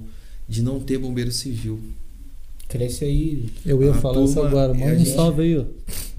[0.48, 1.78] de não ter bombeiro civil.
[2.68, 3.46] Cresce aí.
[3.64, 4.72] Eu ia A falar isso turma agora.
[4.72, 5.64] é Manda um salve aí, ó.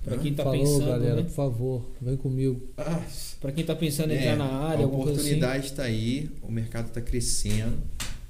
[0.03, 1.23] Pra quem tá Falou, pensando, galera, né?
[1.23, 2.61] por favor, vem comigo.
[2.77, 3.01] Ah,
[3.41, 5.29] Pra quem tá pensando em É, entrar na área, a alguma coisa assim.
[5.31, 7.75] oportunidade está aí, o mercado está crescendo,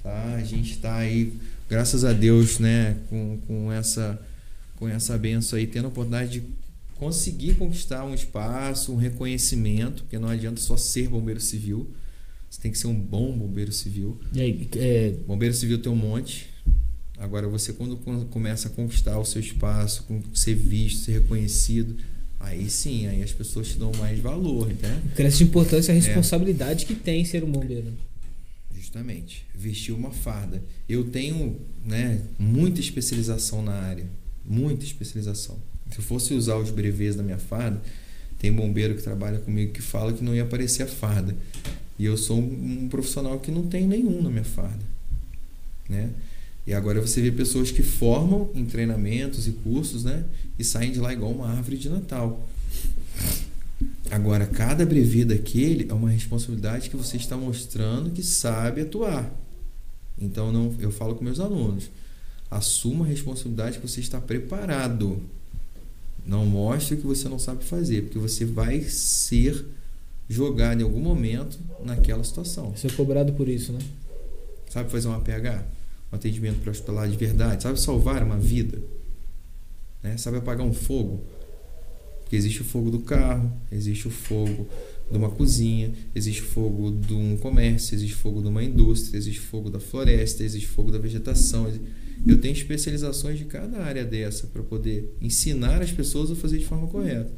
[0.02, 0.34] tá?
[0.34, 1.32] A gente está aí,
[1.68, 4.18] graças a Deus, né, com, com essa
[4.78, 6.42] com essa benção aí, tendo a oportunidade de
[6.96, 11.88] conseguir conquistar um espaço, um reconhecimento, porque não adianta só ser bombeiro civil,
[12.50, 14.18] você tem que ser um bom bombeiro civil.
[14.34, 16.46] E aí, é, Bombeiro civil tem um monte,
[17.18, 17.96] Agora você quando
[18.30, 21.96] começa a conquistar o seu espaço, ser visto, ser reconhecido,
[22.38, 25.02] aí sim, aí as pessoas te dão mais valor, né?
[25.14, 26.00] Cresce de importância a É.
[26.00, 27.92] responsabilidade que tem ser um bombeiro.
[28.74, 30.62] Justamente, vestir uma farda.
[30.88, 34.06] Eu tenho, né, muita especialização na área,
[34.44, 35.58] muita especialização.
[35.90, 37.80] Se eu fosse usar os brevês da minha farda,
[38.38, 41.34] tem bombeiro que trabalha comigo que fala que não ia aparecer a farda.
[41.98, 44.84] E eu sou um, um profissional que não tem nenhum na minha farda,
[45.88, 46.10] né?
[46.66, 50.24] E agora você vê pessoas que formam em treinamentos e cursos, né,
[50.58, 52.48] e saem de lá igual uma árvore de Natal.
[54.10, 59.30] Agora, cada brevê daquele é uma responsabilidade que você está mostrando que sabe atuar.
[60.18, 61.90] Então, não, eu falo com meus alunos:
[62.50, 65.20] assuma a responsabilidade que você está preparado.
[66.24, 69.64] Não mostre o que você não sabe fazer, porque você vai ser
[70.28, 72.74] jogado em algum momento naquela situação.
[72.76, 73.78] Ser cobrado por isso, né?
[74.68, 75.75] Sabe fazer um APH?
[76.16, 77.62] Atendimento para hospitalar de verdade?
[77.62, 78.78] Sabe salvar uma vida?
[80.02, 80.16] Né?
[80.16, 81.24] Sabe apagar um fogo?
[82.22, 84.66] Porque existe o fogo do carro, existe o fogo
[85.08, 89.70] de uma cozinha, existe fogo de um comércio, existe fogo de uma indústria, existe fogo
[89.70, 91.72] da floresta, existe fogo da vegetação.
[92.26, 96.64] Eu tenho especializações de cada área dessa para poder ensinar as pessoas a fazer de
[96.64, 97.30] forma correta.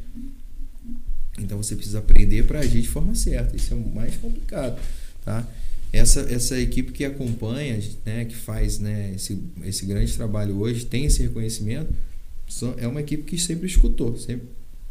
[1.38, 3.56] Então você precisa aprender para agir de forma certa.
[3.56, 4.80] Isso é o mais complicado,
[5.24, 5.46] tá?
[5.92, 11.06] Essa, essa equipe que acompanha, né, que faz né, esse, esse grande trabalho hoje, tem
[11.06, 11.92] esse reconhecimento,
[12.76, 14.48] é uma equipe que sempre escutou, sempre,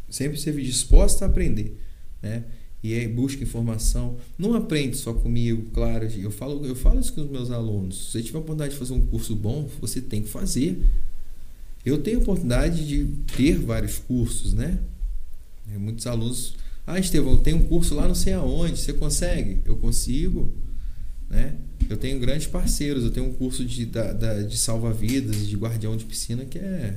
[0.08, 1.76] sempre esteve disposta a aprender,
[2.22, 2.44] né?
[2.82, 4.16] E aí busca informação.
[4.38, 6.06] Não aprende só comigo, claro.
[6.06, 7.96] Eu falo, eu falo isso com os meus alunos.
[7.96, 10.80] Se você tiver a oportunidade de fazer um curso bom, você tem que fazer.
[11.84, 13.04] Eu tenho a oportunidade de
[13.36, 14.78] ter vários cursos, né?
[15.76, 16.54] Muitos alunos,
[16.86, 19.58] ah, Estevão, tem um curso lá não sei aonde, você consegue?
[19.64, 20.52] Eu consigo,
[21.30, 21.54] né?
[21.88, 25.96] Eu tenho grandes parceiros, eu tenho um curso de, da, da- de salva-vidas, de guardião
[25.96, 26.94] de piscina, que é,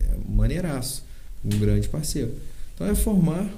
[0.00, 1.04] é maneiraço,
[1.44, 2.32] um grande parceiro.
[2.74, 3.48] Então é formar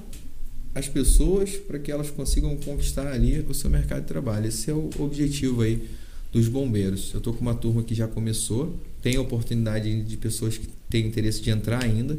[0.74, 4.46] as pessoas para que elas consigam conquistar ali o seu mercado de trabalho.
[4.48, 5.88] Esse é o objetivo aí
[6.32, 7.10] dos bombeiros.
[7.14, 11.40] Eu estou com uma turma que já começou, tem oportunidade de pessoas que têm interesse
[11.40, 12.18] de entrar ainda.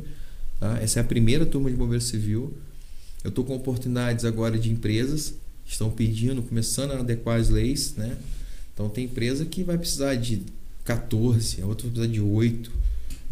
[0.60, 0.80] Tá?
[0.82, 2.54] Essa é a primeira turma de bombeiro civil.
[3.24, 5.34] Eu estou com oportunidades agora de empresas
[5.66, 8.18] estão pedindo, começando a adequar as leis, né?
[8.74, 10.42] Então tem empresa que vai precisar de
[10.84, 12.72] 14, a outra vai precisar de 8,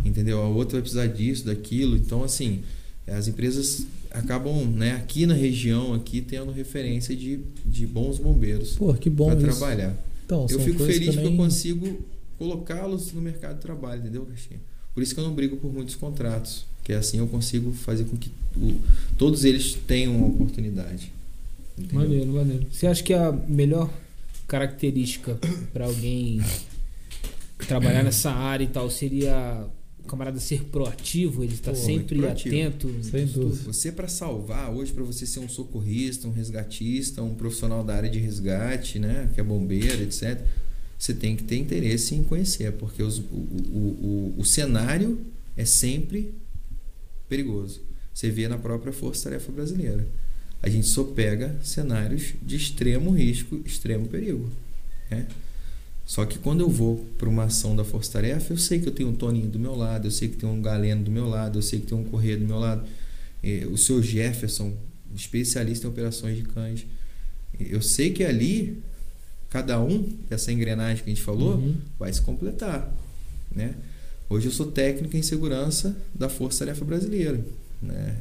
[0.06, 0.42] entendeu?
[0.42, 1.96] A outra vai precisar disso, daquilo.
[1.98, 2.62] Então assim,
[3.08, 8.94] as empresas acabam, né, aqui na região aqui tendo referência de, de bons bombeiros Pô,
[8.94, 9.98] que bom para trabalhar.
[10.26, 11.26] Então, Eu fico feliz também...
[11.26, 12.00] que eu consigo
[12.38, 14.60] colocá-los no mercado de trabalho, entendeu, Caixinha?
[14.94, 18.16] Por isso que eu não brigo por muitos contratos, que assim eu consigo fazer com
[18.16, 18.76] que o-
[19.18, 21.12] todos eles tenham uma oportunidade.
[21.78, 22.00] Entendeu?
[22.02, 22.68] Maneiro, maneiro.
[22.72, 23.90] Você acha que a melhor
[24.48, 25.38] característica
[25.72, 26.42] para alguém
[27.68, 29.66] trabalhar nessa área e tal seria
[30.00, 32.56] o camarada ser proativo, ele estar Pô, sempre proativo.
[32.56, 32.94] atento?
[33.04, 33.64] Sem dúvida.
[33.72, 38.10] Você para salvar hoje para você ser um socorrista, um resgatista, um profissional da área
[38.10, 40.42] de resgate, né, que é bombeiro, etc.
[41.00, 45.20] Você tem que ter interesse em conhecer, porque os- o, o, o, o cenário
[45.56, 46.34] é sempre
[47.30, 47.82] perigoso.
[48.14, 50.06] Você vê na própria Força Tarefa Brasileira.
[50.64, 54.50] A gente só pega cenários de extremo risco, extremo perigo.
[55.12, 55.28] Né?
[56.06, 58.92] Só que quando eu vou para uma ação da Força Tarefa, eu sei que eu
[58.94, 61.60] tenho um Toninho do meu lado, eu sei que tem um Galeno do meu lado,
[61.60, 62.84] eu sei que tem um Correia do meu lado.
[63.44, 64.74] Eh, O seu Jefferson,
[65.16, 66.86] especialista em operações de cães.
[67.60, 68.82] Eu sei que ali,
[69.50, 71.76] cada um dessa engrenagem que a gente falou, Uhum.
[72.00, 72.90] vai se completar.
[73.54, 73.76] Né?
[74.30, 77.40] Hoje eu sou técnico em segurança da Força Tarefa Brasileira.
[77.82, 78.16] Né?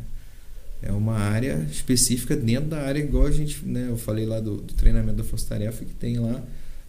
[0.82, 4.56] É uma área específica dentro da área, igual a gente, né, eu falei lá do,
[4.56, 6.42] do treinamento da Força Tarefa, que tem lá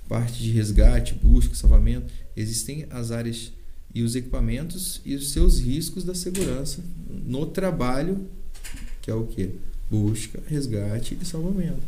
[0.10, 2.12] parte de resgate, busca, salvamento.
[2.36, 3.52] Existem as áreas
[3.94, 6.80] e os equipamentos e os seus riscos da segurança
[7.26, 8.26] no trabalho,
[9.02, 9.52] que é o que?
[9.90, 11.82] Busca, resgate e salvamento.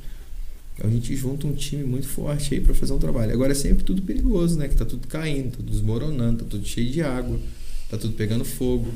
[0.76, 3.34] Então a gente junta um time muito forte aí para fazer um trabalho.
[3.34, 4.68] Agora é sempre tudo perigoso, né?
[4.68, 7.40] Que tá tudo caindo, tá tudo desmoronando, tá tudo cheio de água,
[7.95, 8.91] tá tudo pegando fogo,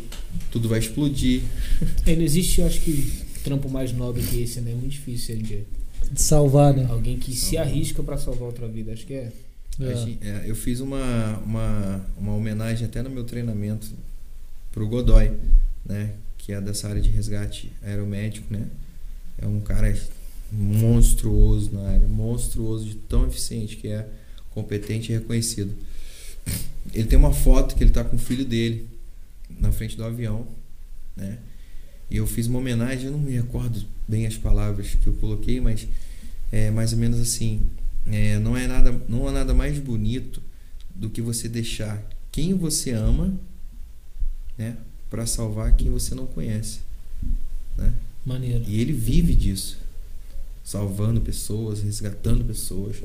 [0.52, 1.42] tudo vai explodir.
[2.06, 3.12] É, não existe, eu acho que,
[3.44, 4.72] trampo mais nobre que esse, né?
[4.72, 5.64] É muito difícil de
[6.12, 6.86] De salvar, né?
[6.90, 7.68] alguém que se Salvar.
[7.68, 8.92] arrisca para salvar outra vida.
[8.94, 9.32] Acho que é.
[9.82, 9.96] É.
[9.96, 13.88] gente- é, eu fiz uma, uma, uma homenagem até no meu treinamento
[14.72, 15.32] pro Godoy,
[15.86, 16.12] né?
[16.38, 18.68] Que é dessa área de resgate aeromédico, né?
[19.38, 19.96] É um cara
[20.52, 24.08] monstruoso na área, monstruoso de tão eficiente que é,
[24.52, 25.74] competente e reconhecido.
[26.94, 28.88] Ele tem uma foto que ele tá com o filho dele
[29.60, 30.48] na frente do avião,
[31.16, 31.38] né?
[32.10, 35.62] E eu fiz uma homenagem, eu não me recordo bem as palavras que eu coloquei,
[35.62, 35.88] mas
[36.52, 37.62] é mais ou menos assim,
[38.08, 40.42] é, não é nada não é nada mais bonito
[40.96, 43.34] do que você deixar quem você ama,
[44.58, 44.76] né,
[45.10, 46.80] para salvar quem você não conhece,
[47.78, 47.94] né?
[48.26, 48.64] Maneiro.
[48.68, 49.78] E ele vive disso,
[50.64, 52.98] salvando pessoas, resgatando pessoas.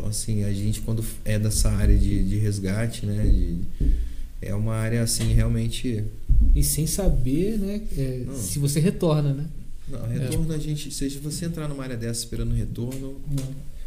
[0.00, 3.22] Então, assim, a gente, quando é dessa área de, de resgate, né?
[3.22, 3.58] de-
[4.40, 6.02] é uma área, assim, realmente.
[6.54, 7.82] E sem saber, né?
[7.96, 8.34] é, Não.
[8.34, 9.44] se você retorna, né?
[9.86, 10.90] Não, retorno a gente.
[10.90, 13.16] Se você entrar numa área dessa esperando retorno,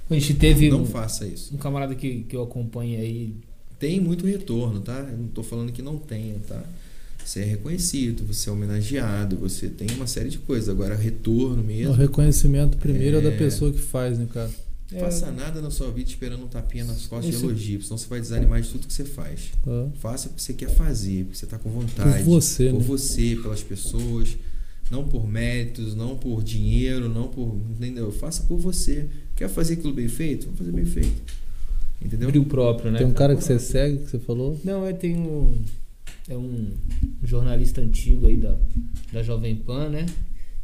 [0.10, 1.56] A gente teve não um, faça isso.
[1.56, 3.34] um camarada que, que eu acompanho aí.
[3.80, 5.00] Tem muito retorno, tá?
[5.12, 6.62] Eu não tô falando que não tenha, tá?
[7.26, 10.70] Você é reconhecido, você é homenageado, você tem uma série de coisas.
[10.70, 11.94] Agora, retorno O mesmo.
[11.94, 13.38] reconhecimento primeiro é, da É.
[13.38, 14.52] pessoa que faz, né, cara?
[14.94, 17.98] Não faça nada na sua vida esperando um tapinha nas costas Isso- de elogio, senão
[17.98, 19.52] você vai desanimar de tudo que você faz.
[19.64, 19.90] Tá?
[20.00, 22.24] Faça porque você quer fazer, porque você está com vontade.
[22.24, 22.86] Por você, Por né?
[22.86, 24.38] você, pelas pessoas.
[24.92, 27.56] Não por méritos, não por dinheiro, não por.
[27.72, 28.12] Entendeu?
[28.12, 29.08] Faça por você.
[29.36, 30.44] Quer fazer aquilo bem feito?
[30.46, 31.22] Vamos fazer bem feito.
[32.02, 32.30] Entendeu?
[32.30, 32.98] Brilho próprio, né?
[33.00, 34.60] Tem um cara que você segue, que você falou.
[34.64, 35.58] Não, é tem um.
[36.28, 36.68] É um
[37.24, 38.56] jornalista antigo aí da,
[39.12, 40.06] da Jovem Pan, né?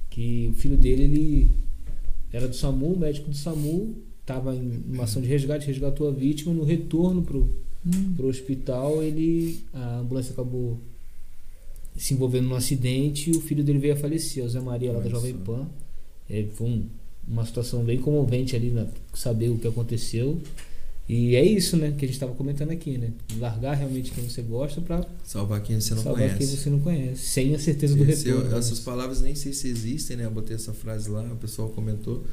[0.09, 1.51] Que o filho dele, ele
[2.31, 3.95] era do SAMU, médico do SAMU,
[4.33, 7.49] tava em uma ação de resgate, resgatou a vítima, no retorno pro,
[8.15, 9.59] pro hospital, ele.
[9.73, 10.77] A ambulância acabou
[11.97, 14.99] se envolvendo num acidente e o filho dele veio a falecer, o Zé Maria lá
[14.99, 15.33] da Jovem.
[15.33, 15.67] Pan.
[16.29, 16.85] É, foi um-
[17.27, 18.87] uma situação bem comovente ali, né?
[19.13, 20.39] Saber o que aconteceu.
[21.07, 21.89] E é isso, né?
[21.97, 23.11] Que a gente estava comentando aqui, né?
[23.39, 26.57] Largar realmente quem você gosta para Salvar quem você não salvar quem conhece.
[26.57, 27.21] você não conhece.
[27.27, 28.51] Sem a certeza do Esse- retorno.
[28.51, 28.57] né?
[28.59, 30.25] essas palavras nem sei se existem, né?
[30.25, 32.23] Eu botei essa frase lá, o pessoal comentou.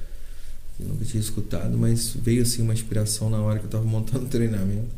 [0.78, 4.26] Eu nunca tinha escutado, mas veio assim uma inspiração na hora que eu estava montando
[4.26, 4.88] o treinamento.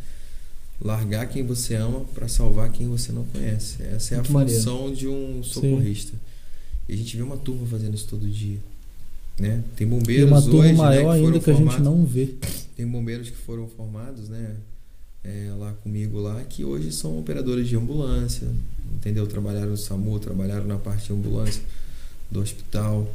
[0.80, 3.82] Largar quem você ama para salvar quem você não conhece.
[3.82, 4.60] Essa é Muito a maneiro.
[4.60, 6.12] função de um socorrista.
[6.88, 8.58] E a gente vê uma turma fazendo isso todo dia.
[9.38, 9.62] Né?
[9.76, 12.04] Tem bombeiros uma turma hoje, né, maior que ainda foram que a gente formados- não
[12.04, 12.34] vê.
[12.76, 14.56] tem bombeiros que foram formados, né?
[15.24, 18.48] é, lá comigo lá, que hoje são operadores de ambulância,
[18.94, 19.26] entendeu?
[19.26, 21.60] Trabalharam no SAMU, trabalharam na parte de ambulância
[22.30, 23.06] do hospital.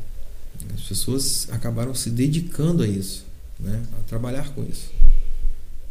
[0.73, 3.25] As pessoas acabaram se dedicando a isso,
[3.59, 3.83] né?
[3.99, 4.91] A trabalhar com isso.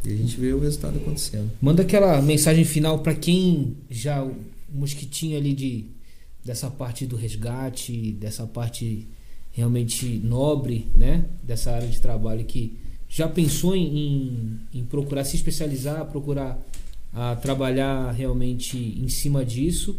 [0.05, 1.49] E a gente vê o resultado acontecendo.
[1.61, 4.35] Manda aquela mensagem final para quem já o
[4.69, 5.85] mosquitinho ali de
[6.43, 9.07] dessa parte do resgate, dessa parte
[9.51, 11.25] realmente nobre, né?
[11.41, 12.77] Dessa área de trabalho que
[13.07, 16.59] já pensou em, em, procurar se especializar, procurar
[17.13, 19.95] a trabalhar realmente em cima disso,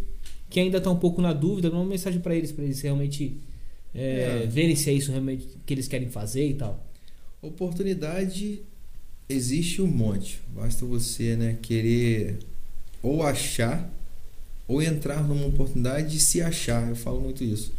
[0.50, 3.36] que ainda está um pouco na dúvida, uma mensagem para eles, para eles realmente
[3.94, 4.46] é, É.
[4.46, 6.84] verem se é isso realmente que eles querem fazer e tal.
[7.40, 8.60] Oportunidade
[9.28, 10.40] existe um monte.
[10.54, 12.38] Basta você, né, querer
[13.02, 13.90] ou achar
[14.66, 16.88] ou entrar numa oportunidade e se achar.
[16.88, 17.72] Eu falo muito isso.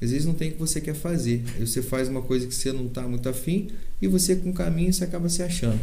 [0.00, 1.42] Às vezes não tem o que você quer fazer.
[1.54, 3.68] Aí você faz uma coisa que você não está muito afim
[4.00, 5.80] e você com o caminho você acaba se achando,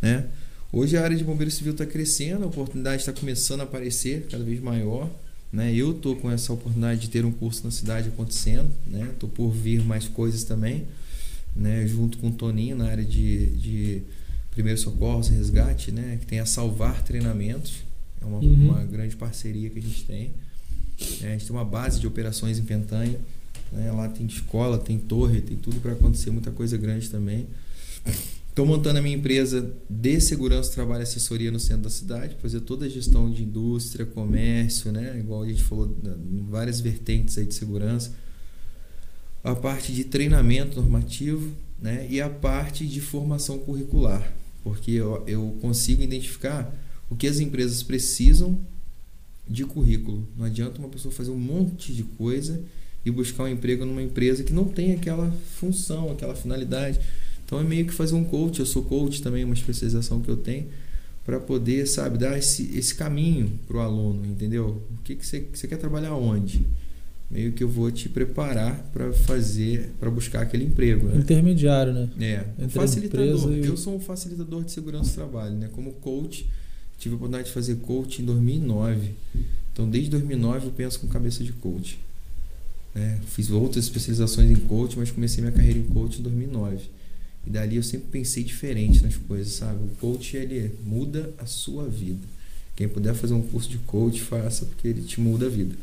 [0.00, 0.26] né?
[0.72, 4.44] Hoje a área de bombeiro civil está crescendo, a oportunidade está começando a aparecer cada
[4.44, 5.10] vez maior.
[5.52, 5.72] Né?
[5.74, 9.10] Eu estou com essa oportunidade de ter um curso na cidade acontecendo, né?
[9.18, 10.84] Tô por vir mais coisas também,
[11.54, 11.86] né?
[11.86, 14.02] Junto com o Toninho na área de, de
[14.50, 16.18] primeiros socorros, resgate, né?
[16.20, 17.84] Que tem a Salvar Treinamentos,
[18.20, 18.70] é uma, Uhum.
[18.70, 20.32] uma grande parceria que a gente tem.
[21.22, 23.18] É, a gente tem uma base de operações em Pentanha,
[23.72, 23.90] né?
[23.92, 27.46] Lá tem escola, tem torre, tem tudo para acontecer, muita coisa grande também.
[28.56, 32.60] Estou montando a minha empresa de segurança, trabalho e assessoria no centro da cidade, fazer
[32.60, 35.14] toda a gestão de indústria, comércio, né?
[35.18, 35.94] Igual a gente falou,
[36.48, 38.14] várias vertentes aí de segurança.
[39.44, 42.06] A parte de treinamento normativo, né?
[42.08, 44.26] E a parte de formação curricular,
[44.64, 46.74] porque eu, eu consigo identificar
[47.10, 48.58] o que as empresas precisam
[49.46, 50.26] de currículo.
[50.34, 52.58] Não adianta uma pessoa fazer um monte de coisa
[53.04, 55.30] e buscar um emprego numa empresa que não tem aquela
[55.60, 56.98] função, aquela finalidade.
[57.46, 60.36] Então é meio que fazer um coach, eu sou coach também, uma especialização que eu
[60.36, 60.66] tenho,
[61.24, 64.82] para poder, sabe, dar esse, esse caminho para o aluno, entendeu?
[64.90, 66.66] O que, que você, que você quer trabalhar onde?
[67.30, 71.18] Meio que eu vou te preparar para fazer, para buscar aquele emprego, né?
[71.18, 72.08] Intermediário, né?
[72.20, 73.52] É, um facilitador.
[73.52, 75.68] e Eu sou um facilitador de segurança do trabalho, né?
[75.72, 76.48] Como coach,
[76.98, 79.10] tive a oportunidade de fazer coach em 2009.
[79.72, 81.98] Então, desde 2009 eu penso com cabeça de coach.
[82.94, 83.18] né?
[83.26, 86.95] Fiz outras especializações em coach, mas comecei minha carreira em coach em 2009.
[87.46, 89.78] E dali eu sempre pensei diferente nas coisas, sabe?
[89.84, 92.26] O coach ele muda a sua vida.
[92.74, 95.74] Quem puder fazer um curso de coach, faça, porque ele te muda a vida.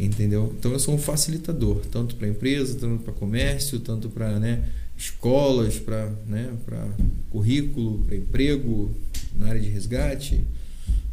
[0.00, 0.52] Entendeu?
[0.58, 4.64] Então eu sou um facilitador, tanto para empresa, tanto para comércio, tanto para né,
[4.98, 6.50] escolas, para né,
[7.30, 8.90] currículo, para emprego,
[9.36, 10.40] na área de resgate.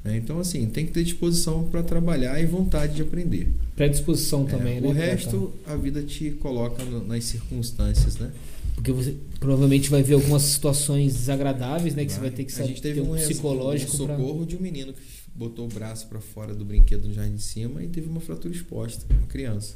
[0.03, 0.15] né?
[0.17, 3.49] Então, assim, tem que ter disposição para trabalhar e vontade de aprender.
[3.75, 4.87] Predisposição É, também, né?
[4.87, 8.31] o resto, a vida te coloca no- nas circunstâncias, né?
[8.79, 12.05] Porque você provavelmente vai ver algumas situações desagradáveis, né?
[12.05, 14.45] Que você vai ter que A saber gente teve um, um psicológico um pra- socorro
[14.45, 15.01] de um menino que
[15.35, 18.53] botou o braço para fora do brinquedo no jardim de cima e teve uma fratura
[18.53, 19.75] exposta, uma criança.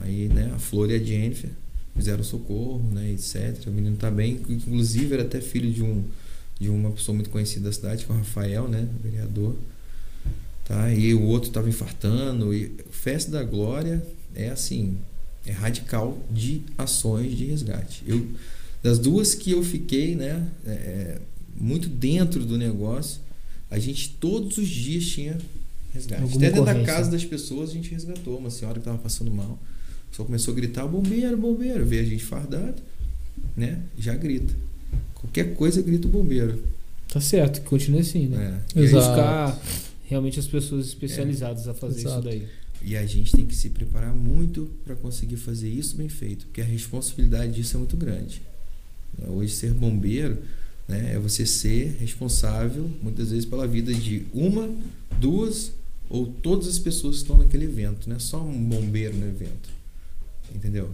[0.00, 1.50] Aí, né, a Flor e a Jennifer
[1.94, 3.66] fizeram socorro, né, etc.
[3.66, 6.02] O menino tá bem, inclusive era até filho de um
[6.58, 9.54] de uma pessoa muito conhecida da cidade, que é o Rafael, né, vereador.
[10.64, 10.90] Tá?
[10.94, 14.02] E o outro estava infartando e Festa da Glória
[14.34, 14.96] é assim,
[15.50, 18.02] é radical de ações de resgate.
[18.06, 18.26] Eu
[18.82, 21.18] das duas que eu fiquei, né, é,
[21.56, 23.20] muito dentro do negócio,
[23.70, 25.36] a gente todos os dias tinha
[25.92, 26.22] resgate.
[26.22, 29.30] Alguma Até dentro da casa das pessoas a gente resgatou uma senhora que estava passando
[29.30, 29.58] mal.
[30.12, 32.80] Só começou a gritar bombeiro, bombeiro, vê a gente fardado,
[33.56, 33.80] né?
[33.98, 34.54] Já grita.
[35.14, 36.62] Qualquer coisa grita o bombeiro.
[37.08, 38.60] Tá certo, que continue assim, né?
[38.74, 39.06] E, Exato.
[39.06, 39.60] Buscar
[40.04, 42.14] realmente as pessoas especializadas a fazer Exato.
[42.20, 42.48] isso daí.
[42.82, 46.60] E a gente tem que se preparar muito para conseguir fazer isso bem feito, porque
[46.60, 48.42] a responsabilidade disso é muito grande.
[49.26, 50.38] Hoje ser bombeiro
[50.86, 54.70] né, é você ser responsável muitas vezes pela vida de uma,
[55.20, 55.72] duas
[56.08, 59.68] ou todas as pessoas que estão naquele evento, não é só um bombeiro no evento.
[60.54, 60.90] Entendeu?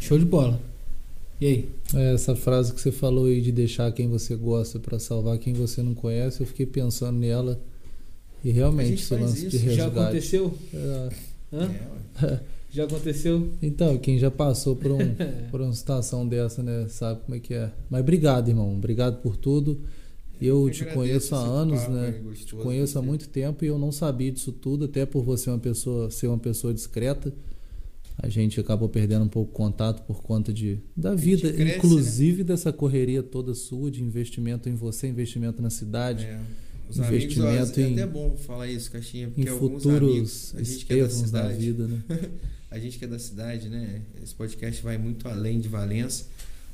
[0.00, 0.60] Show de bola.
[1.40, 1.68] E aí?
[1.94, 5.52] É, essa frase que você falou aí de deixar quem você gosta para salvar quem
[5.52, 7.60] você não conhece, eu fiquei pensando nela.
[8.44, 9.64] E realmente, esse lance de isso.
[9.64, 9.76] resgate.
[9.76, 10.54] Já aconteceu?
[10.74, 11.08] É?
[11.52, 12.40] É.
[12.74, 13.50] Já aconteceu?
[13.62, 14.98] então, quem já passou por, um,
[15.48, 17.70] por uma situação dessa, né, sabe como é que é.
[17.88, 18.74] Mas obrigado, irmão.
[18.74, 19.80] Obrigado por tudo.
[20.40, 22.20] Eu Eu te conheço há anos, papo né?
[22.34, 25.58] Te conheço há muito tempo e eu não sabia disso tudo, até por você uma
[25.60, 27.32] pessoa ser uma pessoa discreta.
[28.18, 31.76] A gente acabou perdendo um pouco o contato por conta de da vida, cresce, né?
[31.76, 36.40] inclusive dessa correria toda sua de investimento em você, investimento na cidade, É.
[37.00, 40.08] Os Investimento amigos, ó, é em- até bom falar isso, Caixinha, porque em alguns futuros
[40.08, 42.02] amigos, é da Estevãos da cidade, vida, né?
[42.70, 44.00] a gente que é da cidade, né?
[44.22, 46.26] Esse podcast vai muito além de Valença,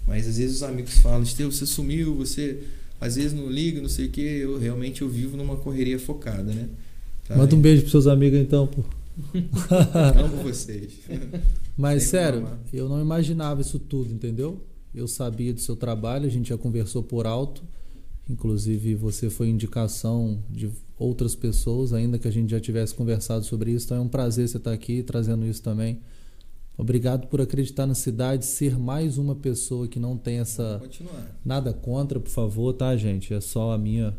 [0.07, 2.59] mas às vezes os amigos falam, Estevão, você sumiu, você
[3.01, 6.53] às vezes não liga, não sei o que, eu realmente eu vivo numa correria focada,
[6.53, 6.69] né?
[7.27, 7.37] Tá?
[7.37, 8.85] Manda um beijo pros seus amigos então, pô.
[10.23, 10.93] Amo vocês.
[11.77, 12.59] Mas Sempre sério, amar.
[12.73, 14.61] eu não imaginava isso tudo, entendeu?
[14.95, 17.63] Eu sabia do seu trabalho, a gente já conversou por alto.
[18.29, 23.73] Inclusive, você foi indicação de outras pessoas, ainda que a gente já tivesse conversado sobre
[23.73, 23.87] isso.
[23.87, 26.01] Então é um prazer você estar aqui trazendo isso também.
[26.77, 30.81] Obrigado por acreditar na cidade, ser mais uma pessoa que não tem essa.
[31.45, 33.35] Nada contra, por favor, tá, gente?
[33.35, 34.17] É só a minha.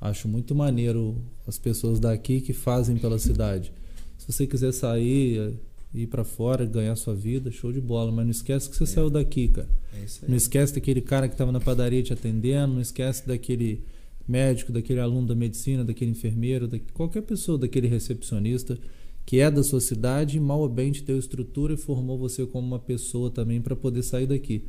[0.00, 1.16] Acho muito maneiro
[1.46, 3.72] as pessoas daqui que fazem pela cidade.
[4.18, 5.58] Se você quiser sair,
[5.94, 8.12] ir pra fora, ganhar sua vida, show de bola.
[8.12, 8.86] Mas não esquece que você É.
[8.86, 9.68] saiu daqui, cara.
[9.98, 10.30] É isso aí.
[10.30, 12.74] Não esquece daquele cara que estava na padaria te atendendo.
[12.74, 13.82] Não esquece daquele
[14.28, 18.78] médico, daquele aluno da medicina, daquele enfermeiro, da qualquer pessoa, daquele recepcionista
[19.24, 22.46] que é da sua cidade e mal ou bem te deu estrutura e formou você
[22.46, 24.64] como uma pessoa também para poder sair daqui.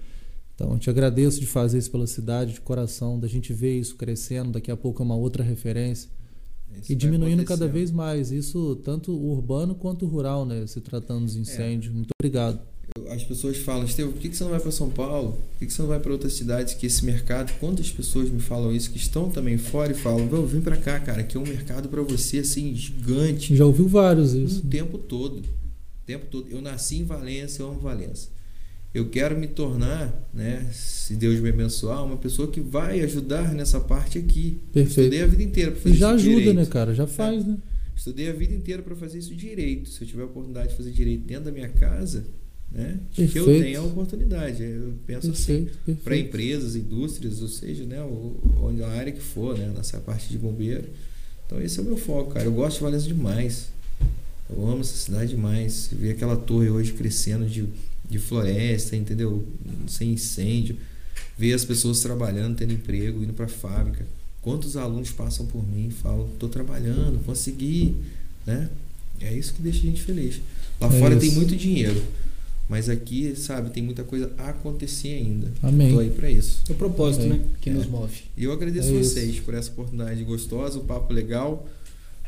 [0.55, 3.95] Então, eu te agradeço de fazer isso pela cidade, de coração, da gente ver isso
[3.95, 6.09] crescendo, daqui a pouco é uma outra referência
[6.81, 11.35] Isso e diminuindo cada vez mais, isso tanto urbano quanto rural, né, se tratando dos
[11.35, 11.93] incêndios.
[11.93, 12.59] Muito obrigado.
[13.09, 15.37] As pessoas falam, Estevam, por que você não vai para São Paulo?
[15.57, 17.51] Por que você não vai para outras cidades que esse mercado?
[17.59, 20.99] Quantas pessoas me falam isso que estão também fora e falam, "Meu, vem para cá,
[20.99, 24.59] cara, que é um mercado para você assim gigante, Já ouviu vários isso.
[24.59, 26.47] o tempo todo, o tempo todo.
[26.49, 28.29] Eu nasci em Valência, eu amo Valência.
[28.97, 33.79] Eu quero me tornar, né, se Deus me abençoar, uma pessoa que vai ajudar nessa
[33.79, 34.59] parte aqui.
[34.73, 34.99] Perfeito.
[35.01, 36.55] Estudei a vida inteira para E fazer já isso ajuda, direito.
[36.55, 36.93] né, cara?
[36.95, 37.57] Já faz, né?
[37.95, 39.89] Estudei a vida inteira para fazer isso direito.
[39.89, 42.25] Se eu tiver a oportunidade de fazer direito dentro da minha casa,
[42.71, 43.63] né, que eu Perfeito.
[43.63, 44.63] tenha a oportunidade.
[44.63, 46.03] Eu penso assim, Perfeito, perfeito.
[46.03, 48.01] para empresas, indústrias, ou seja, né,
[48.61, 50.85] onde a área que for, né, nessa parte de bombeiro.
[51.45, 52.45] Então esse é o meu foco, cara.
[52.45, 53.69] Eu gosto de Valença demais.
[54.49, 55.89] Eu amo essa cidade demais.
[55.91, 57.65] Ver aquela torre hoje crescendo de,
[58.09, 59.45] de floresta, entendeu?
[59.87, 60.77] Sem incêndio.
[61.37, 64.05] Ver as pessoas trabalhando, tendo emprego, indo para fábrica.
[64.41, 67.95] Quantos alunos passam por mim e falam, tô trabalhando, consegui,
[68.45, 68.69] né?
[69.19, 70.39] É isso que deixa a gente feliz.
[70.79, 71.21] Lá É fora isso.
[71.21, 72.01] tem muito dinheiro,
[72.69, 75.51] mas aqui, sabe, tem muita coisa a acontecer ainda.
[75.61, 75.91] Amém.
[75.91, 76.61] Tô aí para isso.
[76.69, 77.29] É o propósito, É.
[77.29, 77.41] né?
[77.59, 77.73] Que É.
[77.73, 78.23] nos move.
[78.37, 79.11] E eu agradeço É isso.
[79.11, 81.67] vocês por essa oportunidade gostosa, o papo legal,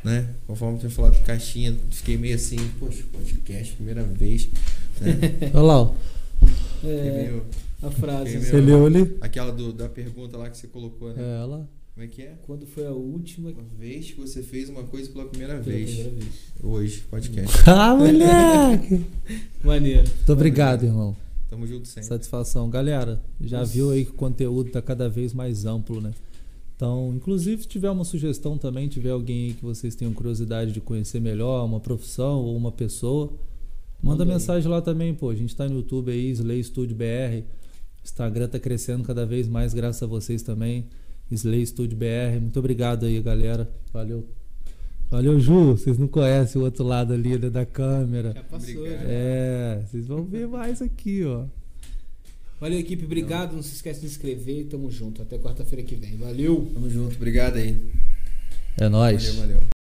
[0.04, 0.28] né?
[0.48, 4.50] Conforme eu tinha falado do caixinha, fiquei meio assim, poxa, podcast, primeira vez.
[5.02, 5.52] Né?
[5.54, 5.92] Olha lá, ó.
[6.84, 7.40] É,
[7.84, 8.38] a frase.
[8.40, 9.18] Você leu ali?
[9.22, 11.16] Aquela do- da pergunta lá que você colocou, né?
[11.42, 11.66] É, lá.
[11.94, 12.36] Como é que é?
[12.48, 15.90] Quando foi a última Uma vez que você fez uma coisa pela primeira pela vez.
[15.90, 16.28] primeira vez?
[16.64, 17.58] Hoje, podcast.
[17.68, 19.06] Ah, moleque!
[19.64, 20.08] Maneiro.
[20.08, 21.16] Muito obrigado, irmão.
[21.50, 22.04] Tamo junto sempre.
[22.08, 22.70] Satisfação.
[22.70, 23.74] Galera, já Nossa.
[23.74, 26.12] viu aí que o conteúdo está cada vez mais amplo, né?
[26.76, 30.80] Então, inclusive, se tiver uma sugestão também, tiver alguém aí que vocês tenham curiosidade de
[30.80, 33.34] conhecer melhor, uma profissão ou uma pessoa,
[34.02, 35.30] Manda mensagem lá também, pô.
[35.30, 37.44] A gente tá no YouTube aí, Slay Studio BR.
[38.04, 40.88] Instagram tá crescendo cada vez mais, graças a vocês também.
[41.30, 42.40] Slay Studio BR.
[42.40, 43.70] Muito obrigado aí, galera.
[43.94, 44.26] Valeu.
[45.10, 45.72] Valeu, Ju.
[45.72, 48.34] Vocês não conhecem o outro lado ali né, da câmera.
[48.34, 48.76] Já passou.
[48.76, 49.02] Obrigado.
[49.02, 49.08] já.
[49.10, 51.46] É, vocês vão ver mais aqui, ó.
[52.60, 53.06] Valeu, equipe.
[53.06, 53.56] Obrigado.
[53.56, 54.66] Não se esquece de se inscrever.
[54.68, 55.22] Tamo junto.
[55.22, 56.16] Até quarta-feira que vem.
[56.18, 56.70] Valeu.
[56.74, 57.78] Tamo junto, obrigado aí.
[58.78, 59.36] É nóis.
[59.36, 59.79] Valeu, valeu.